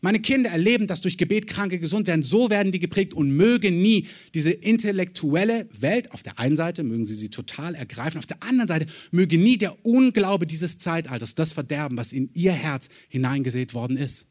Meine 0.00 0.20
Kinder 0.20 0.50
erleben, 0.50 0.86
dass 0.86 1.00
durch 1.00 1.18
Gebet 1.18 1.46
Kranke 1.48 1.78
gesund 1.78 2.06
werden. 2.06 2.22
So 2.22 2.50
werden 2.50 2.70
die 2.70 2.78
geprägt 2.78 3.14
und 3.14 3.36
mögen 3.36 3.80
nie 3.80 4.06
diese 4.34 4.50
intellektuelle 4.50 5.68
Welt, 5.78 6.12
auf 6.12 6.22
der 6.22 6.38
einen 6.38 6.56
Seite 6.56 6.84
mögen 6.84 7.04
sie 7.04 7.14
sie 7.14 7.30
total 7.30 7.74
ergreifen, 7.74 8.18
auf 8.18 8.26
der 8.26 8.42
anderen 8.42 8.68
Seite 8.68 8.86
möge 9.10 9.38
nie 9.38 9.58
der 9.58 9.84
Unglaube 9.84 10.46
dieses 10.46 10.78
Zeitalters 10.78 11.34
das 11.34 11.52
verderben, 11.52 11.96
was 11.96 12.12
in 12.12 12.30
ihr 12.34 12.52
Herz 12.52 12.88
hineingesät 13.08 13.74
worden 13.74 13.96
ist. 13.96 14.26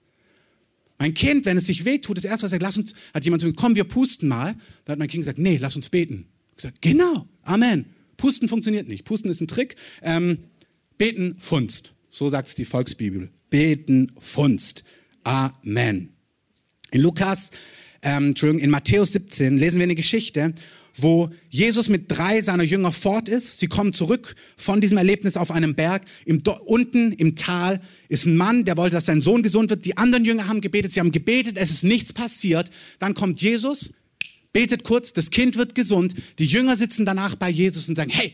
Mein 1.00 1.14
Kind, 1.14 1.46
wenn 1.46 1.58
es 1.58 1.68
sich 1.68 1.86
wehtut, 1.86 2.18
das 2.18 2.26
erste, 2.26 2.46
was 2.46 2.52
er 2.52 2.56
sagt, 2.56 2.64
lass 2.64 2.78
uns, 2.78 2.96
hat 3.14 3.24
jemand 3.24 3.42
gesagt, 3.42 3.58
komm, 3.58 3.76
wir 3.76 3.84
pusten 3.84 4.30
mal. 4.30 4.56
Da 4.86 4.94
hat 4.94 5.00
mein 5.00 5.10
Kind 5.10 5.22
gesagt, 5.22 5.38
nee, 5.38 5.58
lass 5.58 5.76
uns 5.76 5.90
beten. 5.90 6.28
Ich 6.52 6.58
gesagt, 6.58 6.82
genau, 6.82 7.28
Amen. 7.44 7.86
Pusten 8.18 8.48
funktioniert 8.48 8.88
nicht. 8.88 9.06
Pusten 9.06 9.30
ist 9.30 9.42
ein 9.42 9.48
Trick. 9.48 9.76
Ähm, 10.02 10.40
beten 10.98 11.36
funzt. 11.38 11.94
So 12.10 12.30
sagt 12.30 12.50
es 12.50 12.56
die 12.56 12.66
Volksbibel. 12.66 13.30
Beten 13.50 14.12
funzt. 14.20 14.84
Amen. 15.28 16.14
In 16.90 17.02
Lukas, 17.02 17.52
ähm, 18.02 18.30
Entschuldigung, 18.30 18.64
in 18.64 18.70
Matthäus 18.70 19.12
17 19.12 19.58
lesen 19.58 19.78
wir 19.78 19.84
eine 19.84 19.96
Geschichte, 19.96 20.54
wo 20.96 21.30
Jesus 21.50 21.90
mit 21.90 22.06
drei 22.08 22.42
seiner 22.42 22.64
Jünger 22.64 22.94
fort 22.94 23.28
ist. 23.28 23.60
Sie 23.60 23.68
kommen 23.68 23.92
zurück 23.92 24.38
von 24.56 24.80
diesem 24.80 24.98
Erlebnis 24.98 25.36
auf 25.36 25.52
einem 25.52 25.76
Berg. 25.76 26.04
Im, 26.24 26.42
unten 26.64 27.12
im 27.12 27.36
Tal 27.36 27.82
ist 28.08 28.26
ein 28.26 28.38
Mann, 28.38 28.64
der 28.64 28.78
wollte, 28.78 28.96
dass 28.96 29.06
sein 29.06 29.20
Sohn 29.20 29.44
gesund 29.44 29.70
wird. 29.70 29.84
Die 29.84 29.98
anderen 29.98 30.24
Jünger 30.24 30.48
haben 30.48 30.62
gebetet, 30.62 30.94
sie 30.94 31.02
haben 31.02 31.12
gebetet, 31.12 31.58
es 31.58 31.72
ist 31.72 31.84
nichts 31.84 32.14
passiert. 32.14 32.70
Dann 32.98 33.14
kommt 33.14 33.42
Jesus, 33.42 33.94
betet 34.54 34.86
kurz, 34.86 35.12
das 35.12 35.30
Kind 35.30 35.58
wird 35.58 35.76
gesund. 35.76 36.16
Die 36.40 36.46
Jünger 36.46 36.78
sitzen 36.78 37.06
danach 37.06 37.36
bei 37.36 37.50
Jesus 37.50 37.90
und 37.90 37.98
sagen, 37.98 38.12
hey, 38.12 38.34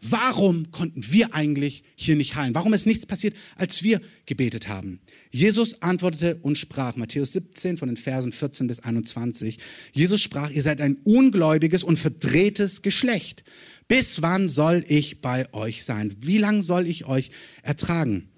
Warum 0.00 0.70
konnten 0.70 1.10
wir 1.10 1.34
eigentlich 1.34 1.82
hier 1.96 2.14
nicht 2.14 2.36
heilen? 2.36 2.54
Warum 2.54 2.72
ist 2.72 2.86
nichts 2.86 3.04
passiert, 3.04 3.34
als 3.56 3.82
wir 3.82 4.00
gebetet 4.26 4.68
haben? 4.68 5.00
Jesus 5.30 5.82
antwortete 5.82 6.36
und 6.36 6.56
sprach, 6.56 6.94
Matthäus 6.94 7.32
17 7.32 7.76
von 7.76 7.88
den 7.88 7.96
Versen 7.96 8.30
14 8.30 8.68
bis 8.68 8.78
21. 8.78 9.58
Jesus 9.92 10.20
sprach, 10.22 10.50
ihr 10.50 10.62
seid 10.62 10.80
ein 10.80 10.98
ungläubiges 11.02 11.82
und 11.82 11.98
verdrehtes 11.98 12.82
Geschlecht. 12.82 13.42
Bis 13.88 14.22
wann 14.22 14.48
soll 14.48 14.84
ich 14.86 15.20
bei 15.20 15.52
euch 15.52 15.84
sein? 15.84 16.14
Wie 16.20 16.38
lange 16.38 16.62
soll 16.62 16.86
ich 16.86 17.06
euch 17.06 17.32
ertragen? 17.62 18.28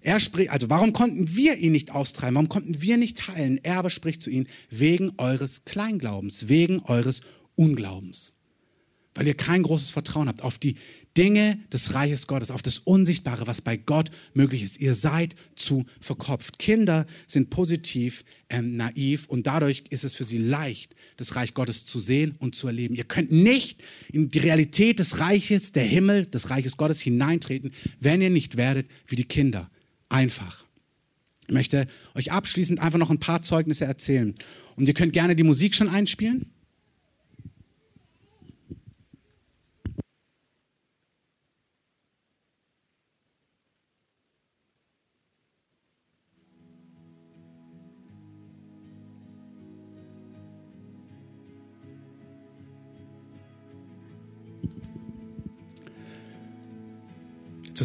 Er 0.00 0.18
spricht, 0.18 0.50
also 0.50 0.68
warum 0.68 0.92
konnten 0.92 1.36
wir 1.36 1.56
ihn 1.58 1.72
nicht 1.72 1.92
austreiben? 1.92 2.34
Warum 2.34 2.48
konnten 2.48 2.82
wir 2.82 2.96
nicht 2.96 3.28
heilen? 3.28 3.60
Er 3.62 3.78
aber 3.78 3.90
spricht 3.90 4.20
zu 4.20 4.30
ihnen, 4.30 4.48
wegen 4.68 5.12
eures 5.18 5.64
Kleinglaubens, 5.64 6.48
wegen 6.48 6.80
eures 6.80 7.20
Unglaubens 7.54 8.32
weil 9.14 9.26
ihr 9.26 9.34
kein 9.34 9.62
großes 9.62 9.90
Vertrauen 9.90 10.28
habt 10.28 10.42
auf 10.42 10.58
die 10.58 10.76
Dinge 11.16 11.58
des 11.72 11.94
Reiches 11.94 12.26
Gottes, 12.26 12.50
auf 12.50 12.62
das 12.62 12.78
Unsichtbare, 12.78 13.46
was 13.46 13.60
bei 13.60 13.76
Gott 13.76 14.10
möglich 14.32 14.62
ist. 14.62 14.80
Ihr 14.80 14.94
seid 14.94 15.36
zu 15.54 15.84
verkopft. 16.00 16.58
Kinder 16.58 17.06
sind 17.26 17.50
positiv 17.50 18.24
ähm, 18.48 18.76
naiv 18.76 19.26
und 19.28 19.46
dadurch 19.46 19.84
ist 19.90 20.04
es 20.04 20.16
für 20.16 20.24
sie 20.24 20.38
leicht, 20.38 20.94
das 21.16 21.36
Reich 21.36 21.54
Gottes 21.54 21.84
zu 21.84 21.98
sehen 21.98 22.34
und 22.38 22.54
zu 22.54 22.66
erleben. 22.66 22.94
Ihr 22.94 23.04
könnt 23.04 23.30
nicht 23.30 23.82
in 24.12 24.30
die 24.30 24.40
Realität 24.40 24.98
des 24.98 25.18
Reiches, 25.20 25.72
der 25.72 25.84
Himmel, 25.84 26.26
des 26.26 26.50
Reiches 26.50 26.76
Gottes 26.76 27.00
hineintreten, 27.00 27.72
wenn 28.00 28.20
ihr 28.20 28.30
nicht 28.30 28.56
werdet 28.56 28.88
wie 29.06 29.16
die 29.16 29.24
Kinder. 29.24 29.70
Einfach. 30.08 30.64
Ich 31.46 31.52
möchte 31.52 31.86
euch 32.14 32.32
abschließend 32.32 32.80
einfach 32.80 32.98
noch 32.98 33.10
ein 33.10 33.20
paar 33.20 33.42
Zeugnisse 33.42 33.84
erzählen. 33.84 34.34
Und 34.76 34.88
ihr 34.88 34.94
könnt 34.94 35.12
gerne 35.12 35.36
die 35.36 35.42
Musik 35.42 35.74
schon 35.74 35.88
einspielen. 35.88 36.53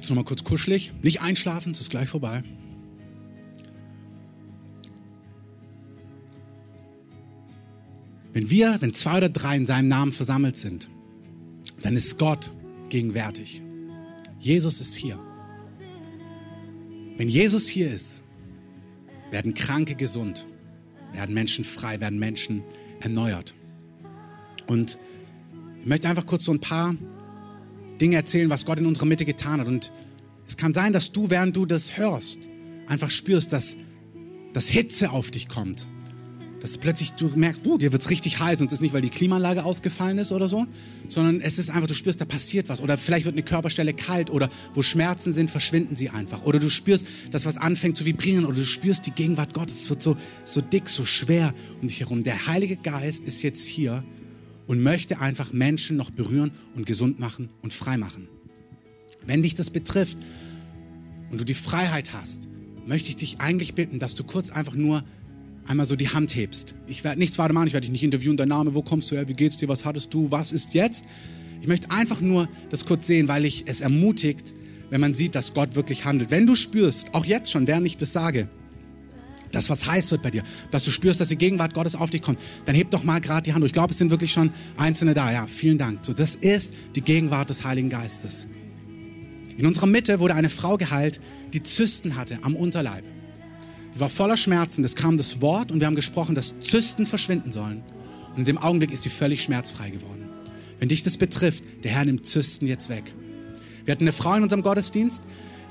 Es 0.10 0.16
nochmal 0.16 0.26
kurz 0.26 0.44
kuschelig. 0.44 0.92
Nicht 1.02 1.22
einschlafen, 1.22 1.72
es 1.72 1.82
ist 1.82 1.90
gleich 1.90 2.10
vorbei. 2.10 2.44
Wenn 8.34 8.50
wir, 8.50 8.78
wenn 8.80 8.94
zwei 8.94 9.18
oder 9.18 9.30
drei 9.30 9.56
in 9.58 9.66
seinem 9.66 9.88
Namen 9.88 10.12
versammelt 10.12 10.58
sind, 10.58 10.90
dann 11.82 11.96
ist 11.96 12.18
Gott 12.18 12.52
gegenwärtig. 12.90 13.62
Jesus 14.40 14.82
ist 14.82 14.96
hier. 14.96 15.20
Wenn 17.18 17.28
Jesus 17.28 17.68
hier 17.68 17.92
ist, 17.92 18.24
werden 19.32 19.54
Kranke 19.54 19.96
gesund, 19.96 20.48
werden 21.12 21.34
Menschen 21.34 21.64
frei, 21.66 22.00
werden 22.00 22.18
Menschen 22.18 22.64
erneuert. 23.02 23.54
Und 24.68 24.98
ich 25.82 25.88
möchte 25.88 26.08
einfach 26.08 26.26
kurz 26.26 26.46
so 26.46 26.54
ein 26.54 26.60
paar 26.60 26.96
Dinge 28.00 28.16
erzählen, 28.16 28.50
was 28.50 28.66
Gott 28.66 28.80
in 28.80 28.86
unserer 28.86 29.06
Mitte 29.06 29.26
getan 29.26 29.60
hat. 29.60 29.68
Und 29.68 29.92
es 30.48 30.58
kann 30.58 30.74
sein, 30.74 30.94
dass 30.94 31.12
du, 31.12 31.30
während 31.30 31.56
du 31.56 31.66
das 31.66 31.98
hörst, 31.98 32.48
einfach 32.88 33.12
spürst, 33.12 33.54
dass, 33.54 33.78
dass 34.54 34.68
Hitze 34.68 35.12
auf 35.12 35.32
dich 35.32 35.48
kommt. 35.48 35.88
Dass 36.60 36.78
plötzlich 36.78 37.12
du 37.12 37.30
merkst, 37.36 37.66
uh, 37.66 37.78
dir 37.78 37.94
es 37.94 38.10
richtig 38.10 38.40
heiß 38.40 38.60
und 38.60 38.68
es 38.68 38.74
ist 38.74 38.82
nicht, 38.82 38.94
weil 38.94 39.02
die 39.02 39.10
Klimaanlage 39.10 39.64
ausgefallen 39.64 40.18
ist 40.18 40.34
oder 40.34 40.50
so, 40.50 40.66
sondern 41.08 41.40
es 41.40 41.58
ist 41.58 41.70
einfach, 41.70 41.88
du 41.88 41.94
spürst, 41.94 42.20
da 42.20 42.26
passiert 42.26 42.68
was. 42.68 42.82
Oder 42.82 42.98
vielleicht 42.98 43.26
wird 43.26 43.36
eine 43.36 43.44
Körperstelle 43.44 43.94
kalt 43.94 44.30
oder 44.30 44.50
wo 44.74 44.82
Schmerzen 44.82 45.32
sind, 45.32 45.50
verschwinden 45.50 45.96
sie 45.96 46.10
einfach. 46.10 46.44
Oder 46.44 46.60
du 46.60 46.70
spürst, 46.70 47.08
dass 47.32 47.46
was 47.46 47.56
anfängt 47.56 47.96
zu 47.96 48.04
vibrieren 48.04 48.46
oder 48.46 48.58
du 48.58 48.66
spürst 48.66 49.06
die 49.06 49.12
Gegenwart 49.12 49.54
Gottes. 49.54 49.84
Es 49.84 49.90
wird 49.90 50.02
so, 50.02 50.18
so 50.44 50.60
dick, 50.60 50.90
so 50.90 51.06
schwer 51.06 51.54
um 51.82 51.88
dich 51.88 52.02
herum. 52.02 52.24
Der 52.24 52.48
Heilige 52.48 52.76
Geist 52.76 53.24
ist 53.24 53.42
jetzt 53.42 53.66
hier 53.66 54.04
und 54.70 54.84
möchte 54.84 55.20
einfach 55.20 55.52
Menschen 55.52 55.98
noch 55.98 56.12
berühren 56.12 56.52
und 56.76 56.86
gesund 56.86 57.20
machen 57.20 57.50
und 57.64 57.74
frei 57.74 57.98
machen. 57.98 58.28
Wenn 59.26 59.42
dich 59.42 59.56
das 59.56 59.72
betrifft 59.72 60.20
und 61.32 61.42
du 61.42 61.44
die 61.44 61.56
Freiheit 61.56 62.14
hast, 62.14 62.48
möchte 62.86 63.10
ich 63.10 63.16
dich 63.16 63.40
eigentlich 63.40 63.74
bitten, 63.74 63.98
dass 63.98 64.14
du 64.14 64.24
kurz 64.24 64.52
einfach 64.52 64.76
nur 64.76 65.04
einmal 65.66 65.88
so 65.88 65.96
die 65.96 66.10
Hand 66.10 66.36
hebst. 66.36 66.76
Ich 66.86 67.04
werde 67.04 67.18
nichts 67.18 67.40
weiter 67.40 67.52
machen, 67.52 67.66
ich 67.66 67.74
werde 67.74 67.86
dich 67.86 67.92
nicht 67.92 68.04
interviewen, 68.04 68.38
dein 68.38 68.50
Name, 68.50 68.76
wo 68.76 68.84
kommst 68.84 69.10
du 69.10 69.16
her, 69.16 69.28
wie 69.28 69.34
geht's 69.34 69.58
dir, 69.58 69.68
was 69.68 69.86
hattest 69.86 70.14
du, 70.14 70.30
was 70.30 70.52
ist 70.52 70.76
jetzt? 70.76 71.04
Ich 71.62 71.68
möchte 71.68 71.90
einfach 71.90 72.22
nur 72.22 72.48
das 72.70 72.86
kurz 72.86 73.08
sehen, 73.08 73.28
weil 73.28 73.46
ich 73.46 73.64
es 73.66 73.82
ermutigt, 73.82 74.54
wenn 74.92 75.02
man 75.02 75.16
sieht, 75.16 75.34
dass 75.34 75.56
Gott 75.56 75.74
wirklich 75.74 76.06
handelt. 76.06 76.30
Wenn 76.30 76.46
du 76.46 76.56
spürst, 76.56 77.12
auch 77.16 77.26
jetzt 77.26 77.50
schon, 77.50 77.66
während 77.66 77.88
ich 77.88 77.98
das 77.98 78.14
sage, 78.14 78.48
dass 79.52 79.70
was 79.70 79.86
heiß 79.86 80.12
wird 80.12 80.22
bei 80.22 80.32
dir, 80.32 80.44
dass 80.72 80.84
du 80.84 80.92
spürst, 80.92 81.20
dass 81.20 81.30
die 81.30 81.38
Gegenwart 81.38 81.74
Gottes 81.74 81.96
auf 81.96 82.10
dich 82.10 82.22
kommt, 82.22 82.40
dann 82.66 82.76
heb 82.76 82.92
doch 82.92 83.04
mal 83.04 83.20
gerade 83.20 83.44
die 83.44 83.54
Hand. 83.54 83.64
Ich 83.66 83.74
glaube, 83.74 83.92
es 83.92 83.98
sind 83.98 84.12
wirklich 84.12 84.32
schon 84.32 84.52
Einzelne 84.78 85.14
da. 85.14 85.32
Ja, 85.32 85.48
vielen 85.48 85.78
Dank. 85.78 86.00
So, 86.04 86.14
das 86.14 86.36
ist 86.36 86.74
die 86.96 87.02
Gegenwart 87.02 87.50
des 87.50 87.64
Heiligen 87.64 87.90
Geistes. 87.90 88.48
In 89.58 89.66
unserer 89.66 89.88
Mitte 89.88 90.20
wurde 90.20 90.36
eine 90.36 90.50
Frau 90.50 90.78
geheilt, 90.78 91.20
die 91.54 91.62
Zysten 91.62 92.16
hatte 92.16 92.40
am 92.44 92.56
Unterleib. 92.56 93.04
Die 93.94 94.00
war 94.00 94.10
voller 94.10 94.38
Schmerzen. 94.38 94.84
Das 94.84 94.96
kam 94.96 95.18
das 95.18 95.42
Wort 95.42 95.72
und 95.72 95.80
wir 95.80 95.88
haben 95.88 95.96
gesprochen, 95.96 96.36
dass 96.36 96.60
Zysten 96.62 97.06
verschwinden 97.06 97.52
sollen. 97.52 97.84
Und 98.32 98.40
in 98.40 98.46
dem 98.46 98.58
Augenblick 98.58 98.92
ist 98.92 99.04
sie 99.04 99.10
völlig 99.10 99.44
schmerzfrei 99.44 99.90
geworden. 99.90 100.30
Wenn 100.80 100.88
dich 100.88 101.04
das 101.04 101.18
betrifft, 101.18 101.64
der 101.84 101.92
Herr 101.92 102.06
nimmt 102.06 102.26
Zysten 102.26 102.68
jetzt 102.68 102.90
weg. 102.90 103.14
Wir 103.84 103.92
hatten 103.92 104.04
eine 104.04 104.14
Frau 104.14 104.36
in 104.36 104.44
unserem 104.44 104.62
Gottesdienst, 104.62 105.24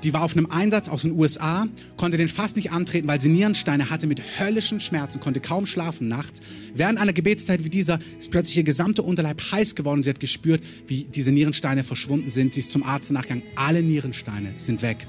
die 0.03 0.13
war 0.13 0.23
auf 0.23 0.37
einem 0.37 0.47
Einsatz 0.47 0.89
aus 0.89 1.03
den 1.03 1.13
USA, 1.13 1.67
konnte 1.97 2.17
den 2.17 2.29
fast 2.29 2.57
nicht 2.57 2.71
antreten, 2.71 3.09
weil 3.09 3.21
sie 3.21 3.29
Nierensteine 3.29 3.91
hatte 3.91 4.07
mit 4.07 4.23
höllischen 4.39 4.81
Schmerzen, 4.81 5.21
konnte 5.21 5.41
kaum 5.41 5.67
schlafen 5.67 6.09
nachts. 6.09 6.41
Während 6.75 6.99
einer 6.99 7.13
Gebetszeit 7.13 7.65
wie 7.65 7.71
dieser 7.71 7.99
ist 8.19 8.31
plötzlich 8.31 8.57
ihr 8.59 8.65
gesamter 8.65 9.05
Unterleib 9.05 9.43
heiß 9.53 9.75
geworden. 9.75 10.03
Sie 10.03 10.11
hat 10.11 10.21
gespürt, 10.21 10.63
wie 10.87 11.05
diese 11.05 11.33
Nierensteine 11.33 11.83
verschwunden 11.83 12.31
sind. 12.31 12.55
Sie 12.55 12.61
ist 12.61 12.71
zum 12.71 12.83
Arzt 12.83 13.11
nachgegangen. 13.11 13.43
Alle 13.57 13.83
Nierensteine 13.83 14.55
sind 14.57 14.83
weg. 14.83 15.07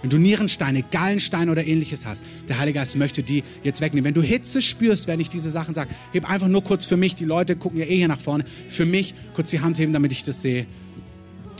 Wenn 0.00 0.10
du 0.10 0.16
Nierensteine, 0.16 0.82
Gallensteine 0.90 1.52
oder 1.52 1.66
ähnliches 1.66 2.06
hast, 2.06 2.22
der 2.48 2.58
Heilige 2.58 2.78
Geist 2.78 2.96
möchte 2.96 3.22
die 3.22 3.42
jetzt 3.62 3.82
wegnehmen. 3.82 4.06
Wenn 4.06 4.14
du 4.14 4.22
Hitze 4.22 4.62
spürst, 4.62 5.06
wenn 5.08 5.20
ich 5.20 5.28
diese 5.28 5.50
Sachen 5.50 5.74
sage, 5.74 5.90
heb 6.12 6.28
einfach 6.28 6.48
nur 6.48 6.64
kurz 6.64 6.86
für 6.86 6.96
mich, 6.96 7.14
die 7.14 7.26
Leute 7.26 7.54
gucken 7.56 7.78
ja 7.78 7.84
eh 7.84 7.96
hier 7.96 8.08
nach 8.08 8.20
vorne, 8.20 8.44
für 8.68 8.86
mich 8.86 9.14
kurz 9.34 9.50
die 9.50 9.60
Hand 9.60 9.78
heben, 9.78 9.92
damit 9.92 10.12
ich 10.12 10.24
das 10.24 10.40
sehe. 10.40 10.66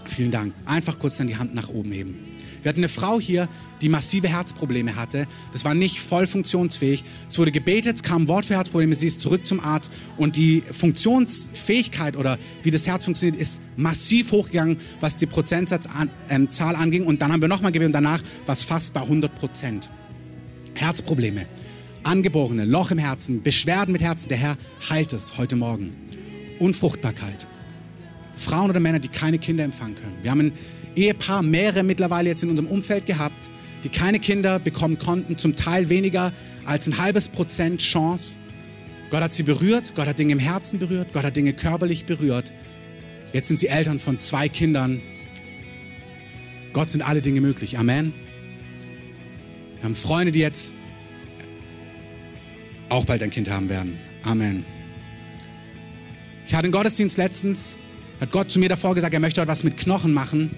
Vielen 0.06 0.30
Dank. 0.30 0.54
Einfach 0.64 0.98
kurz 0.98 1.18
dann 1.18 1.26
die 1.26 1.36
Hand 1.36 1.54
nach 1.54 1.68
oben 1.68 1.92
heben. 1.92 2.16
Wir 2.62 2.68
hatten 2.68 2.80
eine 2.80 2.88
Frau 2.88 3.20
hier, 3.20 3.48
die 3.80 3.88
massive 3.88 4.28
Herzprobleme 4.28 4.96
hatte. 4.96 5.26
Das 5.52 5.64
war 5.64 5.74
nicht 5.74 6.00
voll 6.00 6.26
funktionsfähig. 6.26 7.04
Es 7.28 7.38
wurde 7.38 7.52
gebetet, 7.52 7.96
es 7.96 8.02
kam 8.02 8.22
ein 8.22 8.28
Wort 8.28 8.46
für 8.46 8.54
Herzprobleme, 8.54 8.94
sie 8.94 9.06
ist 9.06 9.20
zurück 9.20 9.46
zum 9.46 9.60
Arzt 9.60 9.90
und 10.16 10.36
die 10.36 10.62
Funktionsfähigkeit 10.70 12.16
oder 12.16 12.38
wie 12.62 12.70
das 12.70 12.86
Herz 12.86 13.04
funktioniert, 13.04 13.40
ist 13.40 13.60
massiv 13.76 14.32
hochgegangen, 14.32 14.78
was 15.00 15.16
die 15.16 15.26
Prozentzahl 15.26 15.80
ähm, 16.28 16.48
anging. 16.58 17.06
Und 17.06 17.22
dann 17.22 17.32
haben 17.32 17.40
wir 17.40 17.48
nochmal 17.48 17.72
gebetet 17.72 17.94
und 17.94 18.04
danach 18.04 18.22
war 18.46 18.54
es 18.54 18.62
fast 18.62 18.92
bei 18.92 19.00
100 19.00 19.34
Prozent. 19.34 19.90
Herzprobleme, 20.74 21.46
Angeborene, 22.02 22.64
Loch 22.64 22.90
im 22.90 22.98
Herzen, 22.98 23.42
Beschwerden 23.42 23.92
mit 23.92 24.02
Herzen, 24.02 24.28
der 24.28 24.38
Herr 24.38 24.56
heilt 24.88 25.12
es 25.12 25.36
heute 25.36 25.56
Morgen. 25.56 25.92
Unfruchtbarkeit. 26.58 27.46
Frauen 28.36 28.70
oder 28.70 28.80
Männer, 28.80 28.98
die 28.98 29.08
keine 29.08 29.38
Kinder 29.38 29.64
empfangen 29.64 29.96
können. 29.96 30.16
Wir 30.22 30.30
haben 30.30 30.40
ein 30.40 30.52
Ehepaar, 30.96 31.42
mehrere 31.42 31.82
mittlerweile 31.82 32.28
jetzt 32.28 32.42
in 32.42 32.50
unserem 32.50 32.68
Umfeld 32.68 33.06
gehabt, 33.06 33.50
die 33.84 33.88
keine 33.88 34.18
Kinder 34.18 34.58
bekommen 34.58 34.98
konnten, 34.98 35.38
zum 35.38 35.56
Teil 35.56 35.88
weniger 35.88 36.32
als 36.64 36.86
ein 36.86 36.98
halbes 36.98 37.28
Prozent 37.28 37.80
Chance. 37.80 38.36
Gott 39.10 39.22
hat 39.22 39.32
sie 39.32 39.42
berührt, 39.42 39.94
Gott 39.94 40.06
hat 40.06 40.18
Dinge 40.18 40.32
im 40.32 40.38
Herzen 40.38 40.78
berührt, 40.78 41.12
Gott 41.12 41.24
hat 41.24 41.36
Dinge 41.36 41.52
körperlich 41.52 42.04
berührt. 42.04 42.52
Jetzt 43.32 43.48
sind 43.48 43.58
sie 43.58 43.68
Eltern 43.68 43.98
von 43.98 44.18
zwei 44.18 44.48
Kindern. 44.48 45.00
Gott 46.72 46.90
sind 46.90 47.02
alle 47.02 47.22
Dinge 47.22 47.40
möglich. 47.40 47.78
Amen. 47.78 48.12
Wir 49.76 49.84
haben 49.84 49.94
Freunde, 49.94 50.30
die 50.30 50.40
jetzt 50.40 50.74
auch 52.88 53.04
bald 53.04 53.22
ein 53.22 53.30
Kind 53.30 53.50
haben 53.50 53.68
werden. 53.68 53.98
Amen. 54.24 54.64
Ich 56.46 56.54
hatte 56.54 56.64
einen 56.64 56.72
Gottesdienst 56.72 57.16
letztens, 57.16 57.76
hat 58.20 58.32
Gott 58.32 58.50
zu 58.50 58.58
mir 58.58 58.68
davor 58.68 58.94
gesagt, 58.94 59.14
er 59.14 59.20
möchte 59.20 59.40
heute 59.40 59.50
was 59.50 59.64
mit 59.64 59.76
Knochen 59.76 60.12
machen. 60.12 60.50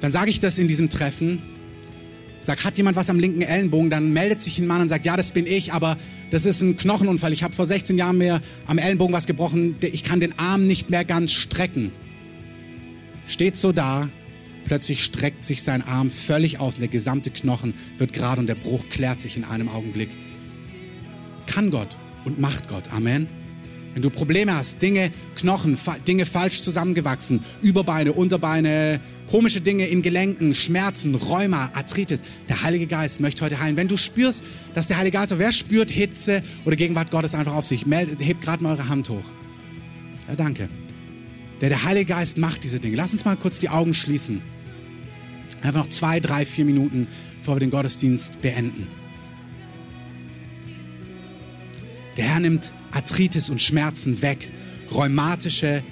Dann 0.00 0.12
sage 0.12 0.30
ich 0.30 0.40
das 0.40 0.58
in 0.58 0.68
diesem 0.68 0.88
Treffen. 0.88 1.42
Sag, 2.40 2.62
hat 2.62 2.76
jemand 2.76 2.96
was 2.96 3.08
am 3.08 3.18
linken 3.18 3.40
Ellenbogen? 3.40 3.88
Dann 3.88 4.12
meldet 4.12 4.38
sich 4.38 4.58
ein 4.58 4.66
Mann 4.66 4.82
und 4.82 4.88
sagt, 4.90 5.06
ja, 5.06 5.16
das 5.16 5.32
bin 5.32 5.46
ich, 5.46 5.72
aber 5.72 5.96
das 6.30 6.44
ist 6.44 6.60
ein 6.60 6.76
Knochenunfall. 6.76 7.32
Ich 7.32 7.42
habe 7.42 7.54
vor 7.54 7.66
16 7.66 7.96
Jahren 7.96 8.18
mir 8.18 8.40
am 8.66 8.76
Ellenbogen 8.76 9.14
was 9.14 9.26
gebrochen. 9.26 9.76
Ich 9.80 10.02
kann 10.02 10.20
den 10.20 10.38
Arm 10.38 10.66
nicht 10.66 10.90
mehr 10.90 11.06
ganz 11.06 11.32
strecken. 11.32 11.90
Steht 13.26 13.56
so 13.56 13.72
da. 13.72 14.10
Plötzlich 14.66 15.04
streckt 15.04 15.44
sich 15.44 15.62
sein 15.62 15.82
Arm 15.82 16.10
völlig 16.10 16.58
aus 16.58 16.74
und 16.74 16.80
der 16.80 16.88
gesamte 16.88 17.30
Knochen 17.30 17.74
wird 17.98 18.12
gerade 18.12 18.40
und 18.40 18.46
der 18.46 18.54
Bruch 18.54 18.88
klärt 18.88 19.20
sich 19.20 19.36
in 19.36 19.44
einem 19.44 19.68
Augenblick. 19.68 20.10
Kann 21.46 21.70
Gott 21.70 21.96
und 22.24 22.38
macht 22.38 22.68
Gott. 22.68 22.92
Amen. 22.92 23.28
Wenn 23.94 24.02
du 24.02 24.10
Probleme 24.10 24.54
hast, 24.54 24.82
Dinge, 24.82 25.12
Knochen, 25.36 25.78
Dinge 26.06 26.26
falsch 26.26 26.62
zusammengewachsen, 26.62 27.40
Überbeine, 27.62 28.12
Unterbeine, 28.12 29.00
komische 29.30 29.60
Dinge 29.60 29.86
in 29.86 30.02
Gelenken, 30.02 30.54
Schmerzen, 30.56 31.14
Rheuma, 31.14 31.70
Arthritis, 31.74 32.22
der 32.48 32.62
Heilige 32.62 32.88
Geist 32.88 33.20
möchte 33.20 33.44
heute 33.44 33.60
heilen. 33.60 33.76
Wenn 33.76 33.86
du 33.86 33.96
spürst, 33.96 34.42
dass 34.74 34.88
der 34.88 34.98
Heilige 34.98 35.16
Geist, 35.18 35.38
wer 35.38 35.52
spürt 35.52 35.92
Hitze 35.92 36.42
oder 36.64 36.74
Gegenwart 36.74 37.12
Gottes 37.12 37.36
einfach 37.36 37.54
auf 37.54 37.66
sich, 37.66 37.86
meldet, 37.86 38.20
hebt 38.20 38.40
gerade 38.40 38.64
mal 38.64 38.72
eure 38.72 38.88
Hand 38.88 39.08
hoch. 39.10 39.24
Ja, 40.26 40.34
danke. 40.34 40.68
Der, 41.60 41.68
der 41.68 41.84
Heilige 41.84 42.06
Geist 42.06 42.36
macht 42.36 42.64
diese 42.64 42.80
Dinge. 42.80 42.96
Lass 42.96 43.12
uns 43.12 43.24
mal 43.24 43.36
kurz 43.36 43.60
die 43.60 43.68
Augen 43.68 43.94
schließen. 43.94 44.42
Einfach 45.62 45.84
noch 45.84 45.90
zwei, 45.90 46.18
drei, 46.18 46.44
vier 46.44 46.64
Minuten, 46.64 47.06
bevor 47.38 47.54
wir 47.56 47.60
den 47.60 47.70
Gottesdienst 47.70 48.42
beenden. 48.42 48.88
Der 52.16 52.24
Herr 52.26 52.40
nimmt 52.40 52.72
Arthritis 52.92 53.50
und 53.50 53.60
Schmerzen 53.60 54.22
weg, 54.22 54.50
rheumatische 54.92 55.82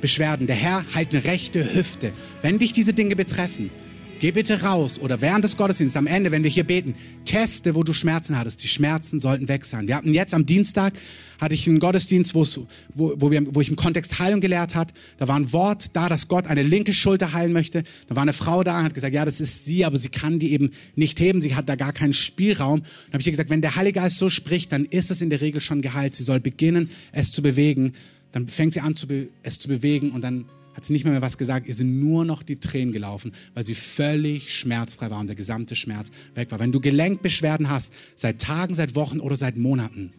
Beschwerden. 0.00 0.46
Der 0.46 0.56
Herr 0.56 0.84
heilt 0.94 1.12
eine 1.12 1.24
rechte 1.24 1.74
Hüfte. 1.74 2.12
Wenn 2.42 2.58
dich 2.58 2.72
diese 2.72 2.94
Dinge 2.94 3.16
betreffen, 3.16 3.70
Geh 4.18 4.30
bitte 4.30 4.62
raus 4.62 4.98
oder 4.98 5.20
während 5.20 5.44
des 5.44 5.58
Gottesdienstes 5.58 5.98
am 5.98 6.06
Ende, 6.06 6.30
wenn 6.30 6.42
wir 6.42 6.50
hier 6.50 6.64
beten, 6.64 6.94
teste, 7.26 7.74
wo 7.74 7.82
du 7.82 7.92
Schmerzen 7.92 8.38
hattest. 8.38 8.62
Die 8.62 8.68
Schmerzen 8.68 9.20
sollten 9.20 9.46
weg 9.46 9.66
sein. 9.66 9.88
Wir 9.88 9.94
hatten 9.94 10.14
jetzt 10.14 10.32
am 10.32 10.46
Dienstag 10.46 10.94
hatte 11.38 11.52
ich 11.52 11.68
einen 11.68 11.80
Gottesdienst, 11.80 12.34
wo, 12.34 12.46
wo, 12.94 13.30
wir, 13.30 13.54
wo 13.54 13.60
ich 13.60 13.68
im 13.68 13.76
Kontext 13.76 14.18
Heilung 14.18 14.40
gelehrt 14.40 14.74
hat. 14.74 14.94
Da 15.18 15.28
war 15.28 15.36
ein 15.36 15.52
Wort 15.52 15.94
da, 15.94 16.08
dass 16.08 16.28
Gott 16.28 16.46
eine 16.46 16.62
linke 16.62 16.94
Schulter 16.94 17.34
heilen 17.34 17.52
möchte. 17.52 17.82
Da 18.08 18.16
war 18.16 18.22
eine 18.22 18.32
Frau 18.32 18.64
da 18.64 18.78
und 18.78 18.86
hat 18.86 18.94
gesagt, 18.94 19.12
ja, 19.12 19.26
das 19.26 19.42
ist 19.42 19.66
sie, 19.66 19.84
aber 19.84 19.98
sie 19.98 20.08
kann 20.08 20.38
die 20.38 20.52
eben 20.52 20.70
nicht 20.94 21.20
heben. 21.20 21.42
Sie 21.42 21.54
hat 21.54 21.68
da 21.68 21.76
gar 21.76 21.92
keinen 21.92 22.14
Spielraum. 22.14 22.80
Dann 22.80 23.12
habe 23.12 23.20
ich 23.20 23.26
ihr 23.26 23.32
gesagt, 23.32 23.50
wenn 23.50 23.60
der 23.60 23.76
Heilige 23.76 24.00
Geist 24.00 24.16
so 24.16 24.30
spricht, 24.30 24.72
dann 24.72 24.86
ist 24.86 25.10
es 25.10 25.20
in 25.20 25.28
der 25.28 25.42
Regel 25.42 25.60
schon 25.60 25.82
geheilt. 25.82 26.14
Sie 26.14 26.24
soll 26.24 26.40
beginnen, 26.40 26.88
es 27.12 27.32
zu 27.32 27.42
bewegen. 27.42 27.92
Dann 28.32 28.48
fängt 28.48 28.72
sie 28.72 28.80
an, 28.80 28.94
es 29.42 29.58
zu 29.58 29.68
bewegen 29.68 30.12
und 30.12 30.22
dann 30.22 30.46
hat 30.76 30.84
sie 30.84 30.92
nicht 30.92 31.04
mehr, 31.04 31.12
mehr 31.12 31.22
was 31.22 31.38
gesagt, 31.38 31.66
ihr 31.66 31.74
sind 31.74 32.00
nur 32.00 32.26
noch 32.26 32.42
die 32.42 32.60
Tränen 32.60 32.92
gelaufen, 32.92 33.32
weil 33.54 33.64
sie 33.64 33.74
völlig 33.74 34.54
schmerzfrei 34.54 35.10
war 35.10 35.20
und 35.20 35.26
der 35.26 35.34
gesamte 35.34 35.74
Schmerz 35.74 36.10
weg 36.34 36.50
war. 36.50 36.58
Wenn 36.58 36.70
du 36.70 36.80
Gelenkbeschwerden 36.80 37.70
hast, 37.70 37.94
seit 38.14 38.40
Tagen, 38.42 38.74
seit 38.74 38.94
Wochen 38.94 39.18
oder 39.18 39.36
seit 39.36 39.56
Monaten, 39.56 40.12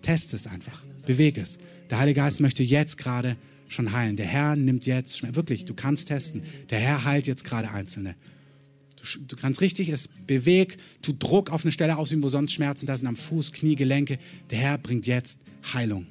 test 0.00 0.32
es 0.32 0.46
einfach, 0.46 0.82
bewege 1.04 1.42
es. 1.42 1.58
Der 1.90 1.98
Heilige 1.98 2.20
Geist 2.20 2.40
möchte 2.40 2.62
jetzt 2.62 2.96
gerade 2.96 3.36
schon 3.68 3.92
heilen. 3.92 4.16
Der 4.16 4.24
Herr 4.24 4.56
nimmt 4.56 4.86
jetzt, 4.86 5.34
wirklich, 5.36 5.66
du 5.66 5.74
kannst 5.74 6.08
testen. 6.08 6.42
Der 6.70 6.80
Herr 6.80 7.04
heilt 7.04 7.26
jetzt 7.26 7.44
gerade 7.44 7.70
Einzelne. 7.70 8.14
Du, 8.96 9.20
du 9.26 9.36
kannst 9.36 9.60
richtig 9.60 9.90
es 9.90 10.08
bewegt, 10.26 10.80
tu 11.02 11.12
Druck 11.12 11.50
auf 11.50 11.64
eine 11.64 11.72
Stelle 11.72 11.98
ausüben, 11.98 12.22
wo 12.22 12.28
sonst 12.28 12.52
Schmerzen 12.52 12.86
da 12.86 12.96
sind, 12.96 13.08
am 13.08 13.16
Fuß, 13.16 13.52
Knie, 13.52 13.76
Gelenke. 13.76 14.18
Der 14.50 14.58
Herr 14.58 14.78
bringt 14.78 15.06
jetzt 15.06 15.38
Heilung. 15.74 16.06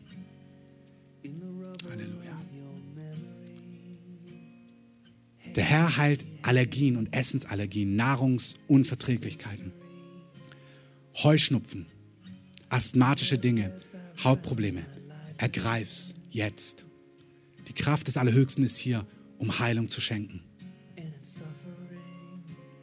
Der 5.55 5.63
Herr 5.63 5.95
heilt 5.95 6.25
Allergien 6.41 6.97
und 6.97 7.13
Essensallergien, 7.13 7.95
Nahrungsunverträglichkeiten, 7.95 9.71
Heuschnupfen, 11.23 11.85
asthmatische 12.67 13.37
Dinge, 13.37 13.73
Hautprobleme. 14.21 14.85
Ergreif's 15.37 16.13
jetzt. 16.29 16.83
Die 17.69 17.73
Kraft 17.73 18.07
des 18.07 18.17
Allerhöchsten 18.17 18.63
ist 18.65 18.77
hier, 18.77 19.07
um 19.37 19.57
Heilung 19.59 19.87
zu 19.87 20.01
schenken. 20.01 20.41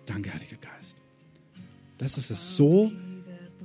Danke, 0.06 0.32
Heiliger 0.32 0.56
Geist. 0.56 0.96
Das 1.98 2.16
ist 2.16 2.30
es. 2.30 2.56
So 2.56 2.90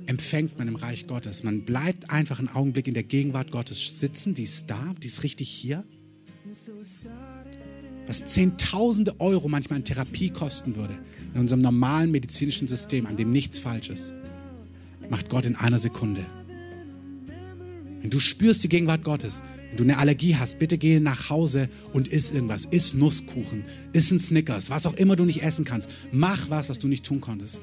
empfängt 0.06 0.58
man 0.58 0.68
im 0.68 0.76
Reich 0.76 1.06
Gottes. 1.06 1.42
Man 1.42 1.62
bleibt 1.62 2.10
einfach 2.10 2.38
einen 2.38 2.48
Augenblick 2.48 2.86
in 2.86 2.94
der 2.94 3.02
Gegenwart 3.02 3.50
Gottes 3.50 3.98
sitzen. 3.98 4.34
Die 4.34 4.44
ist 4.44 4.66
da, 4.68 4.94
die 5.02 5.06
ist 5.06 5.22
richtig 5.22 5.48
hier 5.48 5.84
was 8.08 8.24
Zehntausende 8.24 9.20
Euro 9.20 9.48
manchmal 9.48 9.80
in 9.80 9.84
Therapie 9.84 10.30
kosten 10.30 10.74
würde, 10.76 10.94
in 11.34 11.40
unserem 11.42 11.60
normalen 11.60 12.10
medizinischen 12.10 12.66
System, 12.66 13.06
an 13.06 13.16
dem 13.16 13.30
nichts 13.30 13.58
falsch 13.58 13.90
ist, 13.90 14.14
macht 15.10 15.28
Gott 15.28 15.44
in 15.44 15.54
einer 15.54 15.78
Sekunde. 15.78 16.24
Wenn 18.00 18.10
du 18.10 18.18
spürst 18.18 18.64
die 18.64 18.68
Gegenwart 18.68 19.04
Gottes, 19.04 19.42
wenn 19.68 19.76
du 19.76 19.82
eine 19.82 19.98
Allergie 19.98 20.36
hast, 20.36 20.58
bitte 20.58 20.78
geh 20.78 21.00
nach 21.00 21.28
Hause 21.28 21.68
und 21.92 22.08
iss 22.08 22.30
irgendwas. 22.30 22.64
Iss 22.64 22.94
Nusskuchen, 22.94 23.64
iss 23.92 24.10
ein 24.10 24.18
Snickers, 24.18 24.70
was 24.70 24.86
auch 24.86 24.94
immer 24.94 25.14
du 25.14 25.24
nicht 25.24 25.42
essen 25.42 25.64
kannst. 25.64 25.90
Mach 26.10 26.48
was, 26.48 26.70
was 26.70 26.78
du 26.78 26.88
nicht 26.88 27.04
tun 27.04 27.20
konntest. 27.20 27.60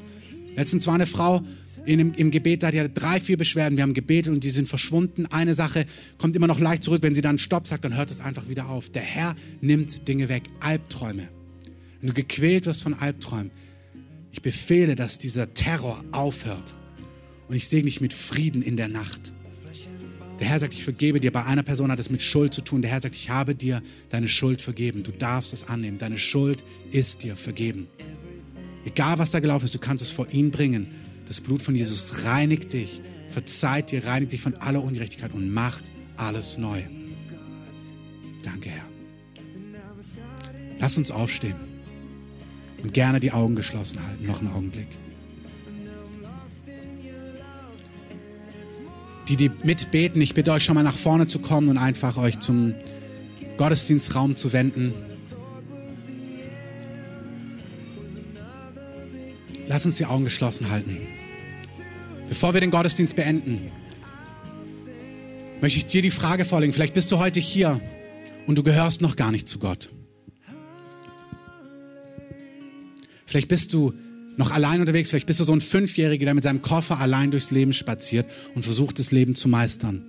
Letztens 0.56 0.88
war 0.88 0.96
eine 0.96 1.06
Frau 1.06 1.42
in, 1.86 2.14
im, 2.14 2.32
Gebet 2.32 2.64
da, 2.64 2.72
die 2.72 2.80
hatte 2.80 2.90
drei, 2.90 3.20
vier 3.20 3.38
Beschwerden. 3.38 3.78
Wir 3.78 3.84
haben 3.84 3.94
gebetet 3.94 4.34
und 4.34 4.44
die 4.44 4.50
sind 4.50 4.68
verschwunden. 4.68 5.28
Eine 5.28 5.54
Sache 5.54 5.86
kommt 6.18 6.36
immer 6.36 6.48
noch 6.48 6.60
leicht 6.60 6.84
zurück. 6.84 7.04
Wenn 7.04 7.14
sie 7.14 7.22
dann 7.22 7.38
Stopp 7.38 7.68
sagt, 7.68 7.86
dann 7.86 7.96
hört 7.96 8.10
es 8.10 8.20
einfach 8.20 8.50
wieder 8.50 8.70
auf. 8.70 8.90
Der 8.90 9.04
Herr 9.04 9.36
nimmt 9.62 10.08
Dinge 10.08 10.30
weg. 10.30 10.44
Albträume. 10.62 11.28
Wenn 12.02 12.10
du 12.10 12.16
gequält 12.16 12.66
wirst 12.66 12.84
von 12.84 12.94
Albträumen, 12.94 13.52
ich 14.32 14.42
befehle, 14.42 14.96
dass 14.96 15.18
dieser 15.18 15.54
Terror 15.54 16.04
aufhört. 16.12 16.74
Und 17.48 17.56
ich 17.56 17.68
segne 17.68 17.86
dich 17.86 18.02
mit 18.02 18.14
Frieden 18.14 18.62
in 18.62 18.78
der 18.78 18.88
Nacht. 18.88 19.32
Der 20.40 20.48
Herr 20.48 20.60
sagt, 20.60 20.74
ich 20.74 20.84
vergebe 20.84 21.20
dir. 21.20 21.32
Bei 21.32 21.46
einer 21.46 21.64
Person 21.64 21.92
hat 21.92 22.00
es 22.00 22.10
mit 22.10 22.22
Schuld 22.22 22.54
zu 22.54 22.62
tun. 22.62 22.82
Der 22.82 22.92
Herr 22.92 23.02
sagt, 23.02 23.16
ich 23.16 23.30
habe 23.30 23.56
dir 23.56 23.82
deine 24.10 24.28
Schuld 24.28 24.62
vergeben. 24.62 25.04
Du 25.04 25.12
darfst 25.12 25.54
es 25.54 25.64
annehmen. 25.64 25.98
Deine 25.98 26.18
Schuld 26.18 26.64
ist 26.92 27.24
dir 27.24 27.38
vergeben. 27.38 27.88
Egal 28.86 29.18
was 29.18 29.32
da 29.32 29.40
gelaufen 29.40 29.66
ist, 29.66 29.74
du 29.74 29.80
kannst 29.80 30.04
es 30.04 30.12
vor 30.12 30.28
ihn 30.32 30.52
bringen. 30.52 30.88
Das 31.28 31.42
Blut 31.42 31.62
von 31.62 31.76
Jesus 31.76 32.24
reinigt 32.24 32.72
dich, 32.72 33.02
verzeiht 33.30 33.92
dir, 33.92 34.06
reinigt 34.06 34.32
dich 34.32 34.42
von 34.42 34.56
aller 34.58 34.84
Ungerechtigkeit 34.84 35.34
und 35.34 35.52
macht 35.52 35.84
alles 36.18 36.58
neu. 36.58 36.84
Danke, 38.44 38.70
Herr. 38.70 38.86
Lass 40.80 40.98
uns 40.98 41.10
aufstehen 41.10 41.56
und 42.84 42.94
gerne 42.94 43.20
die 43.20 43.32
Augen 43.32 43.56
geschlossen 43.56 44.06
halten. 44.06 44.26
Noch 44.28 44.40
einen 44.40 44.52
Augenblick. 44.52 44.88
Die, 49.28 49.38
die 49.38 49.50
mitbeten, 49.64 50.22
ich 50.22 50.36
bitte 50.36 50.52
euch 50.52 50.64
schon 50.64 50.76
mal 50.76 50.84
nach 50.84 50.96
vorne 50.96 51.26
zu 51.26 51.40
kommen 51.40 51.70
und 51.70 51.80
einfach 51.80 52.18
euch 52.18 52.40
zum 52.40 52.76
Gottesdienstraum 53.58 54.36
zu 54.36 54.54
wenden. 54.54 54.94
Lass 59.76 59.86
uns 59.86 59.98
die 59.98 60.06
Augen 60.06 60.24
geschlossen 60.24 60.70
halten. 60.70 61.02
Bevor 62.30 62.54
wir 62.54 62.62
den 62.62 62.72
Gottesdienst 62.72 63.14
beenden, 63.14 63.70
möchte 65.60 65.80
ich 65.80 65.86
dir 65.86 66.02
die 66.02 66.12
Frage 66.12 66.46
vorlegen. 66.46 66.72
Vielleicht 66.72 66.94
bist 66.94 67.12
du 67.12 67.20
heute 67.20 67.42
hier 67.42 67.82
und 68.48 68.58
du 68.58 68.64
gehörst 68.64 69.02
noch 69.02 69.18
gar 69.18 69.34
nicht 69.34 69.50
zu 69.50 69.60
Gott. 69.60 69.90
Vielleicht 73.26 73.50
bist 73.50 73.74
du 73.74 73.94
noch 74.38 74.52
allein 74.52 74.80
unterwegs, 74.80 75.10
vielleicht 75.10 75.28
bist 75.28 75.42
du 75.42 75.44
so 75.44 75.52
ein 75.52 75.60
Fünfjähriger, 75.60 76.24
der 76.24 76.36
mit 76.36 76.46
seinem 76.46 76.62
Koffer 76.62 77.02
allein 77.02 77.30
durchs 77.30 77.52
Leben 77.52 77.74
spaziert 77.74 78.30
und 78.56 78.64
versucht, 78.64 78.98
das 78.98 79.12
Leben 79.12 79.36
zu 79.36 79.50
meistern. 79.50 80.06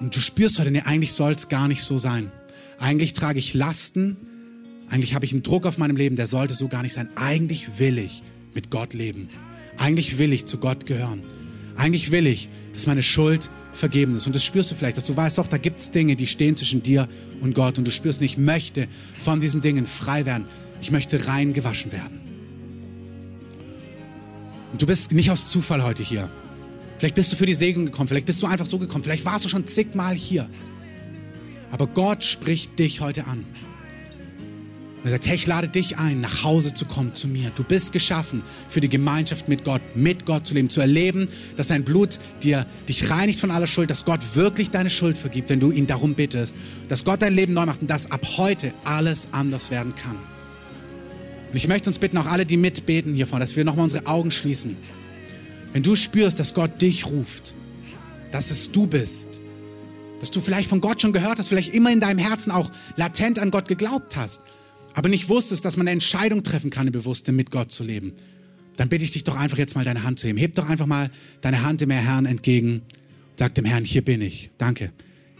Und 0.00 0.14
du 0.14 0.20
spürst 0.20 0.58
heute, 0.58 0.70
nee, 0.70 0.82
eigentlich 0.82 1.14
soll 1.14 1.32
es 1.32 1.48
gar 1.48 1.66
nicht 1.66 1.80
so 1.80 1.96
sein. 1.96 2.30
Eigentlich 2.78 3.14
trage 3.14 3.38
ich 3.38 3.54
Lasten, 3.54 4.18
eigentlich 4.92 5.14
habe 5.14 5.24
ich 5.24 5.32
einen 5.32 5.42
Druck 5.42 5.64
auf 5.64 5.78
meinem 5.78 5.96
Leben, 5.96 6.16
der 6.16 6.26
sollte 6.26 6.52
so 6.52 6.68
gar 6.68 6.82
nicht 6.82 6.92
sein. 6.92 7.08
Eigentlich 7.14 7.78
will 7.78 7.96
ich 7.96 8.22
mit 8.52 8.70
Gott 8.70 8.92
leben. 8.92 9.30
Eigentlich 9.78 10.18
will 10.18 10.34
ich 10.34 10.44
zu 10.44 10.58
Gott 10.58 10.84
gehören. 10.84 11.22
Eigentlich 11.76 12.10
will 12.10 12.26
ich, 12.26 12.50
dass 12.74 12.86
meine 12.86 13.02
Schuld 13.02 13.48
vergeben 13.72 14.14
ist. 14.14 14.26
Und 14.26 14.36
das 14.36 14.44
spürst 14.44 14.70
du 14.70 14.74
vielleicht, 14.74 14.98
dass 14.98 15.04
du 15.04 15.16
weißt, 15.16 15.38
doch, 15.38 15.48
da 15.48 15.56
gibt 15.56 15.78
es 15.80 15.92
Dinge, 15.92 16.14
die 16.14 16.26
stehen 16.26 16.56
zwischen 16.56 16.82
dir 16.82 17.08
und 17.40 17.54
Gott. 17.54 17.78
Und 17.78 17.86
du 17.86 17.90
spürst 17.90 18.20
nicht, 18.20 18.32
ich 18.32 18.38
möchte 18.38 18.86
von 19.18 19.40
diesen 19.40 19.62
Dingen 19.62 19.86
frei 19.86 20.26
werden. 20.26 20.44
Ich 20.82 20.90
möchte 20.90 21.26
rein 21.26 21.54
gewaschen 21.54 21.90
werden. 21.90 22.20
Und 24.72 24.82
du 24.82 24.84
bist 24.84 25.12
nicht 25.12 25.30
aus 25.30 25.48
Zufall 25.48 25.82
heute 25.82 26.02
hier. 26.02 26.28
Vielleicht 26.98 27.14
bist 27.14 27.32
du 27.32 27.36
für 27.36 27.46
die 27.46 27.54
Segnung 27.54 27.86
gekommen, 27.86 28.08
vielleicht 28.08 28.26
bist 28.26 28.42
du 28.42 28.46
einfach 28.46 28.66
so 28.66 28.78
gekommen, 28.78 29.04
vielleicht 29.04 29.24
warst 29.24 29.44
du 29.46 29.48
schon 29.48 29.66
zigmal 29.66 30.14
hier. 30.14 30.50
Aber 31.70 31.86
Gott 31.86 32.24
spricht 32.24 32.78
dich 32.78 33.00
heute 33.00 33.26
an. 33.26 33.46
Und 35.02 35.08
er 35.08 35.12
sagt, 35.12 35.26
hey, 35.26 35.34
ich 35.34 35.46
lade 35.46 35.66
dich 35.66 35.98
ein, 35.98 36.20
nach 36.20 36.44
Hause 36.44 36.74
zu 36.74 36.84
kommen 36.84 37.12
zu 37.12 37.26
mir. 37.26 37.50
Du 37.56 37.64
bist 37.64 37.92
geschaffen 37.92 38.42
für 38.68 38.80
die 38.80 38.88
Gemeinschaft 38.88 39.48
mit 39.48 39.64
Gott, 39.64 39.82
mit 39.96 40.26
Gott 40.26 40.46
zu 40.46 40.54
leben, 40.54 40.70
zu 40.70 40.80
erleben, 40.80 41.26
dass 41.56 41.68
sein 41.68 41.82
Blut 41.82 42.20
dir 42.40 42.66
dich 42.88 43.10
reinigt 43.10 43.40
von 43.40 43.50
aller 43.50 43.66
Schuld, 43.66 43.90
dass 43.90 44.04
Gott 44.04 44.20
wirklich 44.34 44.70
deine 44.70 44.90
Schuld 44.90 45.18
vergibt, 45.18 45.50
wenn 45.50 45.58
du 45.58 45.72
ihn 45.72 45.88
darum 45.88 46.14
bittest, 46.14 46.54
dass 46.88 47.04
Gott 47.04 47.20
dein 47.20 47.34
Leben 47.34 47.52
neu 47.52 47.66
macht 47.66 47.82
und 47.82 47.90
dass 47.90 48.12
ab 48.12 48.24
heute 48.36 48.72
alles 48.84 49.26
anders 49.32 49.72
werden 49.72 49.96
kann. 49.96 50.16
Und 51.50 51.56
ich 51.56 51.66
möchte 51.66 51.90
uns 51.90 51.98
bitten, 51.98 52.16
auch 52.16 52.26
alle, 52.26 52.46
die 52.46 52.56
mitbeten 52.56 53.12
hiervon, 53.12 53.40
dass 53.40 53.56
wir 53.56 53.64
nochmal 53.64 53.84
unsere 53.84 54.06
Augen 54.06 54.30
schließen. 54.30 54.76
Wenn 55.72 55.82
du 55.82 55.96
spürst, 55.96 56.38
dass 56.38 56.54
Gott 56.54 56.80
dich 56.80 57.06
ruft, 57.06 57.54
dass 58.30 58.52
es 58.52 58.70
du 58.70 58.86
bist, 58.86 59.40
dass 60.20 60.30
du 60.30 60.40
vielleicht 60.40 60.68
von 60.68 60.80
Gott 60.80 61.02
schon 61.02 61.12
gehört 61.12 61.40
hast, 61.40 61.48
vielleicht 61.48 61.74
immer 61.74 61.90
in 61.90 61.98
deinem 61.98 62.18
Herzen 62.18 62.52
auch 62.52 62.70
latent 62.94 63.40
an 63.40 63.50
Gott 63.50 63.66
geglaubt 63.66 64.16
hast, 64.16 64.42
aber 64.94 65.08
nicht 65.08 65.28
wusstest, 65.28 65.64
dass 65.64 65.76
man 65.76 65.86
eine 65.86 65.92
Entscheidung 65.92 66.42
treffen 66.42 66.70
kann, 66.70 66.82
eine 66.82 66.90
bewusste 66.90 67.32
mit 67.32 67.50
Gott 67.50 67.70
zu 67.72 67.84
leben, 67.84 68.12
dann 68.76 68.88
bitte 68.88 69.04
ich 69.04 69.12
dich 69.12 69.24
doch 69.24 69.36
einfach 69.36 69.58
jetzt 69.58 69.74
mal 69.74 69.84
deine 69.84 70.02
Hand 70.02 70.18
zu 70.18 70.26
heben. 70.26 70.38
Heb 70.38 70.54
doch 70.54 70.68
einfach 70.68 70.86
mal 70.86 71.10
deine 71.40 71.62
Hand 71.62 71.80
dem 71.80 71.90
Herrn 71.90 72.26
entgegen. 72.26 72.82
Sag 73.36 73.54
dem 73.54 73.64
Herrn, 73.64 73.84
hier 73.84 74.02
bin 74.02 74.22
ich. 74.22 74.50
Danke. 74.58 74.92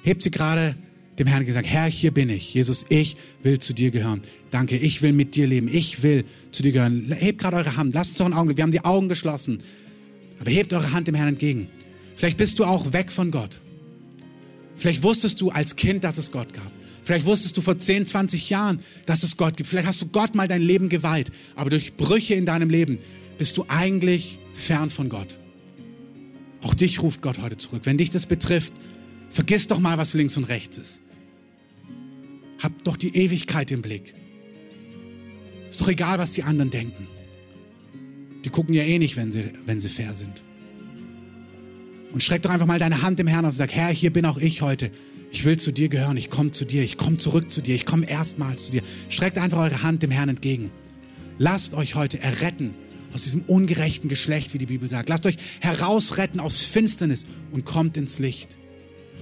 Heb 0.02 0.22
sie 0.22 0.30
gerade 0.30 0.74
dem 1.18 1.26
Herrn 1.26 1.44
gesagt, 1.44 1.66
Herr, 1.66 1.86
hier 1.86 2.10
bin 2.10 2.30
ich. 2.30 2.52
Jesus, 2.54 2.84
ich 2.88 3.16
will 3.42 3.58
zu 3.58 3.72
dir 3.72 3.90
gehören. 3.90 4.22
Danke, 4.50 4.76
ich 4.76 5.02
will 5.02 5.12
mit 5.12 5.34
dir 5.34 5.46
leben. 5.46 5.68
Ich 5.68 6.02
will 6.02 6.24
zu 6.50 6.62
dir 6.62 6.72
gehören. 6.72 7.12
Hebt 7.12 7.38
gerade 7.38 7.56
eure 7.56 7.76
Hand. 7.76 7.94
Lasst 7.94 8.18
doch 8.18 8.24
einen 8.24 8.34
Augenblick. 8.34 8.58
Wir 8.58 8.64
haben 8.64 8.72
die 8.72 8.84
Augen 8.84 9.08
geschlossen. 9.08 9.62
Aber 10.40 10.50
hebt 10.50 10.72
eure 10.72 10.92
Hand 10.92 11.08
dem 11.08 11.14
Herrn 11.14 11.28
entgegen. 11.28 11.68
Vielleicht 12.16 12.36
bist 12.36 12.58
du 12.58 12.64
auch 12.64 12.92
weg 12.92 13.10
von 13.10 13.30
Gott. 13.30 13.60
Vielleicht 14.76 15.02
wusstest 15.02 15.40
du 15.40 15.50
als 15.50 15.76
Kind, 15.76 16.04
dass 16.04 16.18
es 16.18 16.32
Gott 16.32 16.52
gab. 16.52 16.72
Vielleicht 17.02 17.24
wusstest 17.24 17.56
du 17.56 17.60
vor 17.60 17.78
10, 17.78 18.06
20 18.06 18.48
Jahren, 18.50 18.80
dass 19.06 19.22
es 19.22 19.36
Gott 19.36 19.56
gibt. 19.56 19.68
Vielleicht 19.68 19.88
hast 19.88 20.00
du 20.02 20.06
Gott 20.06 20.34
mal 20.34 20.46
dein 20.46 20.62
Leben 20.62 20.88
geweiht. 20.88 21.30
Aber 21.56 21.70
durch 21.70 21.94
Brüche 21.96 22.34
in 22.34 22.46
deinem 22.46 22.70
Leben 22.70 22.98
bist 23.38 23.56
du 23.56 23.64
eigentlich 23.68 24.38
fern 24.54 24.90
von 24.90 25.08
Gott. 25.08 25.38
Auch 26.62 26.74
dich 26.74 27.02
ruft 27.02 27.22
Gott 27.22 27.38
heute 27.40 27.56
zurück. 27.56 27.82
Wenn 27.84 27.98
dich 27.98 28.10
das 28.10 28.26
betrifft, 28.26 28.72
vergiss 29.30 29.66
doch 29.66 29.80
mal, 29.80 29.98
was 29.98 30.14
links 30.14 30.36
und 30.36 30.44
rechts 30.44 30.78
ist. 30.78 31.00
Hab 32.62 32.84
doch 32.84 32.96
die 32.96 33.16
Ewigkeit 33.16 33.72
im 33.72 33.82
Blick. 33.82 34.14
Ist 35.68 35.80
doch 35.80 35.88
egal, 35.88 36.18
was 36.18 36.30
die 36.30 36.44
anderen 36.44 36.70
denken. 36.70 37.08
Die 38.44 38.50
gucken 38.50 38.74
ja 38.74 38.84
eh 38.84 38.98
nicht, 38.98 39.16
wenn 39.16 39.32
sie, 39.32 39.50
wenn 39.66 39.80
sie 39.80 39.88
fair 39.88 40.14
sind. 40.14 40.42
Und 42.12 42.22
streck 42.22 42.42
doch 42.42 42.50
einfach 42.50 42.66
mal 42.66 42.78
deine 42.78 43.02
Hand 43.02 43.18
im 43.18 43.26
Herrn 43.26 43.44
aus 43.44 43.54
und 43.54 43.58
sag, 43.58 43.72
Herr, 43.72 43.88
hier 43.88 44.12
bin 44.12 44.26
auch 44.26 44.38
ich 44.38 44.62
heute. 44.62 44.92
Ich 45.32 45.46
will 45.46 45.58
zu 45.58 45.72
dir 45.72 45.88
gehören, 45.88 46.18
ich 46.18 46.28
komme 46.28 46.50
zu 46.50 46.66
dir, 46.66 46.82
ich 46.82 46.98
komme 46.98 47.16
zurück 47.16 47.50
zu 47.50 47.62
dir, 47.62 47.74
ich 47.74 47.86
komme 47.86 48.08
erstmals 48.08 48.66
zu 48.66 48.72
dir. 48.72 48.82
Streckt 49.08 49.38
einfach 49.38 49.60
eure 49.60 49.82
Hand 49.82 50.02
dem 50.02 50.10
Herrn 50.10 50.28
entgegen. 50.28 50.70
Lasst 51.38 51.72
euch 51.72 51.94
heute 51.94 52.20
erretten 52.20 52.74
aus 53.14 53.22
diesem 53.22 53.40
ungerechten 53.42 54.10
Geschlecht, 54.10 54.52
wie 54.52 54.58
die 54.58 54.66
Bibel 54.66 54.90
sagt. 54.90 55.08
Lasst 55.08 55.24
euch 55.24 55.38
herausretten 55.60 56.38
aus 56.38 56.60
Finsternis 56.60 57.24
und 57.50 57.64
kommt 57.64 57.96
ins 57.96 58.18
Licht. 58.18 58.58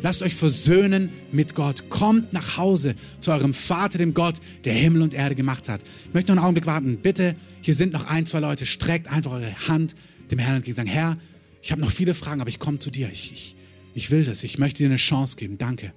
Lasst 0.02 0.24
euch 0.24 0.34
versöhnen 0.34 1.10
mit 1.30 1.54
Gott. 1.54 1.90
Kommt 1.90 2.32
nach 2.32 2.56
Hause 2.56 2.96
zu 3.20 3.30
eurem 3.30 3.54
Vater, 3.54 3.98
dem 3.98 4.12
Gott, 4.12 4.40
der 4.64 4.74
Himmel 4.74 5.02
und 5.02 5.14
Erde 5.14 5.36
gemacht 5.36 5.68
hat. 5.68 5.80
Ich 6.08 6.14
möchte 6.14 6.32
noch 6.32 6.38
einen 6.38 6.46
Augenblick 6.46 6.66
warten. 6.66 6.98
Bitte, 7.00 7.36
hier 7.60 7.74
sind 7.74 7.92
noch 7.92 8.08
ein, 8.08 8.26
zwei 8.26 8.40
Leute. 8.40 8.66
Streckt 8.66 9.06
einfach 9.06 9.30
eure 9.30 9.68
Hand 9.68 9.94
dem 10.32 10.40
Herrn 10.40 10.56
entgegen. 10.56 10.76
Sagen, 10.76 10.88
Herr, 10.88 11.18
ich 11.62 11.70
habe 11.70 11.80
noch 11.80 11.92
viele 11.92 12.14
Fragen, 12.14 12.40
aber 12.40 12.50
ich 12.50 12.58
komme 12.58 12.80
zu 12.80 12.90
dir. 12.90 13.08
Ich, 13.12 13.30
ich, 13.32 13.56
ich 13.94 14.10
will 14.10 14.24
das. 14.24 14.44
Ich 14.44 14.58
möchte 14.58 14.82
dir 14.82 14.88
eine 14.88 14.96
Chance 14.96 15.36
geben. 15.36 15.58
Danke. 15.58 15.92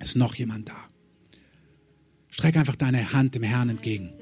Ist 0.00 0.16
noch 0.16 0.34
jemand 0.34 0.68
da? 0.68 0.88
Streck 2.30 2.56
einfach 2.56 2.76
deine 2.76 3.12
Hand 3.12 3.34
dem 3.34 3.42
Herrn 3.42 3.68
entgegen. 3.68 4.12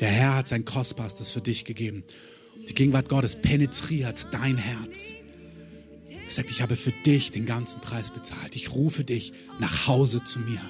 Der 0.00 0.08
Herr 0.08 0.36
hat 0.36 0.48
sein 0.48 0.64
Kostbarstes 0.64 1.30
für 1.30 1.42
dich 1.42 1.66
gegeben. 1.66 2.04
Die 2.68 2.74
Gegenwart 2.74 3.10
Gottes 3.10 3.36
penetriert 3.36 4.28
dein 4.32 4.56
Herz. 4.56 5.12
Er 6.08 6.30
sagt, 6.30 6.50
ich 6.50 6.62
habe 6.62 6.76
für 6.76 6.92
dich 7.04 7.30
den 7.30 7.44
ganzen 7.44 7.80
Preis 7.82 8.10
bezahlt. 8.10 8.56
Ich 8.56 8.72
rufe 8.72 9.04
dich 9.04 9.32
nach 9.58 9.86
Hause 9.86 10.24
zu 10.24 10.38
mir. 10.40 10.60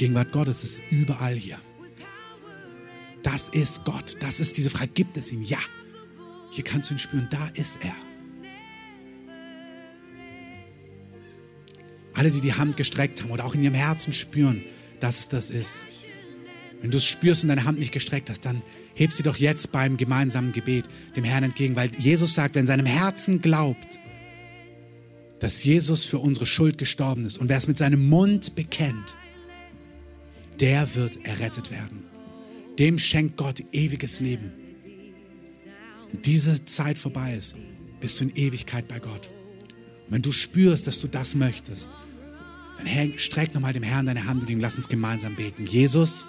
Gegenwart 0.00 0.32
Gottes 0.32 0.64
ist 0.64 0.82
überall 0.88 1.34
hier. 1.34 1.58
Das 3.22 3.50
ist 3.50 3.84
Gott. 3.84 4.16
Das 4.20 4.40
ist 4.40 4.56
diese 4.56 4.70
Frage. 4.70 4.88
Gibt 4.94 5.18
es 5.18 5.30
ihn? 5.30 5.42
Ja. 5.42 5.58
Hier 6.50 6.64
kannst 6.64 6.88
du 6.88 6.94
ihn 6.94 6.98
spüren. 6.98 7.28
Da 7.30 7.48
ist 7.52 7.78
er. 7.84 7.94
Alle, 12.14 12.30
die 12.30 12.40
die 12.40 12.54
Hand 12.54 12.78
gestreckt 12.78 13.22
haben 13.22 13.30
oder 13.30 13.44
auch 13.44 13.54
in 13.54 13.60
ihrem 13.60 13.74
Herzen 13.74 14.14
spüren, 14.14 14.62
dass 15.00 15.18
es 15.18 15.28
das 15.28 15.50
ist. 15.50 15.84
Wenn 16.80 16.90
du 16.90 16.96
es 16.96 17.04
spürst 17.04 17.42
und 17.42 17.50
deine 17.50 17.66
Hand 17.66 17.78
nicht 17.78 17.92
gestreckt 17.92 18.30
hast, 18.30 18.46
dann 18.46 18.62
heb 18.94 19.12
sie 19.12 19.22
doch 19.22 19.36
jetzt 19.36 19.70
beim 19.70 19.98
gemeinsamen 19.98 20.52
Gebet 20.52 20.86
dem 21.14 21.24
Herrn 21.24 21.44
entgegen, 21.44 21.76
weil 21.76 21.90
Jesus 21.98 22.32
sagt, 22.32 22.54
wer 22.54 22.60
in 22.62 22.66
seinem 22.66 22.86
Herzen 22.86 23.42
glaubt, 23.42 24.00
dass 25.40 25.62
Jesus 25.62 26.06
für 26.06 26.20
unsere 26.20 26.46
Schuld 26.46 26.78
gestorben 26.78 27.26
ist 27.26 27.36
und 27.36 27.50
wer 27.50 27.58
es 27.58 27.68
mit 27.68 27.76
seinem 27.76 28.08
Mund 28.08 28.54
bekennt, 28.54 29.14
der 30.60 30.94
wird 30.94 31.24
errettet 31.24 31.70
werden. 31.70 32.04
Dem 32.78 32.98
schenkt 32.98 33.36
Gott 33.36 33.62
ewiges 33.72 34.20
Leben. 34.20 34.52
Wenn 36.12 36.22
diese 36.22 36.64
Zeit 36.64 36.98
vorbei 36.98 37.34
ist, 37.34 37.56
bist 38.00 38.20
du 38.20 38.24
in 38.24 38.36
Ewigkeit 38.36 38.88
bei 38.88 38.98
Gott. 38.98 39.30
Und 40.06 40.14
wenn 40.14 40.22
du 40.22 40.32
spürst, 40.32 40.86
dass 40.86 41.00
du 41.00 41.08
das 41.08 41.34
möchtest, 41.34 41.90
dann 42.78 43.18
streck 43.18 43.54
nochmal 43.54 43.72
dem 43.72 43.82
Herrn 43.82 44.06
deine 44.06 44.24
Hand 44.24 44.40
entgegen. 44.40 44.60
Lass 44.60 44.76
uns 44.76 44.88
gemeinsam 44.88 45.36
beten. 45.36 45.66
Jesus, 45.66 46.26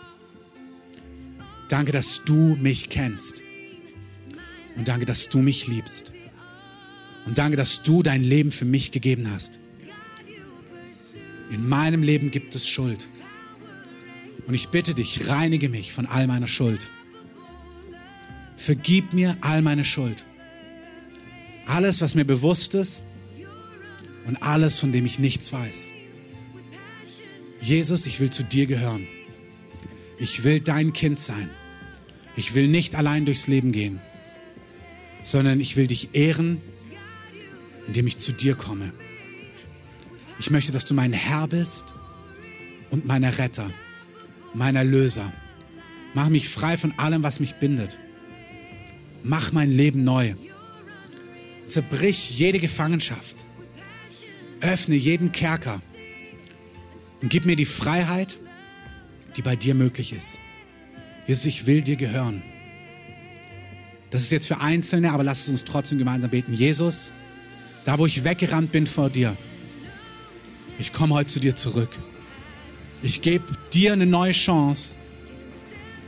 danke, 1.70 1.92
dass 1.92 2.24
du 2.26 2.58
mich 2.60 2.90
kennst. 2.90 3.42
Und 4.76 4.88
danke, 4.88 5.06
dass 5.06 5.30
du 5.30 5.40
mich 5.40 5.68
liebst. 5.68 6.14
Und 7.26 7.38
danke, 7.38 7.58
dass 7.58 7.84
du 7.84 8.04
dein 8.04 8.24
Leben 8.24 8.52
für 8.52 8.66
mich 8.66 8.92
gegeben 8.92 9.30
hast. 9.32 9.60
In 11.52 11.68
meinem 11.68 12.02
Leben 12.02 12.32
gibt 12.32 12.56
es 12.56 12.68
Schuld. 12.68 13.10
Und 14.52 14.56
ich 14.56 14.68
bitte 14.68 14.94
dich, 14.94 15.30
reinige 15.30 15.70
mich 15.70 15.94
von 15.94 16.06
all 16.06 16.28
meiner 16.28 16.46
Schuld. 16.46 16.92
Vergib 18.58 19.14
mir 19.14 19.38
all 19.40 19.62
meine 19.62 19.86
Schuld. 19.86 20.26
Alles, 21.66 22.02
was 22.02 22.16
mir 22.16 22.26
bewusst 22.26 22.76
ist 22.76 23.06
und 24.28 24.44
alles, 24.44 24.78
von 24.78 24.92
dem 24.92 25.06
ich 25.06 25.20
nichts 25.20 25.54
weiß. 25.54 25.92
Jesus, 27.62 28.06
ich 28.06 28.20
will 28.20 28.30
zu 28.30 28.44
dir 28.44 28.66
gehören. 28.66 29.08
Ich 30.20 30.44
will 30.44 30.60
dein 30.60 30.92
Kind 30.92 31.18
sein. 31.18 31.50
Ich 32.36 32.54
will 32.54 32.68
nicht 32.68 32.96
allein 32.96 33.26
durchs 33.26 33.48
Leben 33.48 33.72
gehen, 33.72 34.02
sondern 35.24 35.62
ich 35.62 35.78
will 35.78 35.88
dich 35.88 36.10
ehren, 36.12 36.62
indem 37.88 38.06
ich 38.06 38.18
zu 38.18 38.34
dir 38.34 38.56
komme. 38.56 38.92
Ich 40.40 40.50
möchte, 40.50 40.74
dass 40.74 40.84
du 40.84 40.94
mein 40.94 41.14
Herr 41.14 41.48
bist 41.48 41.94
und 42.90 43.06
mein 43.06 43.24
Retter, 43.24 43.72
mein 44.54 44.76
Erlöser. 44.76 45.32
Mach 46.14 46.30
mich 46.30 46.50
frei 46.50 46.78
von 46.78 46.94
allem, 46.98 47.24
was 47.24 47.40
mich 47.40 47.56
bindet. 47.56 47.98
Mach 49.24 49.52
mein 49.52 49.72
Leben 49.72 50.04
neu. 50.04 50.36
Zerbrich 51.68 52.38
jede 52.38 52.60
Gefangenschaft. 52.60 53.46
Öffne 54.60 54.96
jeden 54.96 55.32
Kerker 55.32 55.82
und 57.22 57.30
gib 57.30 57.46
mir 57.46 57.56
die 57.56 57.66
Freiheit, 57.66 58.40
die 59.36 59.42
bei 59.42 59.56
dir 59.56 59.76
möglich 59.76 60.14
ist. 60.14 60.40
Jesus, 61.28 61.46
ich 61.46 61.68
will 61.68 61.82
dir 61.82 61.96
gehören. 61.96 62.44
Das 64.10 64.22
ist 64.22 64.32
jetzt 64.32 64.48
für 64.48 64.60
Einzelne, 64.60 65.12
aber 65.12 65.24
lass 65.24 65.44
es 65.44 65.50
uns 65.50 65.64
trotzdem 65.64 65.98
gemeinsam 65.98 66.30
beten. 66.30 66.54
Jesus, 66.54 67.14
da 67.86 67.98
wo 67.98 68.06
ich 68.06 68.24
weggerannt 68.24 68.72
bin 68.72 68.86
vor 68.86 69.10
dir, 69.10 69.38
ich 70.78 70.92
komme 70.92 71.16
heute 71.16 71.30
zu 71.30 71.40
dir 71.40 71.56
zurück. 71.56 71.98
Ich 73.04 73.22
gebe 73.22 73.46
dir 73.74 73.94
eine 73.94 74.06
neue 74.06 74.32
Chance 74.32 74.96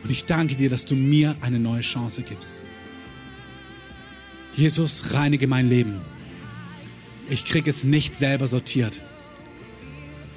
und 0.04 0.12
ich 0.12 0.26
danke 0.26 0.56
dir, 0.56 0.70
dass 0.70 0.86
du 0.86 0.96
mir 0.96 1.36
eine 1.42 1.60
neue 1.60 1.82
Chance 1.82 2.22
gibst. 2.22 2.62
Jesus, 4.54 5.14
reinige 5.14 5.48
mein 5.48 5.70
Leben. 5.70 6.02
Ich 7.30 7.46
kriege 7.46 7.70
es 7.70 7.84
nicht 7.84 8.14
selber 8.14 8.48
sortiert 8.48 9.02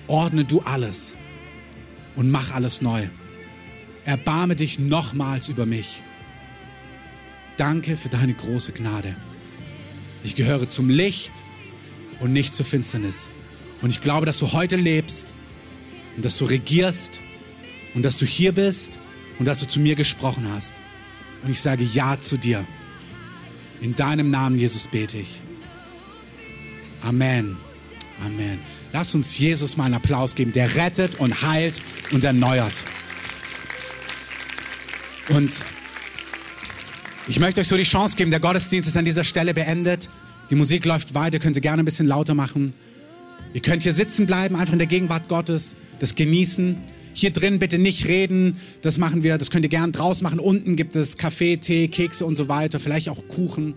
ordne 0.09 0.45
du 0.45 0.61
alles 0.61 1.15
und 2.15 2.31
mach 2.31 2.53
alles 2.53 2.81
neu. 2.81 3.09
Erbarme 4.05 4.57
dich 4.57 4.79
nochmals 4.79 5.49
über 5.49 5.67
mich. 5.67 6.03
Danke 7.57 7.97
für 7.97 8.09
deine 8.09 8.35
große 8.35 8.73
Gnade. 8.73 9.17
Ich 10.23 10.37
gehöre 10.37 10.69
zum 10.69 10.91
Licht 10.91 11.33
und 12.21 12.33
nicht 12.33 12.55
zur 12.55 12.67
Finsternis. 12.67 13.29
Und 13.83 13.91
ich 13.91 14.01
glaube, 14.01 14.27
dass 14.27 14.39
du 14.39 14.53
heute 14.53 14.77
lebst 14.77 15.29
und 16.17 16.25
dass 16.25 16.39
du 16.39 16.45
regierst 16.45 17.21
und 17.95 18.03
dass 18.03 18.17
du 18.17 18.27
hier 18.27 18.53
bist 18.53 18.99
und 19.39 19.47
dass 19.47 19.61
du 19.61 19.69
zu 19.69 19.81
mir 19.81 19.95
gesprochen 19.95 20.49
hast. 20.53 20.75
Und 21.43 21.51
ich 21.51 21.61
sage 21.61 21.85
Ja 21.85 22.19
zu 22.21 22.37
dir. 22.37 22.64
In 23.81 23.95
deinem 23.95 24.31
Namen, 24.31 24.57
Jesus, 24.57 24.89
bete 24.89 25.19
ich. 25.19 25.41
Amen. 27.03 27.57
Amen. 28.25 28.59
Lass 28.93 29.14
uns 29.14 29.37
Jesus 29.37 29.77
mal 29.77 29.85
einen 29.85 29.95
Applaus 29.95 30.35
geben, 30.35 30.53
der 30.53 30.75
rettet 30.75 31.17
und 31.17 31.43
heilt 31.43 31.83
und 32.12 32.25
erneuert. 32.25 32.73
Und 35.29 35.64
ich 37.29 37.39
möchte 37.39 37.61
euch 37.61 37.69
so 37.69 37.77
die 37.77 37.83
Chance 37.83 38.17
geben, 38.17 38.31
der 38.31 38.41
Gottesdienst 38.41 38.89
ist 38.89 38.97
an 38.97 39.05
dieser 39.05 39.25
Stelle 39.25 39.53
beendet. 39.53 40.09
Die 40.49 40.55
Musik 40.55 40.85
läuft 40.85 41.14
weiter, 41.14 41.39
könnt 41.39 41.57
ihr 41.57 41.62
gerne 41.62 41.83
ein 41.83 41.85
bisschen 41.85 42.07
lauter 42.07 42.35
machen. 42.35 42.73
Ihr 43.55 43.62
könnt 43.62 43.82
hier 43.82 43.95
sitzen 43.95 44.26
bleiben, 44.26 44.57
einfach 44.57 44.72
in 44.72 44.78
der 44.78 44.89
Gegenwart 44.89 45.28
Gottes, 45.28 45.76
das 45.99 46.14
genießen. 46.14 46.76
Hier 47.14 47.30
drin 47.30 47.59
bitte 47.59 47.78
nicht 47.78 48.07
reden, 48.07 48.59
das 48.82 48.99
machen 48.99 49.22
wir, 49.22 49.39
das 49.39 49.51
könnt 49.51 49.64
ihr 49.64 49.70
gerne 49.70 49.93
draußen 49.93 50.22
machen. 50.22 50.39
Unten 50.39 50.76
gibt 50.76 50.97
es 50.97 51.16
Kaffee, 51.16 51.57
Tee, 51.57 51.89
Kekse 51.89 52.26
und 52.26 52.37
so 52.37 52.49
weiter, 52.49 52.78
vielleicht 52.78 53.09
auch 53.09 53.26
Kuchen. 53.28 53.74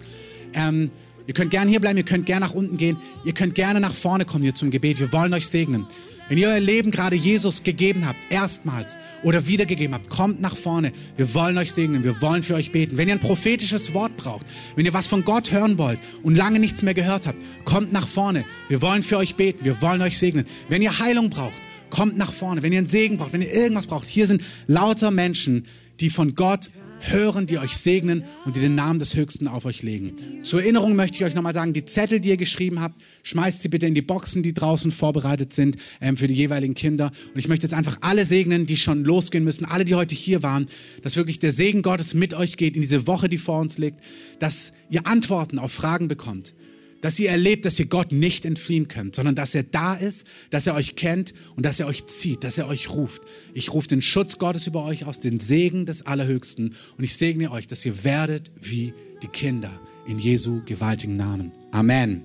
Ähm, 0.54 0.92
Ihr 1.30 1.36
könnt 1.36 1.52
gerne 1.52 1.70
hier 1.70 1.80
bleiben, 1.80 1.96
ihr 1.96 2.06
könnt 2.06 2.26
gerne 2.26 2.44
nach 2.44 2.56
unten 2.56 2.78
gehen, 2.78 2.98
ihr 3.24 3.34
könnt 3.34 3.54
gerne 3.54 3.80
nach 3.80 3.94
vorne 3.94 4.26
kommen 4.26 4.44
hier 4.44 4.56
zum 4.56 4.72
Gebet. 4.72 5.00
Wir 5.00 5.14
wollen 5.14 5.32
euch 5.36 5.48
segnen. 5.48 5.86
Wenn 6.30 6.38
ihr 6.38 6.50
euer 6.50 6.60
Leben 6.60 6.92
gerade 6.92 7.16
Jesus 7.16 7.64
gegeben 7.64 8.06
habt, 8.06 8.20
erstmals 8.30 9.00
oder 9.24 9.48
wiedergegeben 9.48 9.96
habt, 9.96 10.12
kommt 10.12 10.40
nach 10.40 10.56
vorne. 10.56 10.92
Wir 11.18 11.34
wollen 11.34 11.58
euch 11.58 11.74
segnen, 11.74 12.04
wir 12.04 12.22
wollen 12.22 12.44
für 12.44 12.54
euch 12.54 12.72
beten. 12.72 12.98
Wenn 12.98 13.08
ihr 13.08 13.16
ein 13.16 13.20
prophetisches 13.20 13.96
Wort 13.96 14.16
braucht, 14.16 14.46
wenn 14.76 14.86
ihr 14.86 14.94
was 14.94 15.08
von 15.08 15.26
Gott 15.26 15.52
hören 15.52 15.80
wollt 15.80 16.00
und 16.22 16.36
lange 16.36 16.60
nichts 16.60 16.84
mehr 16.84 16.94
gehört 16.94 17.26
habt, 17.26 17.40
kommt 17.66 17.92
nach 17.92 18.08
vorne. 18.08 18.46
Wir 18.68 18.80
wollen 18.84 19.02
für 19.02 19.18
euch 19.18 19.38
beten, 19.38 19.66
wir 19.66 19.82
wollen 19.82 20.04
euch 20.04 20.20
segnen. 20.20 20.46
Wenn 20.70 20.84
ihr 20.84 21.00
Heilung 21.00 21.32
braucht, 21.32 21.60
kommt 21.90 22.16
nach 22.16 22.32
vorne. 22.32 22.62
Wenn 22.62 22.74
ihr 22.74 22.78
einen 22.78 22.88
Segen 22.88 23.18
braucht, 23.18 23.34
wenn 23.34 23.42
ihr 23.42 23.52
irgendwas 23.52 23.88
braucht, 23.88 24.06
hier 24.06 24.28
sind 24.28 24.44
lauter 24.68 25.10
Menschen, 25.10 25.66
die 26.00 26.12
von 26.12 26.36
Gott 26.36 26.70
hören, 27.00 27.48
die 27.48 27.58
euch 27.58 27.78
segnen 27.78 28.24
und 28.46 28.56
die 28.56 28.60
den 28.60 28.76
Namen 28.76 29.00
des 29.00 29.16
Höchsten 29.16 29.48
auf 29.48 29.66
euch 29.66 29.82
legen. 29.82 30.16
Zur 30.44 30.62
Erinnerung 30.62 30.96
möchte 30.96 31.18
ich 31.18 31.26
euch 31.26 31.36
nochmal 31.36 31.54
sagen, 31.54 31.74
die 31.74 31.86
Zettel, 31.86 32.20
die 32.20 32.30
ihr 32.30 32.38
geschrieben 32.38 32.82
habt, 32.82 33.02
schmeißt 33.24 33.62
sie 33.62 33.70
bitte 33.70 33.88
in 33.88 33.96
die 33.96 34.02
Boxen, 34.02 34.44
die 34.44 34.54
draußen 34.54 34.92
vorbereitet 34.92 35.54
sind 35.54 35.78
ähm, 36.02 36.18
für 36.18 36.28
die 36.28 36.34
jeweiligen 36.34 36.74
Kinder. 36.74 37.12
Und 37.34 37.40
ich 37.40 37.48
möchte 37.48 37.66
jetzt 37.66 37.74
einfach 37.74 37.98
alle 38.02 38.26
segnen, 38.26 38.66
die 38.66 38.78
schon 38.78 39.04
losgehen 39.04 39.44
müssen, 39.44 39.66
alle, 39.66 39.86
die 39.86 39.96
heute 39.96 40.16
hier 40.16 40.44
waren, 40.44 40.68
dass 41.02 41.16
wirklich 41.16 41.40
der 41.40 41.52
Segen 41.52 41.82
Gottes 41.82 42.14
mit 42.14 42.34
euch 42.34 42.58
geht 42.58 42.76
in 42.76 42.82
diese 42.82 43.08
Woche, 43.08 43.30
die 43.30 43.38
vor 43.38 43.60
uns 43.60 43.78
liegt, 43.78 44.00
dass 44.40 44.74
ihr 44.90 45.08
Antworten 45.08 45.60
auf 45.60 45.72
Fragen 45.72 46.08
bekommt 46.08 46.54
dass 47.02 47.20
ihr 47.20 47.30
erlebt, 47.30 47.66
dass 47.66 47.80
ihr 47.80 47.86
Gott 47.86 48.12
nicht 48.12 48.46
entfliehen 48.46 48.88
könnt, 48.88 49.16
sondern 49.16 49.36
dass 49.36 49.56
er 49.56 49.64
da 49.64 49.94
ist, 49.94 50.26
dass 50.50 50.68
er 50.68 50.76
euch 50.76 50.96
kennt 50.96 51.34
und 51.56 51.66
dass 51.66 51.80
er 51.80 51.88
euch 51.88 52.06
zieht, 52.08 52.44
dass 52.44 52.58
er 52.58 52.68
euch 52.68 52.90
ruft. 52.90 53.22
Ich 53.54 53.74
rufe 53.74 53.88
den 53.88 54.02
Schutz 54.02 54.38
Gottes 54.38 54.68
über 54.68 54.84
euch 54.84 55.06
aus, 55.06 55.20
den 55.20 55.40
Segen 55.40 55.86
des 55.86 56.06
Allerhöchsten 56.06 56.76
und 56.98 57.04
ich 57.04 57.16
segne 57.16 57.52
euch, 57.52 57.68
dass 57.68 57.86
ihr 57.86 58.04
werdet 58.04 58.52
wie 58.62 58.94
die 59.22 59.28
Kinder 59.28 59.80
in 60.08 60.20
Jesu 60.20 60.62
gewaltigen 60.66 61.16
Namen. 61.16 61.52
Amen. 61.72 62.24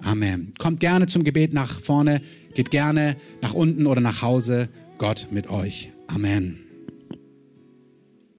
Amen. 0.00 0.52
Kommt 0.58 0.80
gerne 0.80 1.06
zum 1.06 1.24
Gebet 1.24 1.52
nach 1.52 1.80
vorne, 1.80 2.20
geht 2.54 2.70
gerne 2.70 3.16
nach 3.40 3.54
unten 3.54 3.86
oder 3.86 4.00
nach 4.00 4.22
Hause. 4.22 4.68
Gott 4.98 5.28
mit 5.30 5.48
euch. 5.48 5.90
Amen. 6.08 6.61